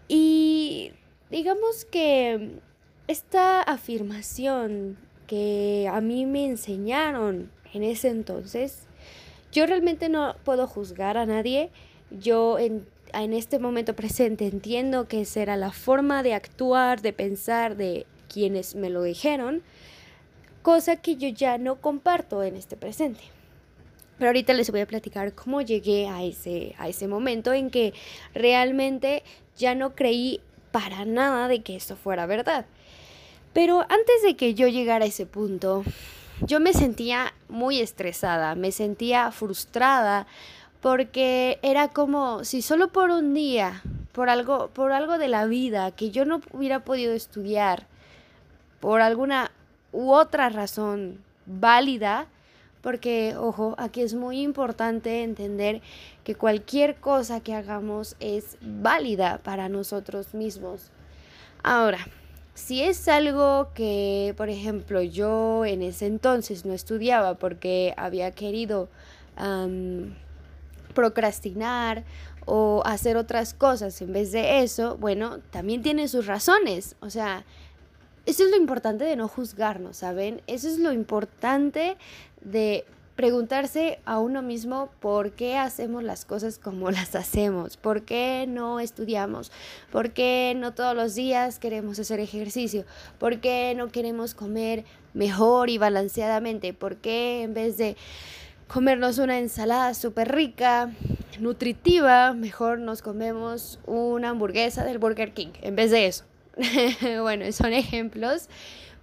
Y 0.09 0.94
digamos 1.31 1.85
que 1.85 2.59
esta 3.07 3.62
afirmación 3.62 4.99
que 5.26 5.89
a 5.91 6.01
mí 6.01 6.26
me 6.26 6.47
enseñaron 6.47 7.51
en 7.72 7.83
ese 7.83 8.09
entonces, 8.09 8.87
yo 9.53 9.66
realmente 9.66 10.09
no 10.09 10.37
puedo 10.45 10.66
juzgar 10.66 11.16
a 11.16 11.26
nadie. 11.26 11.70
Yo 12.11 12.59
en 12.59 12.87
en 13.12 13.33
este 13.33 13.59
momento 13.59 13.95
presente 13.95 14.47
entiendo 14.47 15.09
que 15.09 15.22
esa 15.22 15.41
era 15.41 15.57
la 15.57 15.72
forma 15.72 16.22
de 16.22 16.35
actuar, 16.35 17.01
de 17.03 17.12
pensar 17.12 17.76
de 17.76 18.07
quienes 18.33 18.74
me 18.74 18.91
lo 18.91 19.03
dijeron, 19.03 19.62
cosa 20.62 20.97
que 20.97 21.16
yo 21.16 21.28
ya 21.28 21.59
no 21.59 21.81
comparto 21.81 22.43
en 22.43 22.57
este 22.57 22.76
presente. 22.76 23.22
Pero 24.18 24.28
ahorita 24.28 24.53
les 24.53 24.70
voy 24.70 24.81
a 24.81 24.87
platicar 24.87 25.35
cómo 25.35 25.62
llegué 25.62 26.07
a 26.07 26.22
ese, 26.22 26.74
a 26.78 26.89
ese 26.89 27.09
momento 27.09 27.53
en 27.53 27.70
que 27.70 27.95
realmente 28.35 29.22
ya 29.57 29.74
no 29.74 29.95
creí 29.95 30.41
para 30.71 31.05
nada 31.05 31.49
de 31.49 31.62
que 31.62 31.77
esto 31.77 31.97
fuera 31.97 32.27
verdad. 32.27 32.66
Pero 33.53 33.81
antes 33.83 34.23
de 34.23 34.37
que 34.37 34.55
yo 34.55 34.68
llegara 34.68 35.05
a 35.05 35.09
ese 35.09 35.27
punto, 35.27 35.83
yo 36.47 36.61
me 36.61 36.73
sentía 36.73 37.35
muy 37.49 37.81
estresada, 37.81 38.55
me 38.55 38.73
sentía 38.73 39.31
frustrada 39.33 40.27
porque 40.81 41.59
era 41.62 41.89
como 41.89 42.45
si 42.45 42.62
solo 42.62 42.89
por 42.89 43.11
un 43.11 43.35
día, 43.35 43.83
por 44.12 44.31
algo, 44.31 44.68
por 44.68 44.93
algo 44.93 45.18
de 45.18 45.29
la 45.29 45.47
vida 45.47 45.91
que 45.91 46.11
yo 46.11 46.25
no 46.25 46.41
hubiera 46.53 46.85
podido 46.85 47.12
estudiar, 47.12 47.87
por 48.81 49.01
alguna 49.03 49.51
u 49.93 50.12
otra 50.12 50.49
razón 50.49 51.23
válida, 51.45 52.27
porque, 52.81 53.37
ojo, 53.37 53.75
aquí 53.77 54.01
es 54.01 54.14
muy 54.14 54.41
importante 54.41 55.23
entender 55.23 55.83
que 56.25 56.35
cualquier 56.35 56.97
cosa 56.97 57.41
que 57.41 57.55
hagamos 57.55 58.16
es 58.21 58.57
válida 58.61 59.41
para 59.43 59.68
nosotros 59.68 60.35
mismos. 60.35 60.91
Ahora, 61.62 61.99
si 62.55 62.83
es 62.83 63.09
algo 63.09 63.71
que, 63.75 64.35
por 64.37 64.51
ejemplo, 64.51 65.03
yo 65.03 65.64
en 65.64 65.83
ese 65.83 66.07
entonces 66.07 66.64
no 66.64 66.75
estudiaba 66.75 67.35
porque 67.35 67.95
había 67.97 68.31
querido 68.33 68.89
procrastinar 70.95 72.05
o 72.45 72.83
hacer 72.85 73.16
otras 73.16 73.55
cosas 73.55 74.03
en 74.03 74.12
vez 74.12 74.33
de 74.33 74.62
eso, 74.62 74.97
bueno, 74.99 75.39
también 75.51 75.83
tiene 75.83 76.09
sus 76.09 76.27
razones. 76.27 76.97
O 77.01 77.09
sea, 77.09 77.45
eso 78.27 78.45
es 78.45 78.51
lo 78.51 78.57
importante 78.57 79.05
de 79.05 79.16
no 79.16 79.29
juzgarnos, 79.29 79.99
¿saben? 79.99 80.43
Eso 80.47 80.68
es 80.68 80.79
lo 80.79 80.93
importante 80.93 81.97
de 82.43 82.85
preguntarse 83.21 83.99
a 84.07 84.18
uno 84.18 84.41
mismo 84.41 84.89
por 84.99 85.33
qué 85.33 85.59
hacemos 85.59 86.03
las 86.03 86.25
cosas 86.25 86.59
como 86.59 86.91
las 86.91 87.14
hacemos, 87.14 87.77
por 87.77 88.07
qué 88.07 88.47
no 88.49 88.81
estudiamos, 88.81 89.53
por 89.93 90.12
qué 90.12 90.55
no 90.57 90.73
todos 90.73 90.97
los 90.97 91.14
días 91.14 91.59
queremos 91.59 91.99
hacer 91.99 92.18
ejercicio, 92.18 92.87
por 93.18 93.41
qué 93.41 93.75
no 93.77 93.89
queremos 93.89 94.33
comer 94.33 94.87
mejor 95.12 95.68
y 95.68 95.77
balanceadamente, 95.77 96.73
por 96.73 96.97
qué 96.97 97.43
en 97.43 97.53
vez 97.53 97.77
de 97.77 97.95
comernos 98.68 99.18
una 99.18 99.39
ensalada 99.39 99.93
súper 99.93 100.35
rica, 100.35 100.91
nutritiva, 101.41 102.33
mejor 102.33 102.79
nos 102.79 103.03
comemos 103.03 103.81
una 103.85 104.31
hamburguesa 104.31 104.83
del 104.83 104.97
Burger 104.97 105.35
King 105.35 105.53
en 105.61 105.77
vez 105.77 105.91
de 105.91 106.07
eso. 106.07 106.25
bueno, 107.21 107.53
son 107.53 107.75
ejemplos, 107.75 108.49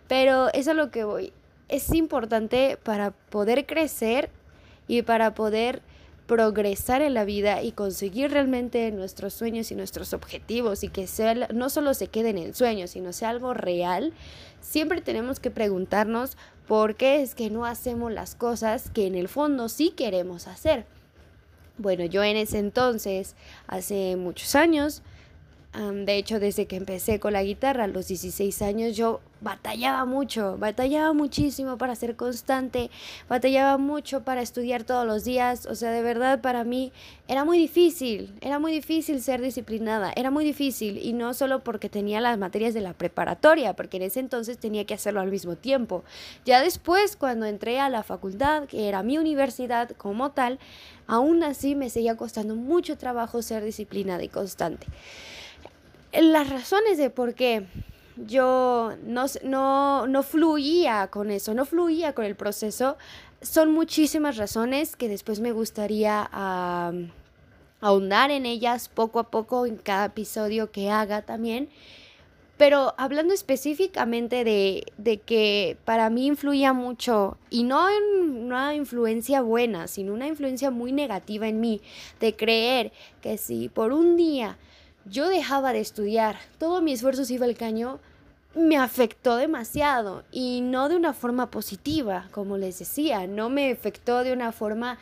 pero 0.08 0.52
eso 0.56 0.72
es 0.72 0.76
lo 0.76 0.90
que 0.90 1.04
voy. 1.04 1.34
Es 1.70 1.94
importante 1.94 2.78
para 2.82 3.12
poder 3.12 3.66
crecer 3.66 4.30
y 4.88 5.02
para 5.02 5.34
poder 5.34 5.82
progresar 6.28 7.02
en 7.02 7.14
la 7.14 7.24
vida 7.24 7.64
y 7.64 7.72
conseguir 7.72 8.32
realmente 8.32 8.92
nuestros 8.92 9.34
sueños 9.34 9.72
y 9.72 9.76
nuestros 9.76 10.14
objetivos 10.14 10.84
y 10.84 10.90
que 10.90 11.08
no 11.54 11.70
solo 11.70 11.94
se 11.94 12.08
queden 12.08 12.38
en 12.38 12.54
sueños, 12.54 12.92
sino 12.92 13.14
sea 13.14 13.30
algo 13.30 13.54
real, 13.54 14.14
siempre 14.60 15.02
tenemos 15.02 15.40
que 15.40 15.52
preguntarnos 15.52 16.38
por 16.68 16.96
qué 16.96 17.22
es 17.22 17.34
que 17.34 17.50
no 17.50 17.66
hacemos 17.66 18.12
las 18.12 18.36
cosas 18.36 18.90
que 18.90 19.08
en 19.08 19.16
el 19.16 19.30
fondo 19.30 19.70
sí 19.70 19.92
queremos 19.92 20.48
hacer. 20.48 20.86
Bueno, 21.78 22.04
yo 22.06 22.24
en 22.24 22.36
ese 22.36 22.60
entonces, 22.60 23.36
hace 23.68 24.18
muchos 24.18 24.56
años, 24.56 25.04
de 25.74 26.18
hecho, 26.18 26.40
desde 26.40 26.66
que 26.66 26.76
empecé 26.76 27.20
con 27.20 27.34
la 27.34 27.44
guitarra 27.44 27.84
a 27.84 27.88
los 27.88 28.08
16 28.08 28.62
años, 28.64 28.96
yo 28.96 29.20
batallaba 29.42 30.06
mucho, 30.06 30.58
batallaba 30.58 31.14
muchísimo 31.14 31.78
para 31.78 31.94
ser 31.96 32.16
constante, 32.16 32.90
batallaba 33.30 33.78
mucho 33.78 34.24
para 34.24 34.42
estudiar 34.42 34.84
todos 34.86 35.06
los 35.06 35.24
días, 35.24 35.68
o 35.68 35.76
sea, 35.76 35.92
de 35.92 36.02
verdad 36.02 36.42
para 36.42 36.64
mí 36.64 36.92
era 37.28 37.46
muy 37.46 37.60
difícil, 37.60 38.34
era 38.42 38.58
muy 38.58 38.72
difícil 38.72 39.22
ser 39.22 39.42
disciplinada, 39.42 40.12
era 40.16 40.32
muy 40.32 40.46
difícil. 40.46 40.98
Y 40.98 41.14
no 41.14 41.36
solo 41.36 41.64
porque 41.64 41.90
tenía 41.90 42.22
las 42.22 42.40
materias 42.40 42.74
de 42.74 42.82
la 42.82 42.94
preparatoria, 42.94 43.76
porque 43.76 43.98
en 43.98 44.04
ese 44.04 44.20
entonces 44.20 44.58
tenía 44.58 44.86
que 44.86 44.96
hacerlo 44.96 45.22
al 45.22 45.30
mismo 45.30 45.58
tiempo. 45.58 46.04
Ya 46.44 46.62
después, 46.62 47.16
cuando 47.16 47.46
entré 47.46 47.80
a 47.80 47.90
la 47.90 48.02
facultad, 48.02 48.64
que 48.66 48.88
era 48.88 49.04
mi 49.04 49.20
universidad 49.20 49.92
como 49.92 50.32
tal, 50.32 50.58
aún 51.06 51.44
así 51.44 51.76
me 51.76 51.92
seguía 51.92 52.18
costando 52.18 52.56
mucho 52.56 52.98
trabajo 52.98 53.44
ser 53.44 53.64
disciplinada 53.64 54.24
y 54.24 54.30
constante 54.30 54.88
las 56.14 56.50
razones 56.50 56.98
de 56.98 57.10
por 57.10 57.34
qué 57.34 57.66
yo 58.26 58.94
no, 59.04 59.26
no, 59.44 60.08
no 60.08 60.24
fluía 60.24 61.08
con 61.08 61.32
eso, 61.32 61.54
no 61.54 61.66
fluía 61.66 62.14
con 62.14 62.26
el 62.26 62.36
proceso, 62.36 62.98
son 63.42 63.72
muchísimas 63.72 64.38
razones 64.38 64.96
que 64.96 65.10
después 65.10 65.40
me 65.40 65.52
gustaría 65.52 66.28
ahondar 67.82 68.32
en 68.32 68.46
ellas 68.46 68.90
poco 68.90 69.20
a 69.20 69.30
poco 69.30 69.66
en 69.66 69.78
cada 69.78 70.06
episodio 70.06 70.72
que 70.72 70.90
haga 70.90 71.22
también. 71.22 71.70
Pero 72.58 72.96
hablando 72.98 73.36
específicamente 73.36 74.44
de, 74.44 74.92
de, 74.98 75.20
que 75.20 75.78
para 75.86 76.10
mí 76.10 76.26
influía 76.26 76.74
mucho, 76.74 77.38
y 77.52 77.64
no 77.64 77.88
en 77.88 78.46
una 78.46 78.74
influencia 78.74 79.42
buena, 79.42 79.88
sino 79.88 80.12
una 80.12 80.26
influencia 80.26 80.72
muy 80.72 80.92
negativa 80.92 81.48
en 81.48 81.62
mí, 81.62 81.82
de 82.20 82.36
creer 82.36 82.92
que 83.22 83.38
si 83.38 83.70
por 83.70 83.94
un 83.94 84.18
día 84.18 84.58
yo 85.10 85.30
dejaba 85.30 85.74
de 85.74 85.80
estudiar, 85.80 86.38
todo 86.58 86.82
mi 86.82 86.94
esfuerzo 86.94 87.26
se 87.26 87.34
iba 87.34 87.46
al 87.46 87.56
caño, 87.56 88.00
me 88.56 88.78
afectó 88.78 89.36
demasiado 89.36 90.24
y 90.32 90.62
no 90.62 90.90
de 90.90 90.96
una 90.96 91.14
forma 91.14 91.52
positiva, 91.52 92.28
como 92.32 92.58
les 92.58 92.80
decía, 92.80 93.28
no 93.28 93.50
me 93.50 93.72
afectó 93.72 94.24
de 94.24 94.34
una 94.34 94.52
forma 94.52 94.98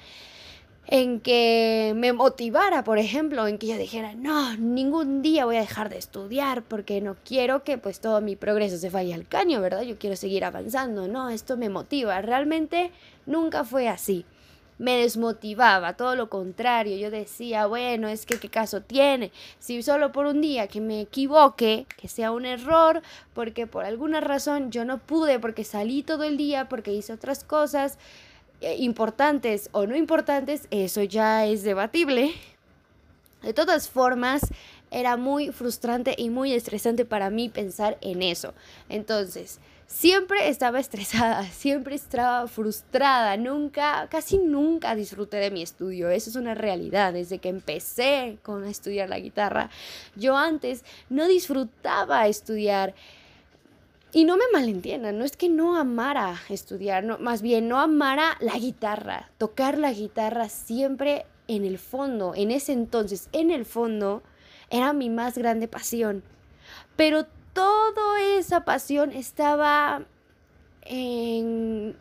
en 0.88 1.20
que 1.20 1.94
me 1.96 2.14
motivara, 2.14 2.84
por 2.84 3.00
ejemplo, 3.00 3.48
en 3.48 3.58
que 3.58 3.68
yo 3.68 3.78
dijera, 3.78 4.14
no, 4.14 4.56
ningún 4.58 5.22
día 5.22 5.46
voy 5.46 5.56
a 5.56 5.62
dejar 5.62 5.90
de 5.90 5.98
estudiar 5.98 6.62
porque 6.64 7.02
no 7.02 7.16
quiero 7.26 7.64
que 7.64 7.78
pues 7.78 8.00
todo 8.00 8.22
mi 8.22 8.36
progreso 8.36 8.78
se 8.78 8.90
vaya 8.90 9.16
al 9.16 9.28
caño, 9.28 9.62
¿verdad? 9.62 9.82
Yo 9.82 9.98
quiero 9.98 10.16
seguir 10.16 10.46
avanzando, 10.46 11.08
no, 11.08 11.30
esto 11.30 11.58
me 11.58 11.70
motiva, 11.70 12.22
realmente 12.22 12.92
nunca 13.26 13.64
fue 13.64 13.88
así 13.88 14.26
me 14.78 14.98
desmotivaba, 14.98 15.96
todo 15.96 16.16
lo 16.16 16.30
contrario, 16.30 16.98
yo 16.98 17.10
decía, 17.10 17.66
bueno, 17.66 18.08
es 18.08 18.26
que 18.26 18.40
qué 18.40 18.50
caso 18.50 18.82
tiene, 18.82 19.32
si 19.60 19.82
solo 19.82 20.12
por 20.12 20.26
un 20.26 20.42
día 20.42 20.68
que 20.68 20.82
me 20.82 21.02
equivoque, 21.02 21.86
que 21.98 22.08
sea 22.08 22.32
un 22.32 22.46
error, 22.46 23.02
porque 23.34 23.68
por 23.68 23.86
alguna 23.86 24.20
razón 24.20 24.72
yo 24.72 24.84
no 24.86 24.98
pude, 24.98 25.40
porque 25.40 25.64
salí 25.64 26.04
todo 26.04 26.24
el 26.24 26.38
día, 26.38 26.68
porque 26.68 26.94
hice 26.94 27.14
otras 27.14 27.44
cosas 27.44 27.98
eh, 28.62 28.76
importantes 28.80 29.70
o 29.72 29.86
no 29.86 29.96
importantes, 29.96 30.68
eso 30.72 31.04
ya 31.04 31.46
es 31.46 31.64
debatible. 31.64 32.34
De 33.42 33.54
todas 33.54 33.90
formas, 33.90 34.42
era 34.92 35.18
muy 35.18 35.52
frustrante 35.52 36.16
y 36.18 36.30
muy 36.30 36.54
estresante 36.54 37.06
para 37.06 37.30
mí 37.30 37.50
pensar 37.50 37.98
en 38.02 38.22
eso. 38.22 38.54
Entonces, 38.90 39.60
siempre 39.88 40.50
estaba 40.50 40.80
estresada, 40.80 41.44
siempre 41.52 41.96
estaba 41.96 42.48
frustrada, 42.48 43.38
nunca, 43.38 44.08
casi 44.10 44.38
nunca 44.38 44.96
disfruté 44.96 45.38
de 45.38 45.52
mi 45.52 45.62
estudio, 45.62 46.10
eso 46.10 46.30
es 46.30 46.36
una 46.36 46.56
realidad, 46.56 47.14
desde 47.14 47.40
que 47.40 47.50
empecé 47.50 48.38
con 48.44 48.66
estudiar 48.66 49.10
la 49.10 49.20
guitarra, 49.20 49.70
yo 50.16 50.38
antes 50.38 50.84
no 51.10 51.28
disfrutaba 51.28 52.28
estudiar. 52.28 52.94
Y 54.12 54.24
no 54.24 54.38
me 54.38 54.46
malentiendan, 54.54 55.18
no 55.18 55.26
es 55.26 55.36
que 55.36 55.50
no 55.50 55.76
amara 55.76 56.40
estudiar, 56.48 57.04
no, 57.04 57.18
más 57.18 57.42
bien 57.42 57.68
no 57.68 57.82
amara 57.82 58.38
la 58.40 58.58
guitarra, 58.58 59.30
tocar 59.38 59.78
la 59.78 59.92
guitarra 59.92 60.48
siempre 60.48 61.26
en 61.50 61.66
el 61.66 61.78
fondo, 61.78 62.34
en 62.34 62.52
ese 62.52 62.72
entonces, 62.72 63.28
en 63.34 63.52
el 63.52 63.66
fondo, 63.66 64.24
era 64.70 64.94
mi 64.94 65.10
más 65.10 65.38
grande 65.38 65.68
pasión. 65.68 66.24
Pero 66.96 67.26
toda 67.56 68.22
esa 68.38 68.66
pasión 68.66 69.14
estaba 69.14 70.04
en, 70.84 71.96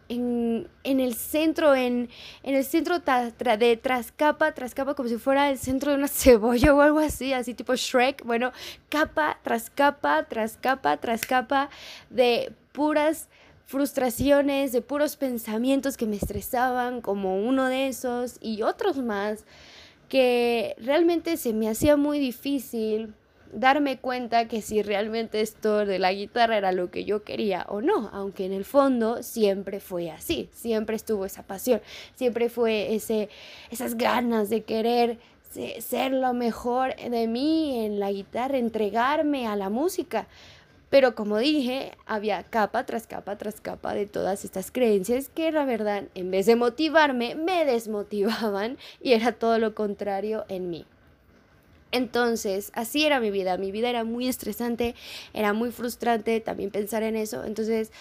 el 0.82 1.14
centro, 1.14 1.74
en, 1.76 2.10
el 2.42 2.64
centro 2.64 2.98
de 2.98 3.76
tras 3.80 4.10
capa, 4.12 4.52
tras 4.52 4.74
capa, 4.74 4.94
como 4.94 5.08
si 5.08 5.16
fuera 5.16 5.50
el 5.50 5.58
centro 5.58 5.92
de 5.92 5.98
una 5.98 6.08
cebolla 6.08 6.74
o 6.74 6.80
algo 6.80 6.98
así, 6.98 7.32
así 7.32 7.54
tipo 7.54 7.74
Shrek. 7.74 8.24
Bueno, 8.24 8.52
capa 8.88 9.38
tras 9.42 9.70
capa, 9.70 10.24
tras 10.28 10.56
capa, 10.56 10.96
tras 10.96 11.24
capa 11.24 11.70
de 12.10 12.52
puras 12.72 13.28
frustraciones, 13.64 14.72
de 14.72 14.82
puros 14.82 15.16
pensamientos 15.16 15.96
que 15.96 16.06
me 16.06 16.16
estresaban, 16.16 17.00
como 17.00 17.38
uno 17.38 17.66
de 17.66 17.86
esos 17.86 18.38
y 18.40 18.62
otros 18.62 18.98
más, 18.98 19.44
que 20.08 20.74
realmente 20.78 21.36
se 21.36 21.54
me 21.54 21.68
hacía 21.68 21.96
muy 21.96 22.18
difícil 22.18 23.14
darme 23.54 23.98
cuenta 23.98 24.48
que 24.48 24.60
si 24.60 24.82
realmente 24.82 25.40
esto 25.40 25.86
de 25.86 25.98
la 25.98 26.12
guitarra 26.12 26.56
era 26.56 26.72
lo 26.72 26.90
que 26.90 27.04
yo 27.04 27.22
quería 27.22 27.64
o 27.68 27.80
no, 27.80 28.10
aunque 28.12 28.44
en 28.44 28.52
el 28.52 28.64
fondo 28.64 29.22
siempre 29.22 29.80
fue 29.80 30.10
así, 30.10 30.48
siempre 30.52 30.96
estuvo 30.96 31.24
esa 31.24 31.42
pasión, 31.42 31.80
siempre 32.14 32.48
fue 32.48 32.94
ese, 32.94 33.28
esas 33.70 33.96
ganas 33.96 34.50
de 34.50 34.62
querer 34.62 35.18
ser 35.78 36.12
lo 36.12 36.34
mejor 36.34 36.96
de 36.96 37.28
mí 37.28 37.84
en 37.84 38.00
la 38.00 38.10
guitarra, 38.10 38.58
entregarme 38.58 39.46
a 39.46 39.56
la 39.56 39.70
música. 39.70 40.26
Pero 40.90 41.14
como 41.14 41.38
dije, 41.38 41.92
había 42.06 42.42
capa 42.44 42.86
tras 42.86 43.06
capa 43.06 43.36
tras 43.36 43.60
capa 43.60 43.94
de 43.94 44.06
todas 44.06 44.44
estas 44.44 44.70
creencias 44.70 45.28
que 45.28 45.50
la 45.50 45.64
verdad, 45.64 46.04
en 46.14 46.30
vez 46.30 46.46
de 46.46 46.56
motivarme, 46.56 47.34
me 47.34 47.64
desmotivaban 47.64 48.78
y 49.00 49.12
era 49.12 49.32
todo 49.32 49.58
lo 49.58 49.74
contrario 49.74 50.44
en 50.48 50.70
mí. 50.70 50.86
Entonces, 51.94 52.72
así 52.74 53.06
era 53.06 53.20
mi 53.20 53.30
vida. 53.30 53.56
Mi 53.56 53.70
vida 53.70 53.88
era 53.88 54.02
muy 54.02 54.26
estresante, 54.26 54.96
era 55.32 55.52
muy 55.52 55.70
frustrante 55.70 56.40
también 56.40 56.72
pensar 56.72 57.04
en 57.04 57.14
eso. 57.14 57.44
Entonces, 57.44 57.92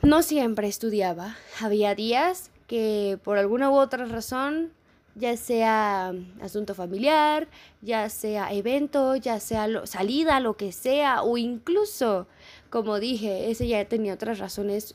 no 0.00 0.22
siempre 0.22 0.68
estudiaba. 0.68 1.36
Había 1.60 1.94
días 1.94 2.50
que 2.66 3.18
por 3.22 3.36
alguna 3.36 3.70
u 3.70 3.74
otra 3.74 4.06
razón, 4.06 4.72
ya 5.16 5.36
sea 5.36 6.14
asunto 6.40 6.74
familiar, 6.74 7.46
ya 7.82 8.08
sea 8.08 8.50
evento, 8.54 9.16
ya 9.16 9.38
sea 9.38 9.68
salida, 9.84 10.40
lo 10.40 10.56
que 10.56 10.72
sea, 10.72 11.22
o 11.22 11.36
incluso, 11.36 12.26
como 12.70 13.00
dije, 13.00 13.50
ese 13.50 13.68
ya 13.68 13.84
tenía 13.84 14.14
otras 14.14 14.38
razones 14.38 14.94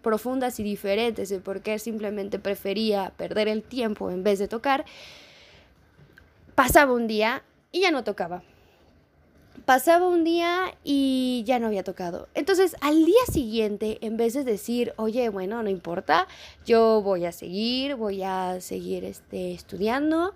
profundas 0.00 0.60
y 0.60 0.62
diferentes 0.62 1.28
de 1.28 1.40
por 1.40 1.60
qué 1.60 1.80
simplemente 1.80 2.38
prefería 2.38 3.12
perder 3.16 3.48
el 3.48 3.64
tiempo 3.64 4.12
en 4.12 4.22
vez 4.22 4.38
de 4.38 4.46
tocar, 4.46 4.84
pasaba 6.54 6.92
un 6.92 7.08
día 7.08 7.42
y 7.74 7.80
ya 7.80 7.90
no 7.90 8.04
tocaba. 8.04 8.44
Pasaba 9.66 10.06
un 10.06 10.22
día 10.22 10.74
y 10.84 11.42
ya 11.44 11.58
no 11.58 11.66
había 11.66 11.82
tocado. 11.82 12.28
Entonces, 12.34 12.76
al 12.80 13.04
día 13.04 13.24
siguiente, 13.32 13.98
en 14.00 14.16
vez 14.16 14.32
de 14.34 14.44
decir, 14.44 14.94
oye, 14.96 15.28
bueno, 15.28 15.60
no 15.62 15.68
importa, 15.68 16.28
yo 16.64 17.02
voy 17.02 17.24
a 17.24 17.32
seguir, 17.32 17.96
voy 17.96 18.22
a 18.22 18.60
seguir 18.60 19.04
este, 19.04 19.54
estudiando, 19.54 20.34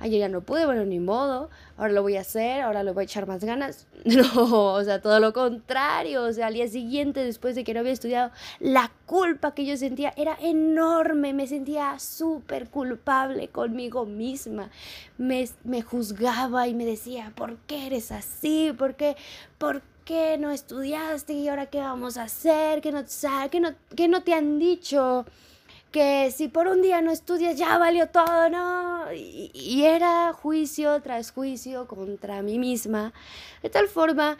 ayer 0.00 0.18
ya 0.18 0.28
no 0.28 0.40
pude, 0.40 0.66
bueno, 0.66 0.84
ni 0.84 0.98
modo, 0.98 1.50
ahora 1.76 1.92
lo 1.92 2.02
voy 2.02 2.16
a 2.16 2.22
hacer, 2.22 2.62
ahora 2.62 2.82
le 2.82 2.90
voy 2.92 3.02
a 3.02 3.04
echar 3.04 3.26
más 3.26 3.44
ganas. 3.44 3.86
No, 4.04 4.72
o 4.72 4.82
sea, 4.82 5.00
todo 5.00 5.20
lo 5.20 5.32
contrario, 5.32 6.24
o 6.24 6.32
sea, 6.32 6.46
al 6.48 6.54
día 6.54 6.66
siguiente, 6.68 7.22
después 7.22 7.54
de 7.54 7.64
que 7.64 7.74
no 7.74 7.80
había 7.80 7.92
estudiado, 7.92 8.32
la 8.58 8.90
culpa 9.06 9.54
que 9.54 9.66
yo 9.66 9.76
sentía 9.76 10.12
era 10.16 10.36
enorme, 10.40 11.34
me 11.34 11.46
sentía 11.46 11.98
súper 11.98 12.68
culpable 12.68 13.48
conmigo 13.48 14.06
misma, 14.06 14.70
me, 15.18 15.46
me 15.64 15.82
juzgaba 15.82 16.66
y 16.66 16.74
me 16.74 16.86
decía, 16.86 17.32
¿por 17.36 17.56
qué 17.66 17.86
eres 17.86 18.10
así? 18.10 18.74
¿Por 18.76 18.94
qué? 18.94 19.16
¿Por 19.58 19.82
qué 20.04 20.38
no 20.38 20.50
estudiaste? 20.50 21.34
¿Y 21.34 21.48
ahora 21.48 21.66
qué 21.66 21.78
vamos 21.78 22.16
a 22.16 22.24
hacer? 22.24 22.80
¿Qué 22.80 22.90
no, 22.90 23.04
qué 23.50 23.60
no, 23.60 23.70
qué 23.94 24.08
no 24.08 24.22
te 24.22 24.34
han 24.34 24.58
dicho? 24.58 25.26
Que 25.90 26.30
si 26.30 26.48
por 26.48 26.68
un 26.68 26.82
día 26.82 27.00
no 27.02 27.10
estudias 27.10 27.56
ya 27.56 27.76
valió 27.78 28.08
todo, 28.08 28.48
¿no? 28.48 29.12
Y, 29.12 29.84
era 29.84 30.32
juicio 30.32 31.00
tras 31.02 31.32
juicio 31.32 31.86
contra 31.86 32.42
mí 32.42 32.58
misma, 32.58 33.12
de 33.62 33.70
tal 33.70 33.88
forma 33.88 34.36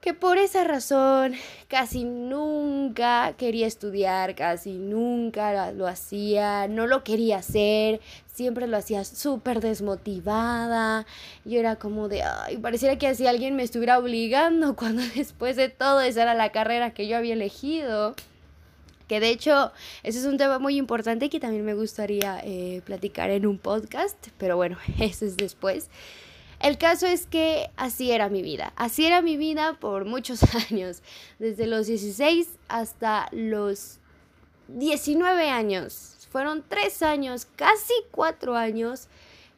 que 0.00 0.14
por 0.14 0.38
esa 0.38 0.64
razón 0.64 1.34
casi 1.68 2.04
nunca 2.04 3.34
quería 3.36 3.66
estudiar, 3.66 4.34
casi 4.34 4.74
nunca 4.74 5.72
lo 5.72 5.86
hacía, 5.88 6.68
no 6.68 6.86
lo 6.86 7.02
quería 7.02 7.38
hacer, 7.38 8.00
siempre 8.26 8.66
lo 8.66 8.76
hacía 8.76 9.04
súper 9.04 9.60
desmotivada. 9.60 11.06
Yo 11.44 11.58
era 11.58 11.76
como 11.76 12.08
de, 12.08 12.22
ay, 12.22 12.58
pareciera 12.58 12.96
que 12.98 13.08
así 13.08 13.26
alguien 13.26 13.56
me 13.56 13.64
estuviera 13.64 13.98
obligando 13.98 14.76
cuando 14.76 15.02
después 15.16 15.56
de 15.56 15.68
todo 15.68 16.00
esa 16.00 16.22
era 16.22 16.34
la 16.34 16.52
carrera 16.52 16.92
que 16.92 17.08
yo 17.08 17.16
había 17.16 17.34
elegido 17.34 18.14
que 19.08 19.20
de 19.20 19.30
hecho 19.30 19.72
ese 20.02 20.20
es 20.20 20.26
un 20.26 20.36
tema 20.36 20.58
muy 20.58 20.76
importante 20.76 21.28
que 21.28 21.40
también 21.40 21.64
me 21.64 21.74
gustaría 21.74 22.40
eh, 22.44 22.82
platicar 22.84 23.30
en 23.30 23.46
un 23.46 23.58
podcast, 23.58 24.16
pero 24.38 24.56
bueno, 24.56 24.78
eso 25.00 25.24
es 25.24 25.36
después. 25.36 25.88
El 26.60 26.76
caso 26.76 27.06
es 27.06 27.26
que 27.26 27.70
así 27.76 28.10
era 28.10 28.28
mi 28.28 28.42
vida, 28.42 28.72
así 28.76 29.06
era 29.06 29.22
mi 29.22 29.36
vida 29.36 29.74
por 29.74 30.04
muchos 30.04 30.40
años, 30.70 31.02
desde 31.38 31.66
los 31.66 31.86
16 31.86 32.48
hasta 32.68 33.28
los 33.32 33.98
19 34.68 35.50
años. 35.50 36.14
Fueron 36.30 36.62
tres 36.68 37.02
años, 37.02 37.46
casi 37.56 37.94
cuatro 38.10 38.54
años, 38.54 39.08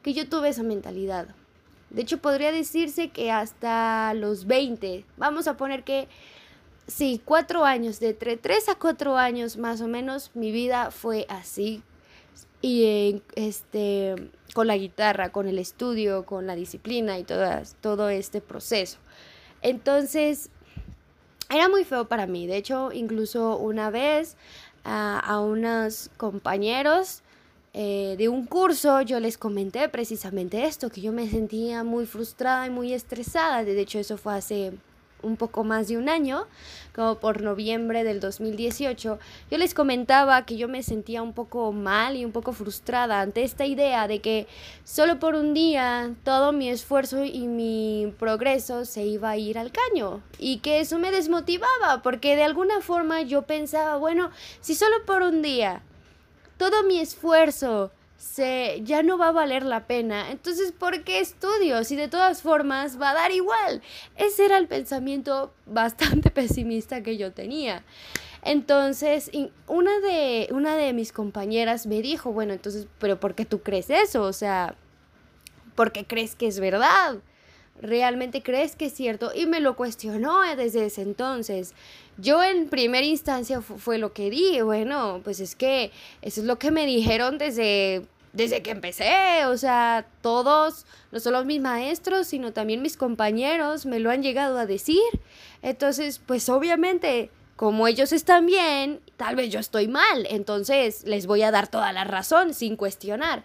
que 0.03 0.13
yo 0.13 0.29
tuve 0.29 0.49
esa 0.49 0.63
mentalidad. 0.63 1.27
De 1.89 2.03
hecho, 2.03 2.19
podría 2.19 2.53
decirse 2.53 3.09
que 3.09 3.31
hasta 3.31 4.13
los 4.13 4.47
20, 4.47 5.03
vamos 5.17 5.47
a 5.47 5.57
poner 5.57 5.83
que 5.83 6.07
sí, 6.91 7.21
cuatro 7.23 7.65
años, 7.65 7.99
de 7.99 8.13
tres 8.13 8.69
a 8.69 8.75
cuatro 8.75 9.17
años 9.17 9.57
más 9.57 9.81
o 9.81 9.87
menos, 9.87 10.31
mi 10.33 10.51
vida 10.51 10.91
fue 10.91 11.25
así. 11.29 11.81
Y 12.61 13.21
este, 13.35 14.15
con 14.53 14.67
la 14.67 14.77
guitarra, 14.77 15.31
con 15.31 15.47
el 15.47 15.57
estudio, 15.57 16.25
con 16.25 16.45
la 16.45 16.55
disciplina 16.55 17.17
y 17.17 17.23
todo 17.23 18.09
este 18.09 18.41
proceso. 18.41 18.99
Entonces, 19.63 20.49
era 21.49 21.69
muy 21.69 21.83
feo 21.83 22.07
para 22.07 22.27
mí. 22.27 22.45
De 22.45 22.57
hecho, 22.57 22.91
incluso 22.91 23.57
una 23.57 23.89
vez 23.89 24.37
a 24.83 25.39
unos 25.39 26.09
compañeros 26.17 27.23
eh, 27.73 28.15
de 28.17 28.27
un 28.27 28.47
curso 28.47 29.01
yo 29.01 29.19
les 29.21 29.37
comenté 29.37 29.87
precisamente 29.87 30.65
esto, 30.65 30.89
que 30.89 30.99
yo 30.99 31.13
me 31.13 31.29
sentía 31.29 31.83
muy 31.83 32.05
frustrada 32.05 32.67
y 32.67 32.69
muy 32.69 32.93
estresada. 32.93 33.63
De 33.63 33.79
hecho, 33.79 33.99
eso 33.99 34.17
fue 34.17 34.35
hace 34.35 34.73
un 35.23 35.37
poco 35.37 35.63
más 35.63 35.87
de 35.87 35.97
un 35.97 36.09
año, 36.09 36.47
como 36.93 37.19
por 37.19 37.41
noviembre 37.41 38.03
del 38.03 38.19
2018, 38.19 39.19
yo 39.49 39.57
les 39.57 39.73
comentaba 39.73 40.45
que 40.45 40.57
yo 40.57 40.67
me 40.67 40.83
sentía 40.83 41.21
un 41.21 41.33
poco 41.33 41.71
mal 41.71 42.15
y 42.15 42.25
un 42.25 42.31
poco 42.31 42.51
frustrada 42.51 43.21
ante 43.21 43.43
esta 43.43 43.65
idea 43.65 44.07
de 44.07 44.19
que 44.19 44.47
solo 44.83 45.19
por 45.19 45.35
un 45.35 45.53
día 45.53 46.13
todo 46.23 46.51
mi 46.51 46.69
esfuerzo 46.69 47.23
y 47.23 47.47
mi 47.47 48.13
progreso 48.19 48.85
se 48.85 49.05
iba 49.05 49.29
a 49.29 49.37
ir 49.37 49.57
al 49.57 49.71
caño 49.71 50.21
y 50.37 50.57
que 50.57 50.79
eso 50.79 50.99
me 50.99 51.11
desmotivaba 51.11 52.01
porque 52.03 52.35
de 52.35 52.43
alguna 52.43 52.81
forma 52.81 53.21
yo 53.21 53.43
pensaba, 53.43 53.97
bueno, 53.97 54.31
si 54.59 54.75
solo 54.75 55.05
por 55.05 55.21
un 55.21 55.41
día 55.41 55.81
todo 56.57 56.83
mi 56.83 56.99
esfuerzo 56.99 57.91
se, 58.21 58.81
ya 58.83 59.01
no 59.01 59.17
va 59.17 59.29
a 59.29 59.31
valer 59.31 59.63
la 59.63 59.87
pena. 59.87 60.29
Entonces, 60.29 60.71
¿por 60.71 61.03
qué 61.03 61.19
estudio? 61.19 61.83
Si 61.83 61.95
de 61.95 62.07
todas 62.07 62.43
formas 62.43 63.01
va 63.01 63.09
a 63.09 63.13
dar 63.15 63.31
igual. 63.31 63.81
Ese 64.15 64.45
era 64.45 64.59
el 64.59 64.67
pensamiento 64.67 65.51
bastante 65.65 66.29
pesimista 66.31 67.01
que 67.01 67.17
yo 67.17 67.31
tenía. 67.31 67.83
Entonces, 68.43 69.31
una 69.67 69.99
de, 70.01 70.49
una 70.51 70.75
de 70.75 70.93
mis 70.93 71.11
compañeras 71.11 71.87
me 71.87 72.03
dijo, 72.03 72.31
bueno, 72.31 72.53
entonces, 72.53 72.85
pero 72.99 73.19
¿por 73.19 73.33
qué 73.33 73.45
tú 73.45 73.61
crees 73.63 73.89
eso? 73.89 74.21
O 74.21 74.33
sea, 74.33 74.75
¿por 75.73 75.91
qué 75.91 76.05
crees 76.05 76.35
que 76.35 76.45
es 76.45 76.59
verdad? 76.59 77.17
¿Realmente 77.81 78.43
crees 78.43 78.75
que 78.75 78.85
es 78.85 78.93
cierto? 78.93 79.31
Y 79.33 79.47
me 79.47 79.59
lo 79.59 79.75
cuestionó 79.75 80.41
desde 80.55 80.85
ese 80.85 81.01
entonces. 81.01 81.73
Yo 82.21 82.43
en 82.43 82.69
primera 82.69 83.05
instancia 83.05 83.61
fue 83.61 83.97
lo 83.97 84.13
que 84.13 84.29
di, 84.29 84.61
bueno, 84.61 85.21
pues 85.23 85.39
es 85.39 85.55
que 85.55 85.91
eso 86.21 86.41
es 86.41 86.45
lo 86.45 86.59
que 86.59 86.69
me 86.69 86.85
dijeron 86.85 87.39
desde, 87.39 88.05
desde 88.31 88.61
que 88.61 88.69
empecé, 88.69 89.45
o 89.47 89.57
sea, 89.57 90.05
todos, 90.21 90.85
no 91.11 91.19
solo 91.19 91.43
mis 91.45 91.59
maestros, 91.59 92.27
sino 92.27 92.53
también 92.53 92.83
mis 92.83 92.95
compañeros 92.95 93.87
me 93.87 93.99
lo 93.99 94.11
han 94.11 94.21
llegado 94.21 94.59
a 94.59 94.67
decir. 94.67 95.01
Entonces, 95.63 96.21
pues 96.23 96.47
obviamente, 96.49 97.31
como 97.55 97.87
ellos 97.87 98.11
están 98.11 98.45
bien, 98.45 99.01
tal 99.17 99.35
vez 99.35 99.49
yo 99.49 99.59
estoy 99.59 99.87
mal, 99.87 100.27
entonces 100.29 101.03
les 101.05 101.25
voy 101.25 101.41
a 101.41 101.49
dar 101.49 101.69
toda 101.69 101.91
la 101.91 102.03
razón 102.03 102.53
sin 102.53 102.75
cuestionar. 102.75 103.43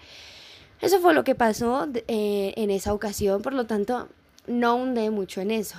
Eso 0.82 1.00
fue 1.00 1.14
lo 1.14 1.24
que 1.24 1.34
pasó 1.34 1.88
eh, 2.08 2.52
en 2.56 2.70
esa 2.70 2.92
ocasión, 2.92 3.40
por 3.40 3.54
lo 3.54 3.64
tanto, 3.64 4.08
no 4.46 4.76
hundé 4.76 5.08
mucho 5.08 5.40
en 5.40 5.50
eso. 5.50 5.78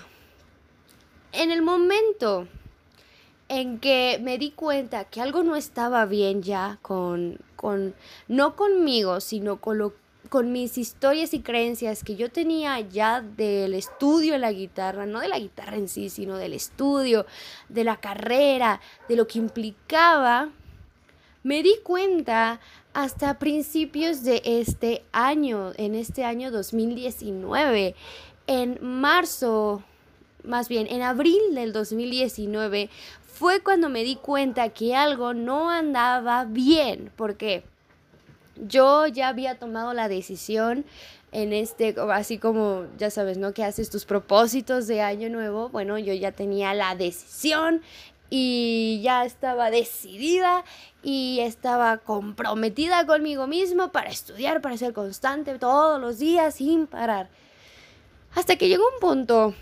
En 1.32 1.52
el 1.52 1.62
momento 1.62 2.48
en 3.50 3.80
que 3.80 4.20
me 4.22 4.38
di 4.38 4.52
cuenta 4.52 5.06
que 5.06 5.22
algo 5.22 5.44
no 5.44 5.56
estaba 5.56 6.06
bien 6.06 6.44
ya 6.44 6.80
con, 6.82 7.40
con 7.56 7.96
no 8.28 8.56
conmigo, 8.56 9.22
sino 9.22 9.62
con, 9.62 9.94
con 10.30 10.52
mis 10.52 10.78
historias 10.78 11.34
y 11.34 11.40
creencias 11.40 12.04
que 12.04 12.16
yo 12.16 12.30
tenía 12.30 12.80
ya 12.80 13.22
del 13.22 13.74
estudio 13.74 14.34
de 14.34 14.40
la 14.40 14.52
guitarra, 14.52 15.06
no 15.06 15.20
de 15.20 15.30
la 15.30 15.40
guitarra 15.40 15.78
en 15.78 15.88
sí, 15.88 16.10
sino 16.10 16.38
del 16.38 16.54
estudio, 16.54 17.26
de 17.70 17.84
la 17.84 17.98
carrera, 17.98 18.82
de 19.08 19.16
lo 19.16 19.28
que 19.28 19.40
implicaba, 19.40 20.50
me 21.44 21.64
di 21.64 21.76
cuenta 21.84 22.60
hasta 22.94 23.40
principios 23.40 24.24
de 24.24 24.42
este 24.44 25.04
año, 25.14 25.72
en 25.78 25.96
este 25.96 26.26
año 26.26 26.52
2019, 26.52 27.96
en 28.48 28.80
marzo, 28.82 29.84
más 30.44 30.68
bien 30.68 30.88
en 30.88 31.04
abril 31.04 31.40
del 31.54 31.72
2019, 31.72 32.90
fue 33.38 33.62
cuando 33.62 33.90
me 33.90 34.04
di 34.04 34.16
cuenta 34.16 34.70
que 34.70 34.96
algo 34.96 35.36
no 35.36 35.70
andaba 35.70 36.46
bien, 36.46 37.12
porque 37.16 37.64
yo 38.56 39.06
ya 39.06 39.28
había 39.28 39.60
tomado 39.60 39.94
la 39.94 40.08
decisión 40.08 40.86
en 41.32 41.54
este, 41.54 41.96
así 42.12 42.40
como 42.40 42.86
ya 42.98 43.12
sabes, 43.12 43.38
¿no? 43.38 43.54
Que 43.54 43.64
haces 43.64 43.92
tus 43.92 44.06
propósitos 44.06 44.88
de 44.88 45.02
año 45.02 45.30
nuevo. 45.30 45.70
Bueno, 45.70 46.00
yo 46.00 46.14
ya 46.14 46.32
tenía 46.32 46.74
la 46.74 46.96
decisión 46.96 47.84
y 48.32 49.02
ya 49.04 49.24
estaba 49.24 49.70
decidida 49.70 50.64
y 51.04 51.40
estaba 51.42 52.00
comprometida 52.00 53.06
conmigo 53.06 53.46
mismo 53.46 53.92
para 53.92 54.10
estudiar, 54.10 54.62
para 54.62 54.78
ser 54.78 54.94
constante 54.94 55.60
todos 55.60 56.02
los 56.02 56.18
días 56.18 56.56
sin 56.56 56.88
parar. 56.88 57.30
Hasta 58.34 58.56
que 58.56 58.68
llegó 58.68 58.84
un 58.96 59.00
punto 59.00 59.54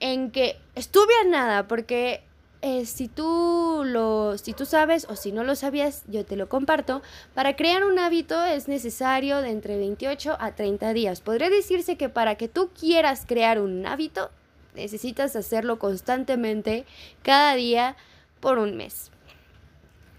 en 0.00 0.32
que 0.32 0.58
estuve 0.74 1.12
a 1.22 1.28
nada, 1.28 1.68
porque 1.68 2.25
eh, 2.62 2.86
si, 2.86 3.08
tú 3.08 3.82
lo, 3.84 4.38
si 4.38 4.52
tú 4.52 4.64
sabes 4.64 5.06
o 5.08 5.16
si 5.16 5.30
no 5.30 5.44
lo 5.44 5.54
sabías, 5.54 6.02
yo 6.08 6.24
te 6.24 6.36
lo 6.36 6.48
comparto, 6.48 7.02
para 7.34 7.54
crear 7.54 7.84
un 7.84 7.98
hábito 7.98 8.42
es 8.44 8.66
necesario 8.66 9.40
de 9.42 9.50
entre 9.50 9.76
28 9.76 10.36
a 10.40 10.52
30 10.54 10.92
días. 10.92 11.20
Podría 11.20 11.50
decirse 11.50 11.96
que 11.96 12.08
para 12.08 12.34
que 12.34 12.48
tú 12.48 12.70
quieras 12.78 13.24
crear 13.26 13.60
un 13.60 13.86
hábito, 13.86 14.30
necesitas 14.74 15.36
hacerlo 15.36 15.78
constantemente 15.78 16.86
cada 17.22 17.54
día 17.54 17.96
por 18.40 18.58
un 18.58 18.76
mes. 18.76 19.10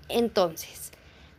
Entonces, 0.09 0.91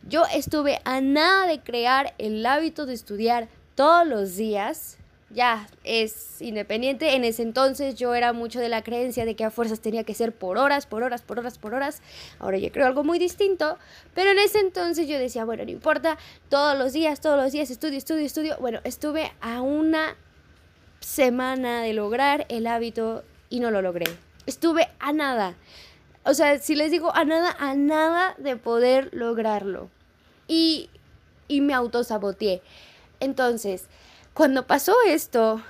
yo 0.07 0.25
estuve 0.33 0.79
a 0.85 1.01
nada 1.01 1.47
de 1.47 1.59
crear 1.59 2.13
el 2.17 2.45
hábito 2.45 2.85
de 2.85 2.93
estudiar 2.93 3.49
todos 3.75 4.07
los 4.07 4.35
días. 4.35 4.98
Ya 5.31 5.67
es 5.83 6.41
independiente. 6.41 7.15
En 7.15 7.23
ese 7.23 7.43
entonces 7.43 7.95
yo 7.95 8.15
era 8.15 8.33
mucho 8.33 8.59
de 8.59 8.67
la 8.67 8.81
creencia 8.81 9.25
de 9.25 9.35
que 9.35 9.43
a 9.43 9.51
fuerzas 9.51 9.79
tenía 9.79 10.03
que 10.03 10.15
ser 10.15 10.33
por 10.33 10.57
horas, 10.57 10.87
por 10.87 11.03
horas, 11.03 11.21
por 11.21 11.37
horas, 11.37 11.59
por 11.59 11.75
horas. 11.75 12.01
Ahora 12.39 12.57
yo 12.57 12.71
creo 12.71 12.87
algo 12.87 13.03
muy 13.03 13.19
distinto. 13.19 13.77
Pero 14.15 14.31
en 14.31 14.39
ese 14.39 14.59
entonces 14.59 15.07
yo 15.07 15.19
decía, 15.19 15.45
bueno, 15.45 15.63
no 15.63 15.69
importa, 15.69 16.17
todos 16.49 16.77
los 16.77 16.93
días, 16.93 17.21
todos 17.21 17.37
los 17.37 17.51
días, 17.51 17.69
estudio, 17.69 17.97
estudio, 17.97 18.25
estudio. 18.25 18.57
Bueno, 18.59 18.79
estuve 18.83 19.31
a 19.39 19.61
una 19.61 20.15
semana 20.99 21.83
de 21.83 21.93
lograr 21.93 22.47
el 22.49 22.65
hábito 22.65 23.23
y 23.49 23.59
no 23.59 23.69
lo 23.69 23.83
logré. 23.83 24.05
Estuve 24.47 24.89
a 24.99 25.13
nada. 25.13 25.55
O 26.23 26.33
sea, 26.33 26.57
si 26.57 26.75
les 26.75 26.89
digo 26.89 27.15
a 27.15 27.23
nada, 27.23 27.55
a 27.59 27.75
nada 27.75 28.35
de 28.39 28.55
poder 28.55 29.09
lograrlo. 29.13 29.89
Y, 30.47 30.89
y 31.47 31.61
me 31.61 31.75
autosaboteé. 31.75 32.63
Entonces, 33.19 33.87
cuando 34.39 34.65
pasó 34.65 34.95
esto, 35.05 35.61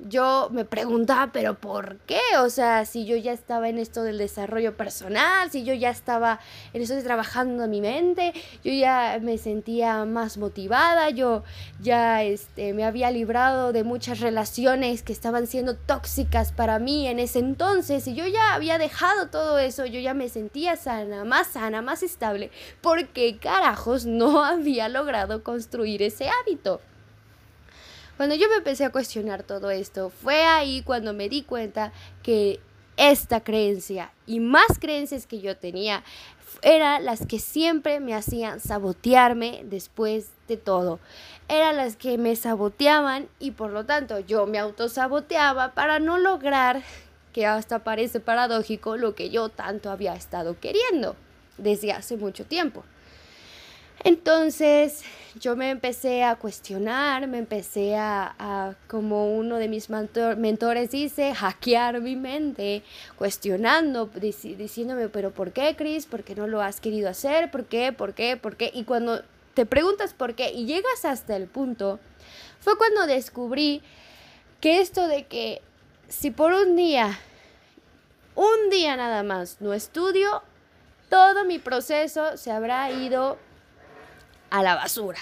yo 0.00 0.50
me 0.52 0.66
preguntaba, 0.66 1.32
pero 1.32 1.54
¿por 1.54 1.96
qué? 2.00 2.20
O 2.42 2.50
sea, 2.50 2.84
si 2.84 3.06
yo 3.06 3.16
ya 3.16 3.32
estaba 3.32 3.70
en 3.70 3.78
esto 3.78 4.02
del 4.02 4.18
desarrollo 4.18 4.76
personal, 4.76 5.50
si 5.50 5.64
yo 5.64 5.72
ya 5.72 5.88
estaba 5.88 6.38
en 6.74 6.82
esto 6.82 6.94
de 6.94 7.02
trabajando 7.02 7.64
en 7.64 7.70
mi 7.70 7.80
mente, 7.80 8.34
yo 8.62 8.70
ya 8.70 9.18
me 9.22 9.38
sentía 9.38 10.04
más 10.04 10.36
motivada, 10.36 11.08
yo 11.08 11.42
ya 11.80 12.22
este, 12.22 12.74
me 12.74 12.84
había 12.84 13.10
librado 13.10 13.72
de 13.72 13.82
muchas 13.82 14.20
relaciones 14.20 15.02
que 15.02 15.14
estaban 15.14 15.46
siendo 15.46 15.74
tóxicas 15.74 16.52
para 16.52 16.78
mí 16.78 17.06
en 17.06 17.20
ese 17.20 17.38
entonces, 17.38 18.06
y 18.08 18.14
yo 18.14 18.26
ya 18.26 18.52
había 18.52 18.76
dejado 18.76 19.28
todo 19.28 19.58
eso, 19.58 19.86
yo 19.86 20.00
ya 20.00 20.12
me 20.12 20.28
sentía 20.28 20.76
sana, 20.76 21.24
más 21.24 21.46
sana, 21.46 21.80
más 21.80 22.02
estable, 22.02 22.50
porque 22.82 23.38
carajos 23.38 24.04
no 24.04 24.44
había 24.44 24.90
logrado 24.90 25.42
construir 25.42 26.02
ese 26.02 26.28
hábito. 26.28 26.82
Cuando 28.18 28.34
yo 28.34 28.48
me 28.48 28.56
empecé 28.56 28.84
a 28.84 28.90
cuestionar 28.90 29.44
todo 29.44 29.70
esto, 29.70 30.10
fue 30.10 30.42
ahí 30.42 30.82
cuando 30.82 31.14
me 31.14 31.28
di 31.28 31.42
cuenta 31.42 31.92
que 32.24 32.58
esta 32.96 33.44
creencia 33.44 34.10
y 34.26 34.40
más 34.40 34.80
creencias 34.80 35.24
que 35.24 35.40
yo 35.40 35.56
tenía 35.56 36.02
eran 36.62 37.04
las 37.04 37.24
que 37.24 37.38
siempre 37.38 38.00
me 38.00 38.16
hacían 38.16 38.58
sabotearme 38.58 39.62
después 39.66 40.30
de 40.48 40.56
todo. 40.56 40.98
Eran 41.46 41.76
las 41.76 41.94
que 41.94 42.18
me 42.18 42.34
saboteaban 42.34 43.28
y 43.38 43.52
por 43.52 43.70
lo 43.70 43.86
tanto 43.86 44.18
yo 44.18 44.46
me 44.46 44.58
autosaboteaba 44.58 45.74
para 45.74 46.00
no 46.00 46.18
lograr, 46.18 46.82
que 47.32 47.46
hasta 47.46 47.84
parece 47.84 48.18
paradójico, 48.18 48.96
lo 48.96 49.14
que 49.14 49.30
yo 49.30 49.48
tanto 49.48 49.92
había 49.92 50.16
estado 50.16 50.58
queriendo 50.58 51.14
desde 51.56 51.92
hace 51.92 52.16
mucho 52.16 52.44
tiempo. 52.44 52.82
Entonces 54.04 55.02
yo 55.40 55.56
me 55.56 55.70
empecé 55.70 56.22
a 56.24 56.36
cuestionar, 56.36 57.26
me 57.26 57.38
empecé 57.38 57.96
a, 57.96 58.76
como 58.86 59.36
uno 59.36 59.56
de 59.56 59.68
mis 59.68 59.88
mentores 59.90 60.90
dice, 60.90 61.34
hackear 61.34 62.00
mi 62.00 62.16
mente, 62.16 62.82
cuestionando, 63.16 64.06
diciéndome, 64.06 65.08
pero 65.08 65.32
¿por 65.32 65.52
qué, 65.52 65.74
Chris? 65.76 66.06
¿Por 66.06 66.24
qué 66.24 66.34
no 66.34 66.46
lo 66.46 66.60
has 66.60 66.80
querido 66.80 67.08
hacer? 67.08 67.50
¿Por 67.50 67.64
qué? 67.66 67.92
¿Por 67.92 68.14
qué? 68.14 68.36
¿Por 68.36 68.56
qué? 68.56 68.70
Y 68.72 68.84
cuando 68.84 69.22
te 69.54 69.66
preguntas 69.66 70.14
por 70.14 70.34
qué 70.34 70.52
y 70.52 70.66
llegas 70.66 71.04
hasta 71.04 71.36
el 71.36 71.48
punto, 71.48 71.98
fue 72.60 72.76
cuando 72.78 73.06
descubrí 73.06 73.82
que 74.60 74.80
esto 74.80 75.06
de 75.08 75.26
que 75.26 75.62
si 76.08 76.30
por 76.30 76.52
un 76.52 76.76
día, 76.76 77.18
un 78.34 78.70
día 78.70 78.96
nada 78.96 79.22
más, 79.22 79.60
no 79.60 79.72
estudio, 79.72 80.42
todo 81.08 81.44
mi 81.44 81.58
proceso 81.58 82.36
se 82.36 82.50
habrá 82.50 82.90
ido 82.90 83.38
a 84.50 84.62
la 84.62 84.74
basura. 84.74 85.18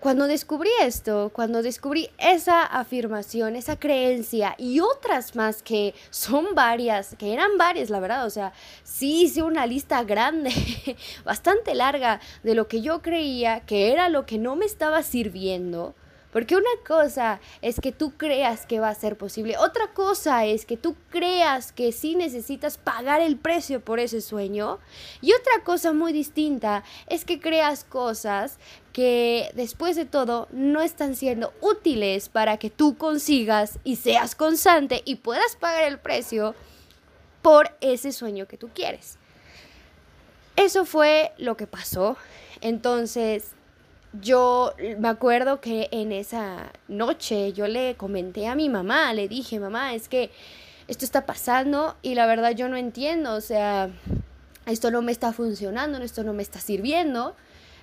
Cuando 0.00 0.28
descubrí 0.28 0.70
esto, 0.80 1.32
cuando 1.34 1.60
descubrí 1.60 2.08
esa 2.18 2.62
afirmación, 2.62 3.56
esa 3.56 3.80
creencia 3.80 4.54
y 4.56 4.78
otras 4.78 5.34
más 5.34 5.60
que 5.60 5.92
son 6.10 6.54
varias, 6.54 7.16
que 7.18 7.32
eran 7.32 7.58
varias, 7.58 7.90
la 7.90 7.98
verdad, 7.98 8.24
o 8.24 8.30
sea, 8.30 8.52
sí 8.84 9.22
hice 9.22 9.42
una 9.42 9.66
lista 9.66 10.04
grande, 10.04 10.52
bastante 11.24 11.74
larga 11.74 12.20
de 12.44 12.54
lo 12.54 12.68
que 12.68 12.80
yo 12.80 13.02
creía 13.02 13.60
que 13.60 13.90
era 13.90 14.08
lo 14.08 14.24
que 14.24 14.38
no 14.38 14.54
me 14.54 14.66
estaba 14.66 15.02
sirviendo, 15.02 15.96
porque 16.32 16.56
una 16.56 16.70
cosa 16.86 17.40
es 17.62 17.80
que 17.80 17.92
tú 17.92 18.12
creas 18.16 18.66
que 18.66 18.80
va 18.80 18.90
a 18.90 18.94
ser 18.94 19.16
posible, 19.16 19.56
otra 19.58 19.88
cosa 19.94 20.44
es 20.44 20.66
que 20.66 20.76
tú 20.76 20.96
creas 21.10 21.72
que 21.72 21.92
sí 21.92 22.14
necesitas 22.16 22.78
pagar 22.78 23.20
el 23.20 23.36
precio 23.36 23.80
por 23.80 23.98
ese 23.98 24.20
sueño 24.20 24.78
y 25.20 25.32
otra 25.32 25.64
cosa 25.64 25.92
muy 25.92 26.12
distinta 26.12 26.84
es 27.06 27.24
que 27.24 27.40
creas 27.40 27.84
cosas 27.84 28.58
que 28.92 29.50
después 29.54 29.96
de 29.96 30.04
todo 30.04 30.48
no 30.50 30.82
están 30.82 31.14
siendo 31.14 31.52
útiles 31.60 32.28
para 32.28 32.56
que 32.56 32.70
tú 32.70 32.96
consigas 32.96 33.78
y 33.84 33.96
seas 33.96 34.34
constante 34.34 35.02
y 35.04 35.16
puedas 35.16 35.56
pagar 35.56 35.84
el 35.84 35.98
precio 35.98 36.54
por 37.42 37.76
ese 37.80 38.12
sueño 38.12 38.46
que 38.46 38.58
tú 38.58 38.68
quieres. 38.74 39.16
Eso 40.56 40.84
fue 40.84 41.32
lo 41.38 41.56
que 41.56 41.68
pasó. 41.68 42.16
Entonces, 42.60 43.52
yo 44.20 44.74
me 44.98 45.08
acuerdo 45.08 45.60
que 45.60 45.88
en 45.90 46.12
esa 46.12 46.72
noche 46.88 47.52
yo 47.52 47.66
le 47.66 47.96
comenté 47.96 48.46
a 48.46 48.54
mi 48.54 48.68
mamá, 48.68 49.12
le 49.14 49.28
dije, 49.28 49.60
mamá, 49.60 49.94
es 49.94 50.08
que 50.08 50.30
esto 50.86 51.04
está 51.04 51.26
pasando 51.26 51.96
y 52.02 52.14
la 52.14 52.26
verdad 52.26 52.52
yo 52.52 52.68
no 52.68 52.76
entiendo, 52.76 53.34
o 53.34 53.40
sea, 53.40 53.90
esto 54.66 54.90
no 54.90 55.02
me 55.02 55.12
está 55.12 55.32
funcionando, 55.32 55.98
esto 55.98 56.24
no 56.24 56.32
me 56.32 56.42
está 56.42 56.60
sirviendo. 56.60 57.34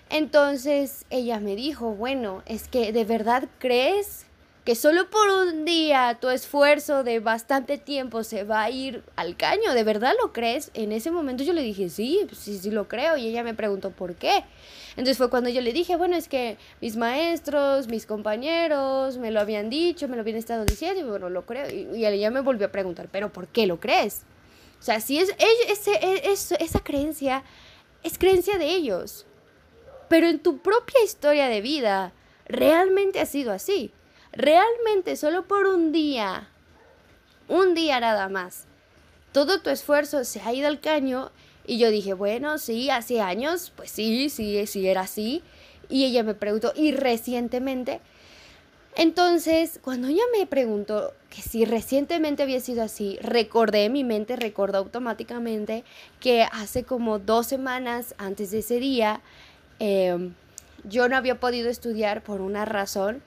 Entonces 0.09 1.05
ella 1.09 1.39
me 1.39 1.55
dijo, 1.55 1.91
bueno, 1.91 2.43
es 2.45 2.67
que 2.67 2.91
de 2.91 3.05
verdad 3.05 3.47
crees 3.59 4.24
que 4.65 4.73
solo 4.73 5.11
por 5.11 5.29
un 5.29 5.63
día 5.63 6.17
tu 6.19 6.29
esfuerzo 6.29 7.03
de 7.03 7.19
bastante 7.19 7.77
tiempo 7.77 8.23
se 8.23 8.43
va 8.43 8.63
a 8.63 8.71
ir 8.71 9.03
al 9.15 9.37
caño, 9.37 9.75
¿de 9.75 9.83
verdad 9.83 10.15
lo 10.19 10.33
crees? 10.33 10.71
En 10.73 10.91
ese 10.91 11.11
momento 11.11 11.43
yo 11.43 11.53
le 11.53 11.61
dije, 11.61 11.87
sí, 11.87 12.27
sí, 12.35 12.57
sí 12.57 12.71
lo 12.71 12.87
creo 12.87 13.15
y 13.15 13.27
ella 13.27 13.43
me 13.43 13.53
preguntó 13.53 13.91
por 13.91 14.15
qué. 14.15 14.43
Entonces 14.97 15.19
fue 15.19 15.29
cuando 15.29 15.51
yo 15.51 15.61
le 15.61 15.71
dije, 15.71 15.97
bueno, 15.97 16.15
es 16.15 16.27
que 16.27 16.57
mis 16.81 16.97
maestros, 16.97 17.87
mis 17.87 18.07
compañeros 18.07 19.19
me 19.19 19.29
lo 19.29 19.39
habían 19.39 19.69
dicho, 19.69 20.07
me 20.07 20.15
lo 20.15 20.23
habían 20.23 20.37
estado 20.37 20.65
diciendo 20.65 20.99
y 20.99 21.03
bueno, 21.03 21.29
lo 21.29 21.45
creo. 21.45 21.69
Y, 21.69 22.03
ella 22.03 22.31
me 22.31 22.41
volvió 22.41 22.65
a 22.65 22.71
preguntar, 22.71 23.07
pero 23.11 23.31
¿por 23.31 23.47
qué 23.47 23.67
lo 23.67 23.79
crees? 23.79 24.23
O 24.79 24.83
sea, 24.83 24.99
si 24.99 25.19
es, 25.19 25.29
es, 25.37 25.87
es, 26.23 26.51
esa 26.53 26.79
creencia, 26.79 27.43
es 28.01 28.17
creencia 28.17 28.57
de 28.57 28.65
ellos. 28.65 29.27
Pero 30.09 30.27
en 30.27 30.39
tu 30.39 30.57
propia 30.57 31.03
historia 31.03 31.49
de 31.49 31.61
vida, 31.61 32.13
realmente 32.47 33.19
ha 33.19 33.27
sido 33.27 33.51
así 33.51 33.91
realmente 34.35 35.15
solo 35.15 35.47
por 35.47 35.67
un 35.67 35.91
día, 35.91 36.47
un 37.47 37.73
día 37.73 37.99
nada 37.99 38.29
más, 38.29 38.65
todo 39.31 39.61
tu 39.61 39.69
esfuerzo 39.69 40.23
se 40.23 40.41
ha 40.41 40.53
ido 40.53 40.67
al 40.67 40.79
caño 40.79 41.31
y 41.67 41.77
yo 41.77 41.89
dije, 41.89 42.13
bueno, 42.13 42.57
sí, 42.57 42.89
hace 42.89 43.21
años, 43.21 43.71
pues 43.75 43.91
sí, 43.91 44.29
sí, 44.29 44.65
sí 44.67 44.87
era 44.87 45.01
así. 45.01 45.41
Y 45.89 46.05
ella 46.05 46.23
me 46.23 46.35
preguntó, 46.35 46.73
¿y 46.75 46.91
recientemente? 46.91 48.01
Entonces, 48.95 49.79
cuando 49.83 50.07
ella 50.07 50.23
me 50.37 50.45
preguntó 50.45 51.13
que 51.29 51.41
si 51.41 51.65
recientemente 51.65 52.43
había 52.43 52.61
sido 52.61 52.81
así, 52.81 53.17
recordé, 53.21 53.89
mi 53.89 54.03
mente 54.03 54.35
recordó 54.35 54.77
automáticamente 54.77 55.83
que 56.19 56.43
hace 56.43 56.83
como 56.83 57.19
dos 57.19 57.47
semanas 57.47 58.15
antes 58.17 58.51
de 58.51 58.59
ese 58.59 58.79
día, 58.79 59.21
em, 59.79 60.33
yo 60.85 61.09
no 61.09 61.17
había 61.17 61.39
podido 61.39 61.69
estudiar 61.69 62.23
por 62.23 62.41
una 62.41 62.63
razón 62.63 63.21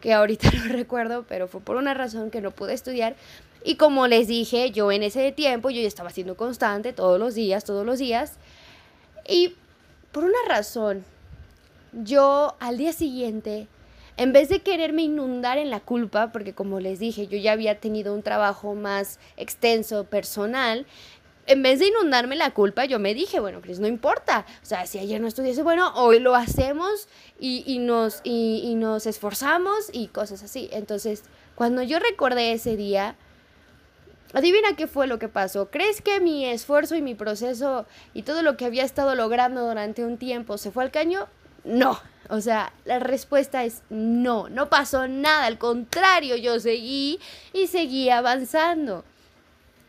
que 0.00 0.12
ahorita 0.12 0.50
no 0.56 0.72
recuerdo, 0.72 1.24
pero 1.28 1.48
fue 1.48 1.60
por 1.60 1.76
una 1.76 1.94
razón 1.94 2.30
que 2.30 2.40
no 2.40 2.50
pude 2.50 2.74
estudiar. 2.74 3.16
Y 3.64 3.76
como 3.76 4.06
les 4.06 4.28
dije, 4.28 4.70
yo 4.70 4.92
en 4.92 5.02
ese 5.02 5.32
tiempo 5.32 5.70
yo 5.70 5.80
ya 5.80 5.88
estaba 5.88 6.10
siendo 6.10 6.36
constante 6.36 6.92
todos 6.92 7.18
los 7.18 7.34
días, 7.34 7.64
todos 7.64 7.84
los 7.84 7.98
días. 7.98 8.34
Y 9.28 9.54
por 10.12 10.24
una 10.24 10.38
razón, 10.48 11.04
yo 11.92 12.54
al 12.60 12.78
día 12.78 12.92
siguiente, 12.92 13.66
en 14.16 14.32
vez 14.32 14.48
de 14.48 14.60
quererme 14.60 15.02
inundar 15.02 15.58
en 15.58 15.70
la 15.70 15.80
culpa, 15.80 16.32
porque 16.32 16.52
como 16.52 16.80
les 16.80 16.98
dije, 16.98 17.26
yo 17.26 17.36
ya 17.36 17.52
había 17.52 17.80
tenido 17.80 18.14
un 18.14 18.22
trabajo 18.22 18.74
más 18.74 19.18
extenso, 19.36 20.04
personal, 20.04 20.86
en 21.48 21.62
vez 21.62 21.80
de 21.80 21.88
inundarme 21.88 22.36
la 22.36 22.52
culpa, 22.52 22.84
yo 22.84 22.98
me 22.98 23.14
dije, 23.14 23.40
bueno, 23.40 23.60
Cris, 23.60 23.80
no 23.80 23.86
importa. 23.86 24.46
O 24.62 24.66
sea, 24.66 24.86
si 24.86 24.98
ayer 24.98 25.20
no 25.20 25.26
estudiase, 25.26 25.62
bueno, 25.62 25.92
hoy 25.96 26.20
lo 26.20 26.34
hacemos 26.34 27.08
y, 27.40 27.78
nos, 27.80 28.20
y 28.22 28.74
nos 28.76 29.06
esforzamos 29.06 29.90
y 29.92 30.08
cosas 30.08 30.42
así. 30.42 30.68
Entonces, 30.72 31.24
cuando 31.54 31.82
yo 31.82 31.98
recordé 31.98 32.52
ese 32.52 32.76
día, 32.76 33.16
Adivina 34.34 34.76
qué 34.76 34.86
fue 34.86 35.06
lo 35.06 35.18
que 35.18 35.28
pasó. 35.28 35.70
¿Crees 35.70 36.02
que 36.02 36.20
mi 36.20 36.44
esfuerzo 36.44 36.94
y 36.94 37.02
mi 37.02 37.14
proceso 37.14 37.86
y 38.12 38.22
todo 38.22 38.42
lo 38.42 38.56
que 38.56 38.66
había 38.66 38.84
estado 38.84 39.14
logrando 39.14 39.66
durante 39.66 40.04
un 40.04 40.18
tiempo 40.18 40.58
se 40.58 40.70
fue 40.70 40.84
al 40.84 40.90
caño? 40.90 41.28
No. 41.64 41.98
O 42.28 42.42
sea, 42.42 42.74
la 42.84 42.98
respuesta 42.98 43.64
es 43.64 43.82
no. 43.88 44.50
No 44.50 44.68
pasó 44.68 45.08
nada. 45.08 45.46
Al 45.46 45.56
contrario, 45.56 46.36
yo 46.36 46.60
seguí 46.60 47.18
y 47.54 47.68
seguí 47.68 48.10
avanzando. 48.10 49.04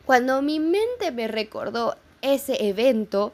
Cuando 0.10 0.42
mi 0.42 0.60
mente 0.60 1.12
me 1.12 1.28
recordó 1.28 1.96
ese 2.24 2.68
evento, 2.68 3.32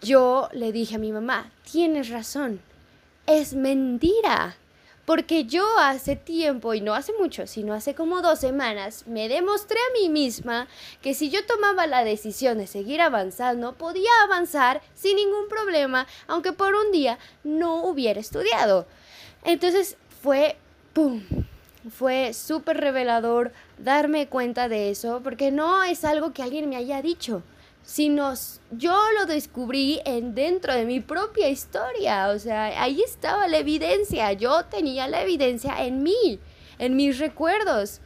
yo 0.00 0.48
le 0.52 0.72
dije 0.72 0.94
a 0.94 0.98
mi 0.98 1.12
mamá, 1.12 1.52
tienes 1.70 2.08
razón. 2.08 2.62
Es 3.26 3.52
mentira. 3.52 4.56
Porque 5.04 5.44
yo 5.44 5.66
hace 5.78 6.16
tiempo, 6.16 6.72
y 6.72 6.80
no 6.80 6.94
hace 6.94 7.12
mucho, 7.20 7.46
sino 7.46 7.74
hace 7.74 7.94
como 7.94 8.22
dos 8.22 8.38
semanas, 8.38 9.06
me 9.06 9.28
demostré 9.28 9.76
a 9.76 10.00
mí 10.00 10.08
misma 10.08 10.66
que 11.02 11.12
si 11.12 11.28
yo 11.28 11.44
tomaba 11.44 11.86
la 11.86 12.04
decisión 12.04 12.56
de 12.56 12.66
seguir 12.66 13.02
avanzando, 13.02 13.74
podía 13.74 14.08
avanzar 14.24 14.80
sin 14.94 15.16
ningún 15.16 15.46
problema, 15.50 16.06
aunque 16.26 16.54
por 16.54 16.74
un 16.74 16.90
día 16.90 17.18
no 17.44 17.84
hubiera 17.84 18.18
estudiado. 18.18 18.86
Entonces 19.44 19.98
fue, 20.22 20.56
¡pum! 20.94 21.20
Fue 21.90 22.32
súper 22.32 22.78
revelador 22.78 23.52
darme 23.78 24.28
cuenta 24.28 24.68
de 24.68 24.90
eso, 24.90 25.20
porque 25.22 25.50
no 25.50 25.82
es 25.82 26.04
algo 26.04 26.32
que 26.32 26.42
alguien 26.42 26.68
me 26.68 26.76
haya 26.76 27.02
dicho 27.02 27.42
sino 27.84 28.32
yo 28.70 28.96
lo 29.18 29.26
descubrí 29.26 30.00
en 30.04 30.34
dentro 30.34 30.74
de 30.74 30.84
mi 30.84 31.00
propia 31.00 31.48
historia, 31.48 32.28
o 32.28 32.38
sea, 32.38 32.82
ahí 32.82 33.02
estaba 33.02 33.48
la 33.48 33.58
evidencia, 33.58 34.32
yo 34.32 34.64
tenía 34.66 35.08
la 35.08 35.22
evidencia 35.22 35.84
en 35.84 36.02
mí, 36.02 36.38
en 36.78 36.96
mis 36.96 37.18
recuerdos. 37.18 38.00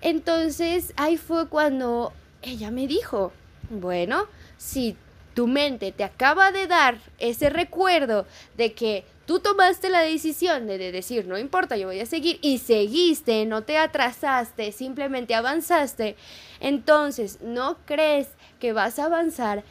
Entonces 0.00 0.92
ahí 0.96 1.16
fue 1.16 1.48
cuando 1.48 2.12
ella 2.42 2.70
me 2.70 2.86
dijo, 2.86 3.32
bueno, 3.70 4.26
si 4.56 4.96
tu 5.34 5.46
mente 5.46 5.92
te 5.92 6.04
acaba 6.04 6.52
de 6.52 6.66
dar 6.66 6.98
ese 7.18 7.50
recuerdo 7.50 8.26
de 8.56 8.72
que 8.72 9.04
tú 9.26 9.40
tomaste 9.40 9.90
la 9.90 10.00
decisión 10.00 10.66
de, 10.66 10.78
decir, 10.78 11.26
no 11.26 11.36
importa, 11.36 11.76
yo 11.76 11.88
voy 11.88 12.00
a 12.00 12.06
seguir, 12.06 12.38
y 12.40 12.58
seguiste, 12.58 13.44
no 13.44 13.62
te 13.64 13.76
atrasaste, 13.76 14.72
simplemente 14.72 15.34
avanzaste, 15.34 16.16
entonces 16.60 17.40
no 17.42 17.76
crees 17.84 18.28
que 18.60 18.72
vas 18.72 18.98
a 18.98 19.06
avanzar, 19.06 19.64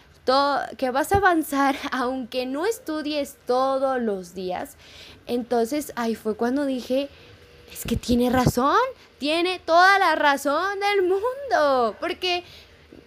que 0.78 0.90
vas 0.92 1.14
a 1.14 1.18
avanzar 1.18 1.76
aunque 1.92 2.46
no 2.46 2.66
estudies 2.66 3.38
todos 3.46 4.02
los 4.02 4.34
días. 4.34 4.76
Entonces 5.28 5.94
ahí 5.96 6.16
fue 6.16 6.36
cuando 6.36 6.66
dije, 6.66 7.10
es 7.72 7.84
que 7.84 7.96
tiene 7.96 8.30
razón, 8.30 8.78
tiene 9.18 9.60
toda 9.60 9.98
la 10.00 10.16
razón 10.16 10.80
del 10.80 11.04
mundo, 11.04 11.96
porque 12.00 12.44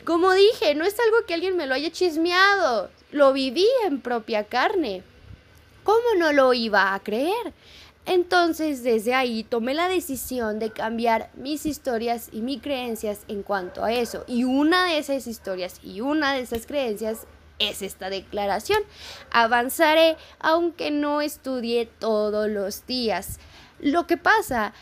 como 0.05 0.32
dije, 0.32 0.74
no 0.74 0.84
es 0.84 0.99
algo 0.99 1.26
que 1.26 1.34
alguien 1.34 1.57
me 1.57 1.66
lo 1.66 1.74
haya 1.74 1.90
chismeado, 1.90 2.90
lo 3.11 3.32
viví 3.32 3.66
en 3.86 4.01
propia 4.01 4.44
carne. 4.44 5.03
¿Cómo 5.85 6.14
no 6.18 6.33
lo 6.33 6.53
iba 6.55 6.95
a 6.95 7.01
creer? 7.01 7.55
Entonces 8.07 8.83
desde 8.83 9.14
ahí 9.14 9.45
tomé 9.45 9.74
la 9.74 9.89
decisión 9.89 10.59
de 10.59 10.70
cambiar 10.70 11.31
mis 11.35 11.66
historias 11.66 12.31
y 12.33 12.41
mis 12.41 12.62
creencias 12.62 13.20
en 13.29 13.43
cuanto 13.43 13.85
a 13.85 13.93
eso. 13.93 14.24
Y 14.26 14.45
una 14.45 14.87
de 14.87 14.99
esas 14.99 15.26
historias 15.26 15.79
y 15.83 16.01
una 16.01 16.33
de 16.33 16.41
esas 16.41 16.66
creencias 16.66 17.26
es 17.59 17.83
esta 17.83 18.09
declaración. 18.09 18.83
Avanzaré 19.31 20.16
aunque 20.39 20.91
no 20.91 21.20
estudie 21.20 21.87
todos 21.99 22.49
los 22.49 22.87
días. 22.87 23.39
Lo 23.79 24.07
que 24.07 24.16
pasa 24.16 24.72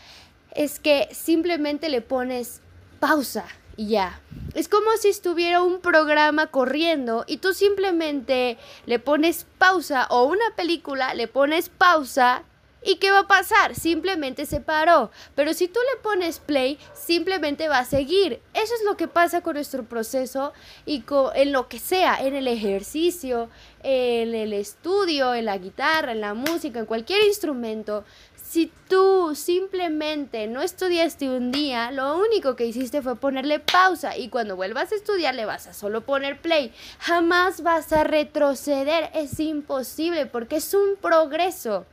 es 0.55 0.79
que 0.79 1.09
simplemente 1.11 1.89
le 1.89 2.01
pones 2.01 2.61
pausa 2.99 3.45
ya. 3.85 4.19
Es 4.55 4.67
como 4.67 4.89
si 4.99 5.09
estuviera 5.09 5.61
un 5.61 5.81
programa 5.81 6.47
corriendo 6.47 7.23
y 7.27 7.37
tú 7.37 7.53
simplemente 7.53 8.57
le 8.85 8.97
pones 8.97 9.45
pausa 9.57 10.07
o 10.09 10.23
una 10.25 10.55
película, 10.55 11.13
le 11.13 11.27
pones 11.27 11.69
pausa 11.69 12.43
¿Y 12.83 12.97
qué 12.97 13.11
va 13.11 13.19
a 13.19 13.27
pasar? 13.27 13.75
Simplemente 13.75 14.45
se 14.45 14.61
paró. 14.61 15.11
Pero 15.35 15.53
si 15.53 15.67
tú 15.67 15.79
le 15.93 16.01
pones 16.01 16.39
play, 16.39 16.77
simplemente 16.93 17.67
va 17.67 17.79
a 17.79 17.85
seguir. 17.85 18.39
Eso 18.53 18.73
es 18.75 18.83
lo 18.85 18.95
que 18.95 19.09
pasa 19.09 19.41
con 19.41 19.55
nuestro 19.55 19.83
proceso 19.83 20.53
y 20.85 21.03
en 21.35 21.51
lo 21.51 21.67
que 21.67 21.79
sea, 21.79 22.15
en 22.15 22.33
el 22.33 22.47
ejercicio, 22.47 23.49
en 23.83 24.35
el 24.35 24.53
estudio, 24.53 25.33
en 25.33 25.45
la 25.45 25.57
guitarra, 25.57 26.13
en 26.13 26.21
la 26.21 26.33
música, 26.33 26.79
en 26.79 26.85
cualquier 26.85 27.23
instrumento. 27.25 28.05
Si 28.49 28.71
tú 28.87 29.35
simplemente 29.35 30.47
no 30.47 30.61
estudiaste 30.61 31.29
un 31.29 31.51
día, 31.51 31.91
lo 31.91 32.17
único 32.17 32.55
que 32.55 32.65
hiciste 32.65 33.01
fue 33.01 33.17
ponerle 33.17 33.59
pausa 33.59 34.15
y 34.15 34.29
cuando 34.29 34.55
vuelvas 34.55 34.93
a 34.93 34.95
estudiar 34.95 35.35
le 35.35 35.43
vas 35.43 35.67
a 35.67 35.73
solo 35.73 35.99
poner 35.99 36.39
play. 36.39 36.71
Jamás 36.99 37.61
vas 37.61 37.91
a 37.91 38.05
retroceder, 38.05 39.09
es 39.13 39.41
imposible 39.41 40.27
porque 40.27 40.55
es 40.55 40.73
un 40.73 40.95
progreso 40.95 41.85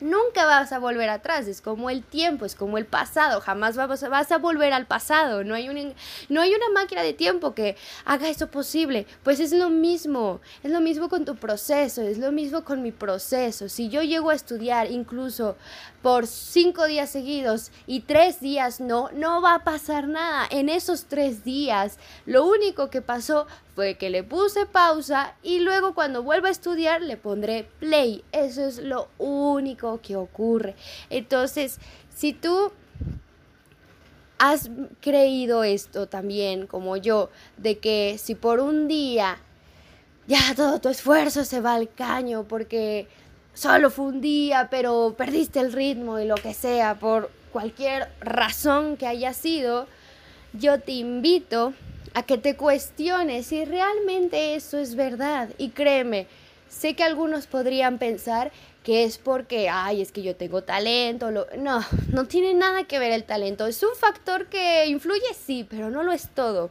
nunca 0.00 0.46
vas 0.46 0.72
a 0.72 0.78
volver 0.78 1.08
atrás, 1.08 1.46
es 1.46 1.60
como 1.60 1.90
el 1.90 2.02
tiempo, 2.02 2.44
es 2.44 2.54
como 2.54 2.78
el 2.78 2.86
pasado, 2.86 3.40
jamás 3.40 3.76
vas, 3.76 4.32
a 4.32 4.38
volver 4.38 4.72
al 4.72 4.86
pasado, 4.86 5.44
no 5.44 5.54
hay, 5.54 5.68
un, 5.68 5.94
no 6.28 6.40
hay 6.40 6.54
una 6.54 6.68
máquina 6.74 7.02
de 7.02 7.12
tiempo 7.12 7.54
que 7.54 7.76
haga 8.04 8.28
eso 8.28 8.48
posible, 8.48 9.06
pues 9.22 9.40
es 9.40 9.52
lo 9.52 9.70
mismo, 9.70 10.40
es 10.62 10.70
lo 10.70 10.80
mismo 10.80 11.08
con 11.08 11.24
tu 11.24 11.36
proceso, 11.36 12.02
es 12.02 12.18
lo 12.18 12.32
mismo 12.32 12.64
con 12.64 12.82
mi 12.82 12.92
proceso, 12.92 13.68
si 13.68 13.88
yo 13.88 14.02
llego 14.02 14.30
a 14.30 14.34
estudiar 14.34 14.90
incluso 14.90 15.56
por 16.04 16.26
cinco 16.26 16.84
días 16.84 17.08
seguidos 17.08 17.72
y 17.86 18.00
tres 18.00 18.38
días 18.38 18.78
no, 18.78 19.08
no 19.14 19.40
va 19.40 19.54
a 19.54 19.64
pasar 19.64 20.06
nada, 20.06 20.46
en 20.50 20.68
esos 20.68 21.06
tres 21.06 21.44
días 21.44 21.98
lo 22.26 22.44
único 22.44 22.90
que 22.90 23.00
pasó 23.00 23.46
fue 23.74 23.94
que 23.94 24.10
le 24.10 24.22
puse 24.22 24.66
pausa 24.66 25.34
y 25.42 25.60
luego 25.60 25.94
cuando 25.94 26.22
vuelva 26.22 26.48
a 26.48 26.50
estudiar 26.52 27.00
le 27.00 27.16
pondré 27.16 27.66
play. 27.80 28.22
Eso 28.32 28.66
es 28.66 28.80
lo 28.80 29.08
único 29.16 30.02
que 30.02 30.16
ocurre. 30.16 30.74
Entonces, 31.08 31.78
si 32.14 32.34
tú 32.34 32.70
has 34.36 34.68
creído 35.00 35.64
esto 35.64 36.06
también 36.06 36.66
como 36.66 36.98
yo, 36.98 37.30
de 37.56 37.78
que 37.78 38.18
si 38.18 38.34
por 38.34 38.60
un 38.60 38.88
día 38.88 39.38
ya 40.26 40.54
todo 40.54 40.80
tu 40.82 40.90
esfuerzo 40.90 41.46
se 41.46 41.62
va 41.62 41.74
al 41.74 41.90
caño 41.92 42.44
porque 42.46 43.08
solo 43.54 43.90
fue 43.90 44.06
un 44.06 44.20
día, 44.20 44.68
pero 44.70 45.14
perdiste 45.16 45.60
el 45.60 45.72
ritmo 45.72 46.18
y 46.18 46.26
lo 46.26 46.34
que 46.34 46.52
sea, 46.54 46.96
por 46.96 47.30
cualquier 47.52 48.08
razón 48.20 48.96
que 48.96 49.06
haya 49.06 49.32
sido, 49.32 49.86
yo 50.52 50.80
te 50.80 50.92
invito 50.92 51.72
a 52.14 52.22
que 52.22 52.38
te 52.38 52.56
cuestiones 52.56 53.46
si 53.46 53.64
realmente 53.64 54.54
eso 54.54 54.78
es 54.78 54.94
verdad. 54.94 55.48
Y 55.58 55.70
créeme, 55.70 56.26
sé 56.68 56.94
que 56.94 57.04
algunos 57.04 57.46
podrían 57.46 57.98
pensar 57.98 58.52
que 58.82 59.04
es 59.04 59.18
porque, 59.18 59.68
ay, 59.70 60.02
es 60.02 60.12
que 60.12 60.22
yo 60.22 60.36
tengo 60.36 60.62
talento. 60.62 61.30
No, 61.30 61.46
no 62.12 62.26
tiene 62.26 62.54
nada 62.54 62.84
que 62.84 62.98
ver 62.98 63.12
el 63.12 63.24
talento. 63.24 63.66
Es 63.66 63.82
un 63.82 63.96
factor 63.96 64.46
que 64.46 64.86
influye, 64.86 65.34
sí, 65.34 65.66
pero 65.68 65.90
no 65.90 66.02
lo 66.02 66.12
es 66.12 66.28
todo. 66.28 66.70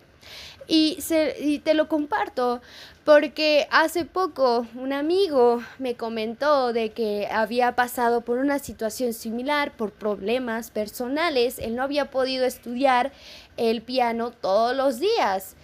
Y, 0.68 0.99
y 1.39 1.59
te 1.59 1.74
lo 1.74 1.88
comparto 1.88 2.61
porque 3.03 3.68
hace 3.70 4.05
poco 4.05 4.66
un 4.76 4.93
amigo 4.93 5.61
me 5.78 5.95
comentó 5.95 6.72
de 6.72 6.91
que 6.91 7.28
había 7.30 7.76
pasado 7.76 8.22
por 8.22 8.38
una 8.38 8.59
situación 8.59 9.14
similar, 9.14 9.76
por 9.76 9.91
problemas 9.91 10.72
personales, 10.72 11.59
él 11.59 11.76
no 11.76 11.84
había 11.84 12.09
podido 12.09 12.45
estudiar 12.45 13.11
el 13.57 13.82
piano 13.82 14.32
todos 14.32 14.76
los 14.76 14.99
días. 14.99 15.55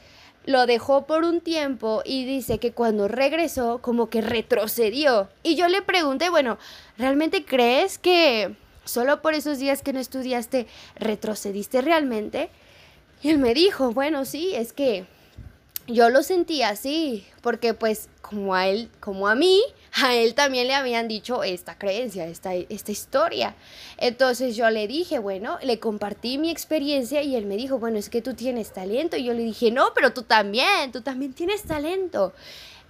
Lo 0.45 0.65
dejó 0.65 1.05
por 1.05 1.23
un 1.23 1.41
tiempo 1.41 2.01
y 2.03 2.25
dice 2.25 2.57
que 2.57 2.71
cuando 2.73 3.07
regresó 3.07 3.79
como 3.81 4.09
que 4.09 4.21
retrocedió. 4.21 5.29
Y 5.43 5.55
yo 5.55 5.67
le 5.67 5.81
pregunté, 5.81 6.29
bueno, 6.29 6.57
¿realmente 6.97 7.45
crees 7.45 7.97
que 7.97 8.55
solo 8.83 9.21
por 9.21 9.33
esos 9.33 9.59
días 9.59 9.81
que 9.81 9.93
no 9.93 9.99
estudiaste 9.99 10.67
retrocediste 10.95 11.81
realmente? 11.81 12.49
Y 13.21 13.29
él 13.29 13.37
me 13.37 13.53
dijo, 13.53 13.91
bueno, 13.91 14.25
sí, 14.25 14.53
es 14.55 14.73
que 14.73 15.05
yo 15.87 16.09
lo 16.09 16.23
sentí 16.23 16.61
así, 16.61 17.25
porque 17.41 17.73
pues 17.73 18.09
como 18.21 18.53
a 18.53 18.67
él, 18.67 18.89
como 18.99 19.27
a 19.27 19.35
mí, 19.35 19.61
a 20.03 20.15
él 20.15 20.35
también 20.35 20.67
le 20.67 20.75
habían 20.75 21.07
dicho 21.07 21.43
esta 21.43 21.77
creencia, 21.77 22.27
esta, 22.27 22.53
esta 22.53 22.91
historia. 22.91 23.55
Entonces 23.97 24.55
yo 24.55 24.69
le 24.69 24.87
dije, 24.87 25.19
bueno, 25.19 25.57
le 25.63 25.79
compartí 25.79 26.37
mi 26.37 26.51
experiencia 26.51 27.21
y 27.23 27.35
él 27.35 27.45
me 27.45 27.57
dijo, 27.57 27.79
bueno, 27.79 27.97
es 27.97 28.09
que 28.09 28.21
tú 28.21 28.35
tienes 28.35 28.71
talento. 28.71 29.17
Y 29.17 29.25
yo 29.25 29.33
le 29.33 29.43
dije, 29.43 29.71
no, 29.71 29.93
pero 29.95 30.13
tú 30.13 30.23
también, 30.23 30.91
tú 30.91 31.01
también 31.01 31.33
tienes 31.33 31.63
talento. 31.63 32.33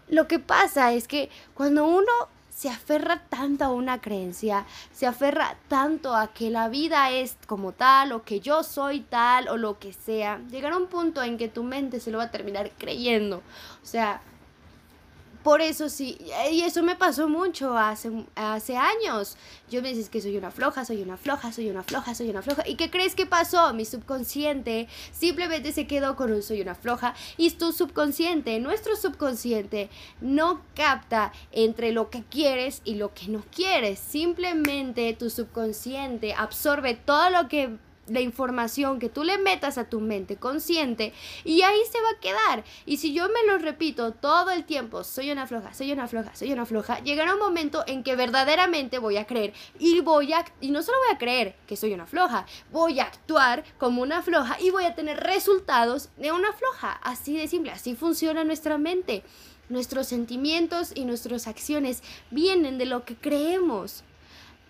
Lo 0.09 0.27
que 0.27 0.39
pasa 0.39 0.93
es 0.93 1.07
que 1.07 1.29
cuando 1.53 1.87
uno 1.87 2.11
se 2.59 2.67
aferra 2.67 3.21
tanto 3.29 3.63
a 3.63 3.69
una 3.69 4.01
creencia, 4.01 4.65
se 4.91 5.07
aferra 5.07 5.55
tanto 5.69 6.13
a 6.13 6.33
que 6.33 6.49
la 6.49 6.67
vida 6.67 7.09
es 7.09 7.37
como 7.47 7.71
tal 7.71 8.11
o 8.11 8.23
que 8.23 8.41
yo 8.41 8.63
soy 8.63 8.99
tal 8.99 9.47
o 9.47 9.55
lo 9.55 9.79
que 9.79 9.93
sea, 9.93 10.41
llegará 10.51 10.75
un 10.75 10.87
punto 10.87 11.23
en 11.23 11.37
que 11.37 11.47
tu 11.47 11.63
mente 11.63 12.01
se 12.01 12.11
lo 12.11 12.17
va 12.17 12.25
a 12.25 12.31
terminar 12.31 12.69
creyendo. 12.77 13.37
O 13.81 13.85
sea, 13.85 14.21
por 15.43 15.61
eso 15.61 15.87
sí, 15.87 16.17
y 16.51 16.61
eso 16.61 16.83
me 16.83 16.95
pasó 16.95 17.29
mucho 17.29 17.77
hace, 17.77 18.11
hace 18.35 18.75
años. 18.75 19.37
Yo 19.69 19.81
me 19.81 19.89
dices 19.89 20.09
que 20.09 20.21
soy 20.21 20.35
una 20.35 20.51
floja, 20.51 20.83
soy 20.83 21.01
una 21.01 21.15
floja, 21.15 21.53
soy 21.53 21.69
una 21.69 21.83
floja, 21.83 22.13
soy 22.13 22.29
una 22.29 22.41
floja. 22.41 22.67
¿Y 22.67 22.75
qué 22.75 22.89
crees 22.89 23.15
que 23.15 23.25
pasó? 23.25 23.73
Mi 23.73 23.85
subconsciente 23.85 24.87
simplemente 25.11 25.71
se 25.71 25.87
quedó 25.87 26.15
con 26.15 26.33
un 26.33 26.43
soy 26.43 26.61
una 26.61 26.75
floja. 26.75 27.13
Y 27.37 27.49
tu 27.51 27.71
subconsciente, 27.71 28.59
nuestro 28.59 28.95
subconsciente, 28.95 29.89
no 30.19 30.61
capta 30.75 31.31
entre 31.51 31.91
lo 31.91 32.09
que 32.09 32.23
quieres 32.23 32.81
y 32.83 32.95
lo 32.95 33.13
que 33.13 33.29
no 33.29 33.43
quieres. 33.55 33.99
Simplemente 33.99 35.13
tu 35.13 35.29
subconsciente 35.29 36.33
absorbe 36.33 36.95
todo 36.95 37.29
lo 37.29 37.47
que 37.47 37.77
la 38.09 38.21
información 38.21 38.99
que 38.99 39.09
tú 39.09 39.23
le 39.23 39.37
metas 39.37 39.77
a 39.77 39.89
tu 39.89 39.99
mente 39.99 40.37
consciente 40.37 41.13
y 41.43 41.61
ahí 41.61 41.79
se 41.91 42.01
va 42.01 42.09
a 42.09 42.19
quedar. 42.19 42.63
Y 42.85 42.97
si 42.97 43.13
yo 43.13 43.27
me 43.29 43.45
lo 43.47 43.57
repito 43.57 44.11
todo 44.11 44.51
el 44.51 44.65
tiempo, 44.65 45.03
soy 45.03 45.31
una 45.31 45.47
floja, 45.47 45.73
soy 45.73 45.91
una 45.91 46.07
floja, 46.07 46.35
soy 46.35 46.51
una 46.51 46.65
floja, 46.65 46.99
llegará 46.99 47.33
un 47.33 47.39
momento 47.39 47.83
en 47.87 48.03
que 48.03 48.15
verdaderamente 48.15 48.99
voy 48.99 49.17
a 49.17 49.25
creer 49.25 49.53
y 49.77 49.99
voy 50.01 50.33
a 50.33 50.45
y 50.61 50.71
no 50.71 50.81
solo 50.83 50.97
voy 51.05 51.15
a 51.15 51.17
creer 51.17 51.55
que 51.67 51.75
soy 51.75 51.93
una 51.93 52.05
floja, 52.05 52.45
voy 52.71 52.99
a 52.99 53.05
actuar 53.05 53.63
como 53.77 54.01
una 54.01 54.21
floja 54.21 54.57
y 54.59 54.71
voy 54.71 54.85
a 54.85 54.95
tener 54.95 55.17
resultados 55.17 56.09
de 56.17 56.31
una 56.31 56.53
floja, 56.53 56.93
así 57.03 57.37
de 57.37 57.47
simple, 57.47 57.71
así 57.71 57.95
funciona 57.95 58.43
nuestra 58.43 58.77
mente. 58.77 59.23
Nuestros 59.69 60.07
sentimientos 60.07 60.91
y 60.95 61.05
nuestras 61.05 61.47
acciones 61.47 62.01
vienen 62.31 62.79
de 62.79 62.87
lo 62.87 63.05
que 63.05 63.15
creemos. 63.15 64.03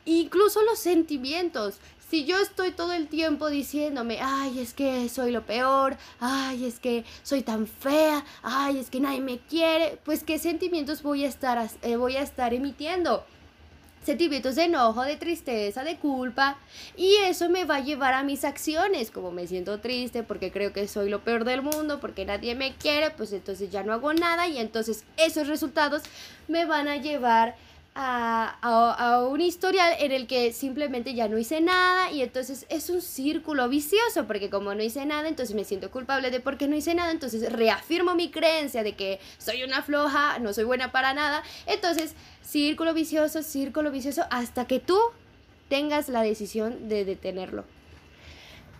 Incluso 0.03 0.61
los 0.63 0.79
sentimientos. 0.79 1.75
Si 2.09 2.25
yo 2.25 2.39
estoy 2.39 2.71
todo 2.71 2.91
el 2.93 3.07
tiempo 3.07 3.49
diciéndome, 3.49 4.19
ay, 4.19 4.59
es 4.59 4.73
que 4.73 5.07
soy 5.09 5.31
lo 5.31 5.45
peor, 5.45 5.95
ay, 6.19 6.65
es 6.65 6.79
que 6.79 7.05
soy 7.21 7.43
tan 7.43 7.67
fea, 7.67 8.25
ay, 8.41 8.79
es 8.79 8.89
que 8.89 8.99
nadie 8.99 9.21
me 9.21 9.37
quiere, 9.37 9.99
pues 10.05 10.23
qué 10.23 10.39
sentimientos 10.39 11.03
voy 11.03 11.23
a 11.23 11.27
estar, 11.27 11.69
eh, 11.83 11.97
voy 11.97 12.15
a 12.17 12.23
estar 12.23 12.53
emitiendo 12.55 13.23
sentimientos 14.03 14.55
de 14.55 14.63
enojo, 14.63 15.03
de 15.03 15.17
tristeza, 15.17 15.83
de 15.83 15.97
culpa 15.97 16.57
y 16.97 17.13
eso 17.25 17.47
me 17.49 17.65
va 17.65 17.75
a 17.75 17.81
llevar 17.81 18.15
a 18.15 18.23
mis 18.23 18.43
acciones, 18.43 19.11
como 19.11 19.29
me 19.29 19.45
siento 19.45 19.79
triste 19.79 20.23
porque 20.23 20.51
creo 20.51 20.73
que 20.73 20.87
soy 20.87 21.09
lo 21.09 21.23
peor 21.23 21.43
del 21.43 21.61
mundo, 21.61 21.99
porque 21.99 22.25
nadie 22.25 22.55
me 22.55 22.73
quiere, 22.75 23.11
pues 23.11 23.33
entonces 23.33 23.69
ya 23.69 23.83
no 23.83 23.93
hago 23.93 24.13
nada 24.13 24.47
y 24.47 24.57
entonces 24.57 25.03
esos 25.17 25.47
resultados 25.47 26.01
me 26.47 26.65
van 26.65 26.87
a 26.87 26.97
llevar 26.97 27.55
un 29.29 29.41
historial 29.41 29.93
en 29.99 30.11
el 30.11 30.27
que 30.27 30.53
simplemente 30.53 31.13
ya 31.13 31.27
no 31.27 31.37
hice 31.37 31.61
nada 31.61 32.11
y 32.11 32.21
entonces 32.21 32.65
es 32.69 32.89
un 32.89 33.01
círculo 33.01 33.67
vicioso 33.69 34.25
porque 34.25 34.49
como 34.49 34.73
no 34.73 34.83
hice 34.83 35.05
nada 35.05 35.27
entonces 35.27 35.55
me 35.55 35.63
siento 35.63 35.91
culpable 35.91 36.31
de 36.31 36.39
por 36.39 36.57
qué 36.57 36.67
no 36.67 36.75
hice 36.75 36.95
nada 36.95 37.11
entonces 37.11 37.51
reafirmo 37.51 38.15
mi 38.15 38.31
creencia 38.31 38.83
de 38.83 38.95
que 38.95 39.19
soy 39.37 39.63
una 39.63 39.81
floja, 39.81 40.39
no 40.39 40.53
soy 40.53 40.63
buena 40.63 40.91
para 40.91 41.13
nada 41.13 41.43
entonces 41.65 42.15
círculo 42.41 42.93
vicioso, 42.93 43.43
círculo 43.43 43.91
vicioso 43.91 44.23
hasta 44.31 44.65
que 44.65 44.79
tú 44.79 44.97
tengas 45.69 46.09
la 46.09 46.23
decisión 46.23 46.89
de 46.89 47.05
detenerlo. 47.05 47.63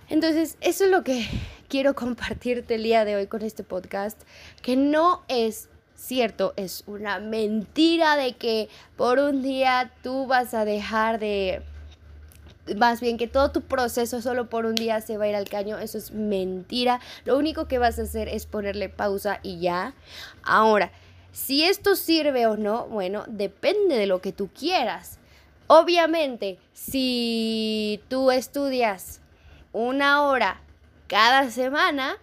Entonces 0.09 0.57
eso 0.59 0.86
es 0.86 0.91
lo 0.91 1.03
que 1.03 1.28
quiero 1.67 1.93
compartirte 1.93 2.76
el 2.76 2.84
día 2.84 3.05
de 3.05 3.15
hoy 3.15 3.28
con 3.28 3.43
este 3.43 3.63
podcast 3.63 4.20
que 4.63 4.76
no 4.76 5.24
es 5.28 5.68
cierto, 6.00 6.54
es 6.56 6.84
una 6.88 7.20
mentira 7.20 8.16
de 8.16 8.34
que 8.34 8.70
por 8.95 9.20
un 9.20 9.41
día 9.41 9.91
tú 10.02 10.28
vas 10.28 10.54
a 10.54 10.66
dejar 10.66 11.20
de... 11.20 11.62
Más 12.78 13.02
bien 13.02 13.18
que 13.18 13.28
todo 13.28 13.52
tu 13.52 13.62
proceso 13.62 14.22
solo 14.22 14.47
por 14.47 14.66
un 14.66 14.76
día 14.76 15.02
se 15.02 15.18
va 15.18 15.26
a 15.26 15.28
ir 15.28 15.36
al 15.36 15.50
caño, 15.50 15.80
eso 15.80 15.97
es 15.97 16.12
mentira. 16.12 17.00
Lo 17.26 17.38
único 17.38 17.68
que 17.68 17.80
vas 17.80 17.97
a 17.97 18.04
hacer 18.04 18.28
es 18.28 18.45
ponerle 18.45 18.89
pausa 18.89 19.39
y 19.41 19.60
ya. 19.60 19.95
Ahora, 20.43 20.91
si 21.32 21.64
esto 21.64 21.95
sirve 21.95 22.45
o 22.45 22.58
no, 22.58 22.86
bueno, 22.88 23.24
depende 23.28 23.97
de 23.97 24.06
lo 24.06 24.22
que 24.22 24.32
tú 24.32 24.50
quieras. 24.50 25.18
Obviamente, 25.66 26.60
si 26.74 28.02
tú 28.08 28.30
estudias 28.30 29.22
una 29.74 30.24
hora 30.24 30.62
cada 31.08 31.50
semana, 31.50 32.18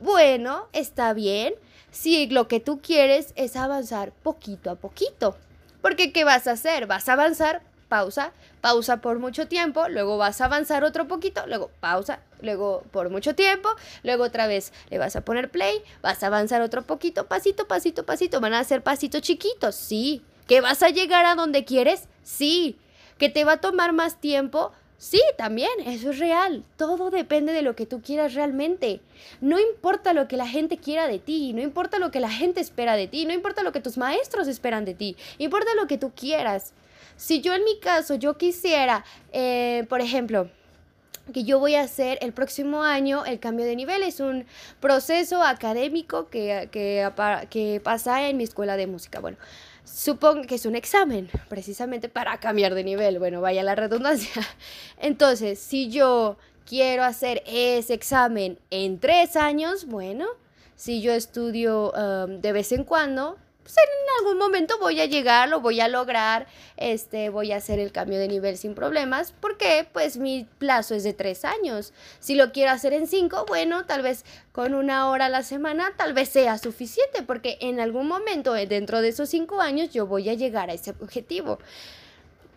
bueno, 0.00 0.66
está 0.72 1.12
bien 1.12 1.54
si 1.90 2.26
lo 2.28 2.48
que 2.48 2.60
tú 2.60 2.80
quieres 2.80 3.32
es 3.36 3.56
avanzar 3.56 4.12
poquito 4.12 4.70
a 4.70 4.76
poquito. 4.76 5.36
Porque 5.82 6.12
¿qué 6.12 6.24
vas 6.24 6.46
a 6.46 6.52
hacer? 6.52 6.86
Vas 6.86 7.08
a 7.08 7.14
avanzar, 7.14 7.62
pausa, 7.88 8.32
pausa 8.60 9.00
por 9.00 9.18
mucho 9.18 9.48
tiempo, 9.48 9.88
luego 9.88 10.18
vas 10.18 10.40
a 10.40 10.44
avanzar 10.46 10.84
otro 10.84 11.08
poquito, 11.08 11.46
luego 11.46 11.70
pausa, 11.80 12.20
luego 12.40 12.84
por 12.90 13.10
mucho 13.10 13.34
tiempo, 13.34 13.68
luego 14.02 14.24
otra 14.24 14.46
vez 14.46 14.72
le 14.90 14.98
vas 14.98 15.16
a 15.16 15.22
poner 15.22 15.50
play, 15.50 15.82
vas 16.02 16.22
a 16.22 16.28
avanzar 16.28 16.62
otro 16.62 16.82
poquito, 16.82 17.26
pasito, 17.26 17.66
pasito, 17.66 18.04
pasito, 18.04 18.40
van 18.40 18.54
a 18.54 18.64
ser 18.64 18.82
pasitos 18.82 19.22
chiquitos, 19.22 19.74
sí. 19.74 20.22
¿Que 20.46 20.60
vas 20.60 20.82
a 20.82 20.88
llegar 20.88 21.26
a 21.26 21.36
donde 21.36 21.64
quieres? 21.64 22.08
Sí. 22.24 22.76
¿Que 23.18 23.28
te 23.28 23.44
va 23.44 23.52
a 23.52 23.60
tomar 23.60 23.92
más 23.92 24.20
tiempo? 24.20 24.72
Sí, 25.00 25.22
también, 25.38 25.70
eso 25.86 26.10
es 26.10 26.18
real. 26.18 26.62
Todo 26.76 27.08
depende 27.08 27.54
de 27.54 27.62
lo 27.62 27.74
que 27.74 27.86
tú 27.86 28.02
quieras 28.02 28.34
realmente. 28.34 29.00
No 29.40 29.58
importa 29.58 30.12
lo 30.12 30.28
que 30.28 30.36
la 30.36 30.46
gente 30.46 30.76
quiera 30.76 31.08
de 31.08 31.18
ti, 31.18 31.54
no 31.54 31.62
importa 31.62 31.98
lo 31.98 32.10
que 32.10 32.20
la 32.20 32.28
gente 32.28 32.60
espera 32.60 32.96
de 32.96 33.06
ti, 33.06 33.24
no 33.24 33.32
importa 33.32 33.62
lo 33.62 33.72
que 33.72 33.80
tus 33.80 33.96
maestros 33.96 34.46
esperan 34.46 34.84
de 34.84 34.92
ti, 34.92 35.16
importa 35.38 35.70
lo 35.74 35.86
que 35.86 35.96
tú 35.96 36.12
quieras. 36.14 36.74
Si 37.16 37.40
yo 37.40 37.54
en 37.54 37.64
mi 37.64 37.80
caso, 37.80 38.16
yo 38.16 38.36
quisiera, 38.36 39.06
eh, 39.32 39.86
por 39.88 40.02
ejemplo, 40.02 40.50
que 41.32 41.44
yo 41.44 41.58
voy 41.58 41.76
a 41.76 41.80
hacer 41.80 42.18
el 42.20 42.34
próximo 42.34 42.82
año 42.82 43.24
el 43.24 43.40
cambio 43.40 43.64
de 43.64 43.76
nivel. 43.76 44.02
Es 44.02 44.20
un 44.20 44.44
proceso 44.80 45.42
académico 45.42 46.28
que, 46.28 46.68
que, 46.70 47.10
que 47.48 47.80
pasa 47.82 48.28
en 48.28 48.36
mi 48.36 48.44
escuela 48.44 48.76
de 48.76 48.86
música. 48.86 49.20
Bueno, 49.20 49.38
supongo 49.84 50.42
que 50.42 50.54
es 50.56 50.66
un 50.66 50.76
examen, 50.76 51.28
precisamente 51.48 52.08
para 52.08 52.38
cambiar 52.38 52.74
de 52.74 52.84
nivel. 52.84 53.18
Bueno, 53.18 53.40
vaya 53.40 53.62
la 53.62 53.74
redundancia. 53.74 54.42
Entonces, 54.98 55.58
si 55.58 55.90
yo 55.90 56.36
quiero 56.66 57.04
hacer 57.04 57.42
ese 57.46 57.94
examen 57.94 58.58
en 58.70 58.98
tres 58.98 59.36
años, 59.36 59.86
bueno, 59.86 60.26
si 60.76 61.02
yo 61.02 61.12
estudio 61.12 61.92
um, 61.92 62.40
de 62.40 62.52
vez 62.52 62.72
en 62.72 62.84
cuando, 62.84 63.36
pues, 63.70 63.86
en 63.86 64.26
algún 64.26 64.38
momento 64.38 64.78
voy 64.78 65.00
a 65.00 65.06
llegar, 65.06 65.48
lo 65.48 65.60
voy 65.60 65.80
a 65.80 65.88
lograr, 65.88 66.46
este, 66.76 67.28
voy 67.28 67.52
a 67.52 67.56
hacer 67.56 67.78
el 67.78 67.92
cambio 67.92 68.18
de 68.18 68.28
nivel 68.28 68.56
sin 68.56 68.74
problemas, 68.74 69.32
porque 69.40 69.86
pues 69.92 70.16
mi 70.16 70.46
plazo 70.58 70.94
es 70.94 71.04
de 71.04 71.12
tres 71.12 71.44
años. 71.44 71.92
Si 72.18 72.34
lo 72.34 72.52
quiero 72.52 72.72
hacer 72.72 72.92
en 72.92 73.06
cinco, 73.06 73.44
bueno, 73.46 73.86
tal 73.86 74.02
vez 74.02 74.24
con 74.52 74.74
una 74.74 75.08
hora 75.08 75.26
a 75.26 75.28
la 75.28 75.42
semana, 75.42 75.92
tal 75.96 76.12
vez 76.12 76.30
sea 76.30 76.58
suficiente, 76.58 77.22
porque 77.22 77.58
en 77.60 77.80
algún 77.80 78.08
momento 78.08 78.56
eh, 78.56 78.66
dentro 78.66 79.00
de 79.00 79.08
esos 79.08 79.28
cinco 79.28 79.60
años 79.60 79.90
yo 79.90 80.06
voy 80.06 80.28
a 80.28 80.34
llegar 80.34 80.70
a 80.70 80.74
ese 80.74 80.90
objetivo. 81.00 81.58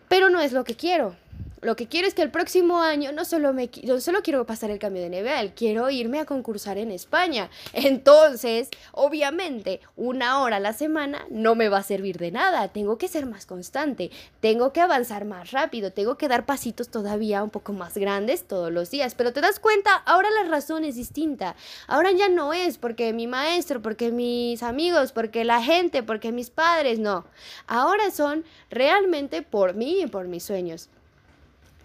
Pero 0.08 0.30
no 0.30 0.40
es 0.40 0.52
lo 0.52 0.64
que 0.64 0.74
quiero. 0.74 1.16
Lo 1.64 1.76
que 1.76 1.88
quiero 1.88 2.06
es 2.06 2.12
que 2.12 2.20
el 2.20 2.30
próximo 2.30 2.82
año 2.82 3.10
no 3.12 3.24
solo, 3.24 3.54
no 3.54 4.00
solo 4.00 4.22
quiero 4.22 4.44
pasar 4.44 4.70
el 4.70 4.78
cambio 4.78 5.00
de 5.00 5.08
nivel, 5.08 5.54
quiero 5.54 5.88
irme 5.88 6.20
a 6.20 6.26
concursar 6.26 6.76
en 6.76 6.90
España. 6.90 7.48
Entonces, 7.72 8.68
obviamente, 8.92 9.80
una 9.96 10.42
hora 10.42 10.56
a 10.56 10.60
la 10.60 10.74
semana 10.74 11.24
no 11.30 11.54
me 11.54 11.70
va 11.70 11.78
a 11.78 11.82
servir 11.82 12.18
de 12.18 12.32
nada. 12.32 12.68
Tengo 12.68 12.98
que 12.98 13.08
ser 13.08 13.24
más 13.24 13.46
constante, 13.46 14.10
tengo 14.40 14.74
que 14.74 14.82
avanzar 14.82 15.24
más 15.24 15.52
rápido, 15.52 15.90
tengo 15.90 16.18
que 16.18 16.28
dar 16.28 16.44
pasitos 16.44 16.90
todavía 16.90 17.42
un 17.42 17.48
poco 17.48 17.72
más 17.72 17.96
grandes 17.96 18.46
todos 18.46 18.70
los 18.70 18.90
días. 18.90 19.14
Pero 19.14 19.32
te 19.32 19.40
das 19.40 19.58
cuenta, 19.58 19.96
ahora 20.04 20.28
la 20.30 20.50
razón 20.50 20.84
es 20.84 20.96
distinta. 20.96 21.56
Ahora 21.86 22.12
ya 22.12 22.28
no 22.28 22.52
es 22.52 22.76
porque 22.76 23.14
mi 23.14 23.26
maestro, 23.26 23.80
porque 23.80 24.12
mis 24.12 24.62
amigos, 24.62 25.12
porque 25.12 25.44
la 25.44 25.62
gente, 25.62 26.02
porque 26.02 26.30
mis 26.30 26.50
padres, 26.50 26.98
no. 26.98 27.24
Ahora 27.66 28.10
son 28.10 28.44
realmente 28.68 29.40
por 29.40 29.72
mí 29.72 30.02
y 30.02 30.06
por 30.06 30.28
mis 30.28 30.42
sueños. 30.42 30.90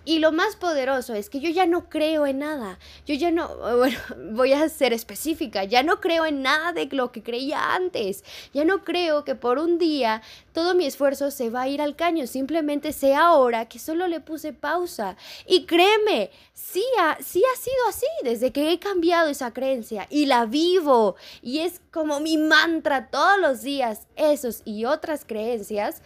Y 0.09 0.17
lo 0.17 0.31
más 0.31 0.55
poderoso 0.55 1.13
es 1.13 1.29
que 1.29 1.39
yo 1.39 1.51
ya 1.51 1.67
no 1.67 1.87
creo 1.87 2.25
en 2.25 2.39
nada. 2.39 2.79
Yo 3.05 3.13
ya 3.13 3.29
no, 3.29 3.47
bueno, 3.77 3.99
voy 4.31 4.53
a 4.53 4.67
ser 4.67 4.91
específica, 4.91 5.65
ya 5.65 5.83
no 5.83 6.01
creo 6.01 6.25
en 6.25 6.41
nada 6.41 6.73
de 6.73 6.87
lo 6.87 7.11
que 7.11 7.21
creía 7.21 7.75
antes. 7.75 8.23
Ya 8.51 8.65
no 8.65 8.83
creo 8.83 9.23
que 9.23 9.35
por 9.35 9.59
un 9.59 9.77
día 9.77 10.23
todo 10.51 10.73
mi 10.73 10.87
esfuerzo 10.87 11.29
se 11.29 11.51
va 11.51 11.61
a 11.61 11.67
ir 11.67 11.79
al 11.79 11.95
caño. 11.95 12.25
Simplemente 12.25 12.91
sé 12.91 13.13
ahora 13.13 13.67
que 13.69 13.77
solo 13.77 14.07
le 14.07 14.19
puse 14.19 14.51
pausa. 14.51 15.15
Y 15.45 15.67
créeme, 15.67 16.31
sí 16.55 16.83
ha, 16.99 17.19
sí 17.21 17.43
ha 17.45 17.55
sido 17.55 17.87
así 17.87 18.07
desde 18.23 18.51
que 18.51 18.71
he 18.71 18.79
cambiado 18.79 19.29
esa 19.29 19.53
creencia 19.53 20.07
y 20.09 20.25
la 20.25 20.47
vivo. 20.47 21.17
Y 21.43 21.59
es 21.59 21.81
como 21.91 22.19
mi 22.19 22.37
mantra 22.37 23.11
todos 23.11 23.39
los 23.39 23.61
días, 23.61 24.07
esos 24.15 24.63
y 24.65 24.85
otras 24.85 25.23
creencias. 25.23 26.01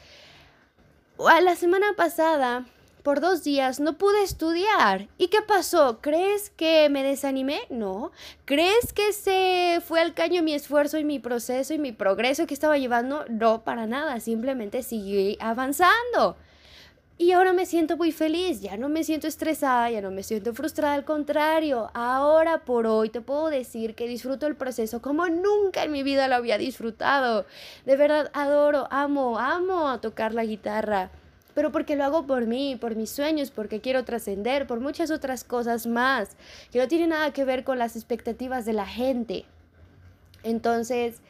A 1.25 1.39
la 1.39 1.55
semana 1.55 1.93
pasada 1.95 2.65
por 3.03 3.19
dos 3.19 3.43
días 3.43 3.81
no 3.81 3.97
pude 3.97 4.23
estudiar. 4.23 5.09
¿Y 5.17 5.27
qué 5.27 5.41
pasó? 5.41 5.99
¿Crees 6.01 6.49
que 6.49 6.87
me 6.89 7.03
desanimé? 7.03 7.59
No. 7.69 8.11
¿Crees 8.45 8.93
que 8.93 9.11
se 9.11 9.81
fue 9.85 9.99
al 9.99 10.13
caño 10.13 10.41
mi 10.41 10.53
esfuerzo 10.53 10.97
y 10.97 11.03
mi 11.03 11.19
proceso 11.19 11.73
y 11.73 11.79
mi 11.79 11.91
progreso 11.91 12.47
que 12.47 12.53
estaba 12.53 12.77
llevando? 12.77 13.25
No, 13.29 13.63
para 13.63 13.85
nada. 13.85 14.21
Simplemente 14.21 14.83
seguí 14.83 15.37
avanzando. 15.41 16.37
Y 17.17 17.31
ahora 17.31 17.53
me 17.53 17.67
siento 17.67 17.95
muy 17.95 18.11
feliz, 18.11 18.61
ya 18.61 18.75
no 18.75 18.89
me 18.89 19.03
siento 19.03 19.27
estresada, 19.27 19.91
ya 19.91 20.01
no 20.01 20.09
me 20.09 20.23
siento 20.23 20.51
frustrada, 20.55 20.95
al 20.95 21.05
contrario, 21.05 21.91
ahora 21.93 22.65
por 22.65 22.87
hoy 22.87 23.09
te 23.09 23.21
puedo 23.21 23.49
decir 23.49 23.93
que 23.93 24.07
disfruto 24.07 24.47
el 24.47 24.55
proceso 24.55 24.99
como 24.99 25.29
nunca 25.29 25.83
en 25.83 25.91
mi 25.91 26.01
vida 26.01 26.27
lo 26.27 26.35
había 26.35 26.57
disfrutado. 26.57 27.45
De 27.85 27.95
verdad, 27.97 28.31
adoro, 28.33 28.87
amo, 28.89 29.37
amo 29.37 29.99
tocar 29.99 30.33
la 30.33 30.43
guitarra 30.43 31.11
pero 31.53 31.71
porque 31.71 31.95
lo 31.95 32.03
hago 32.03 32.25
por 32.25 32.45
mí, 32.45 32.77
por 32.79 32.95
mis 32.95 33.09
sueños, 33.09 33.51
porque 33.51 33.81
quiero 33.81 34.03
trascender, 34.03 34.67
por 34.67 34.79
muchas 34.79 35.11
otras 35.11 35.43
cosas 35.43 35.87
más, 35.87 36.35
que 36.71 36.79
no 36.79 36.87
tiene 36.87 37.07
nada 37.07 37.31
que 37.31 37.45
ver 37.45 37.63
con 37.63 37.79
las 37.79 37.95
expectativas 37.95 38.65
de 38.65 38.73
la 38.73 38.85
gente. 38.85 39.45
Entonces, 40.43 41.21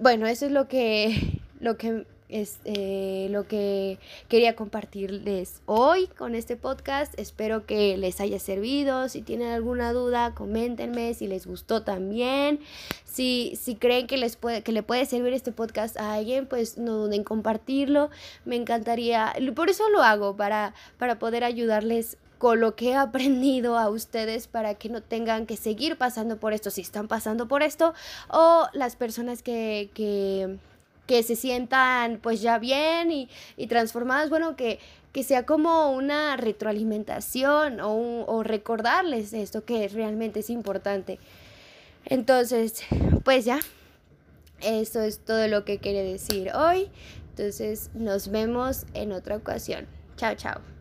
bueno, 0.00 0.26
eso 0.26 0.46
es 0.46 0.52
lo 0.52 0.68
que, 0.68 1.40
lo 1.60 1.76
que 1.76 2.06
es 2.30 2.58
eh, 2.64 3.28
lo 3.30 3.46
que 3.46 3.98
quería 4.28 4.56
compartirles 4.56 5.60
hoy 5.66 6.06
con 6.06 6.34
este 6.34 6.56
podcast. 6.56 7.12
Espero 7.18 7.66
que 7.66 7.96
les 7.96 8.20
haya 8.20 8.38
servido. 8.38 9.08
Si 9.08 9.22
tienen 9.22 9.48
alguna 9.48 9.92
duda, 9.92 10.34
coméntenme 10.34 11.14
si 11.14 11.26
les 11.26 11.46
gustó 11.46 11.82
también. 11.82 12.60
Si, 13.04 13.58
si 13.60 13.74
creen 13.74 14.06
que, 14.06 14.16
les 14.16 14.36
puede, 14.36 14.62
que 14.62 14.72
le 14.72 14.82
puede 14.82 15.06
servir 15.06 15.32
este 15.32 15.52
podcast 15.52 15.96
a 15.98 16.14
alguien, 16.14 16.46
pues 16.46 16.78
no 16.78 16.92
duden 16.94 17.20
en 17.20 17.24
compartirlo. 17.24 18.10
Me 18.44 18.56
encantaría, 18.56 19.32
por 19.54 19.68
eso 19.70 19.88
lo 19.90 20.02
hago, 20.02 20.36
para, 20.36 20.74
para 20.98 21.18
poder 21.18 21.44
ayudarles 21.44 22.16
con 22.38 22.58
lo 22.58 22.74
que 22.74 22.90
he 22.90 22.96
aprendido 22.96 23.78
a 23.78 23.88
ustedes 23.90 24.48
para 24.48 24.74
que 24.74 24.88
no 24.88 25.02
tengan 25.02 25.46
que 25.46 25.56
seguir 25.56 25.96
pasando 25.96 26.38
por 26.38 26.52
esto 26.52 26.70
si 26.70 26.80
están 26.80 27.06
pasando 27.06 27.46
por 27.46 27.62
esto 27.62 27.94
o 28.28 28.66
las 28.72 28.96
personas 28.96 29.42
que, 29.42 29.90
que 29.94 30.58
que 31.10 31.24
se 31.24 31.34
sientan 31.34 32.20
pues 32.22 32.40
ya 32.40 32.60
bien 32.60 33.10
y, 33.10 33.28
y 33.56 33.66
transformadas, 33.66 34.30
bueno, 34.30 34.54
que, 34.54 34.78
que 35.10 35.24
sea 35.24 35.44
como 35.44 35.90
una 35.90 36.36
retroalimentación 36.36 37.80
o, 37.80 38.24
o 38.28 38.44
recordarles 38.44 39.32
esto 39.32 39.64
que 39.64 39.88
realmente 39.88 40.38
es 40.38 40.50
importante. 40.50 41.18
Entonces, 42.04 42.84
pues 43.24 43.44
ya, 43.44 43.58
eso 44.60 45.02
es 45.02 45.18
todo 45.18 45.48
lo 45.48 45.64
que 45.64 45.78
quería 45.78 46.04
decir 46.04 46.52
hoy. 46.54 46.88
Entonces, 47.30 47.90
nos 47.94 48.28
vemos 48.28 48.86
en 48.94 49.10
otra 49.10 49.34
ocasión. 49.34 49.88
Chao, 50.16 50.36
chao. 50.36 50.79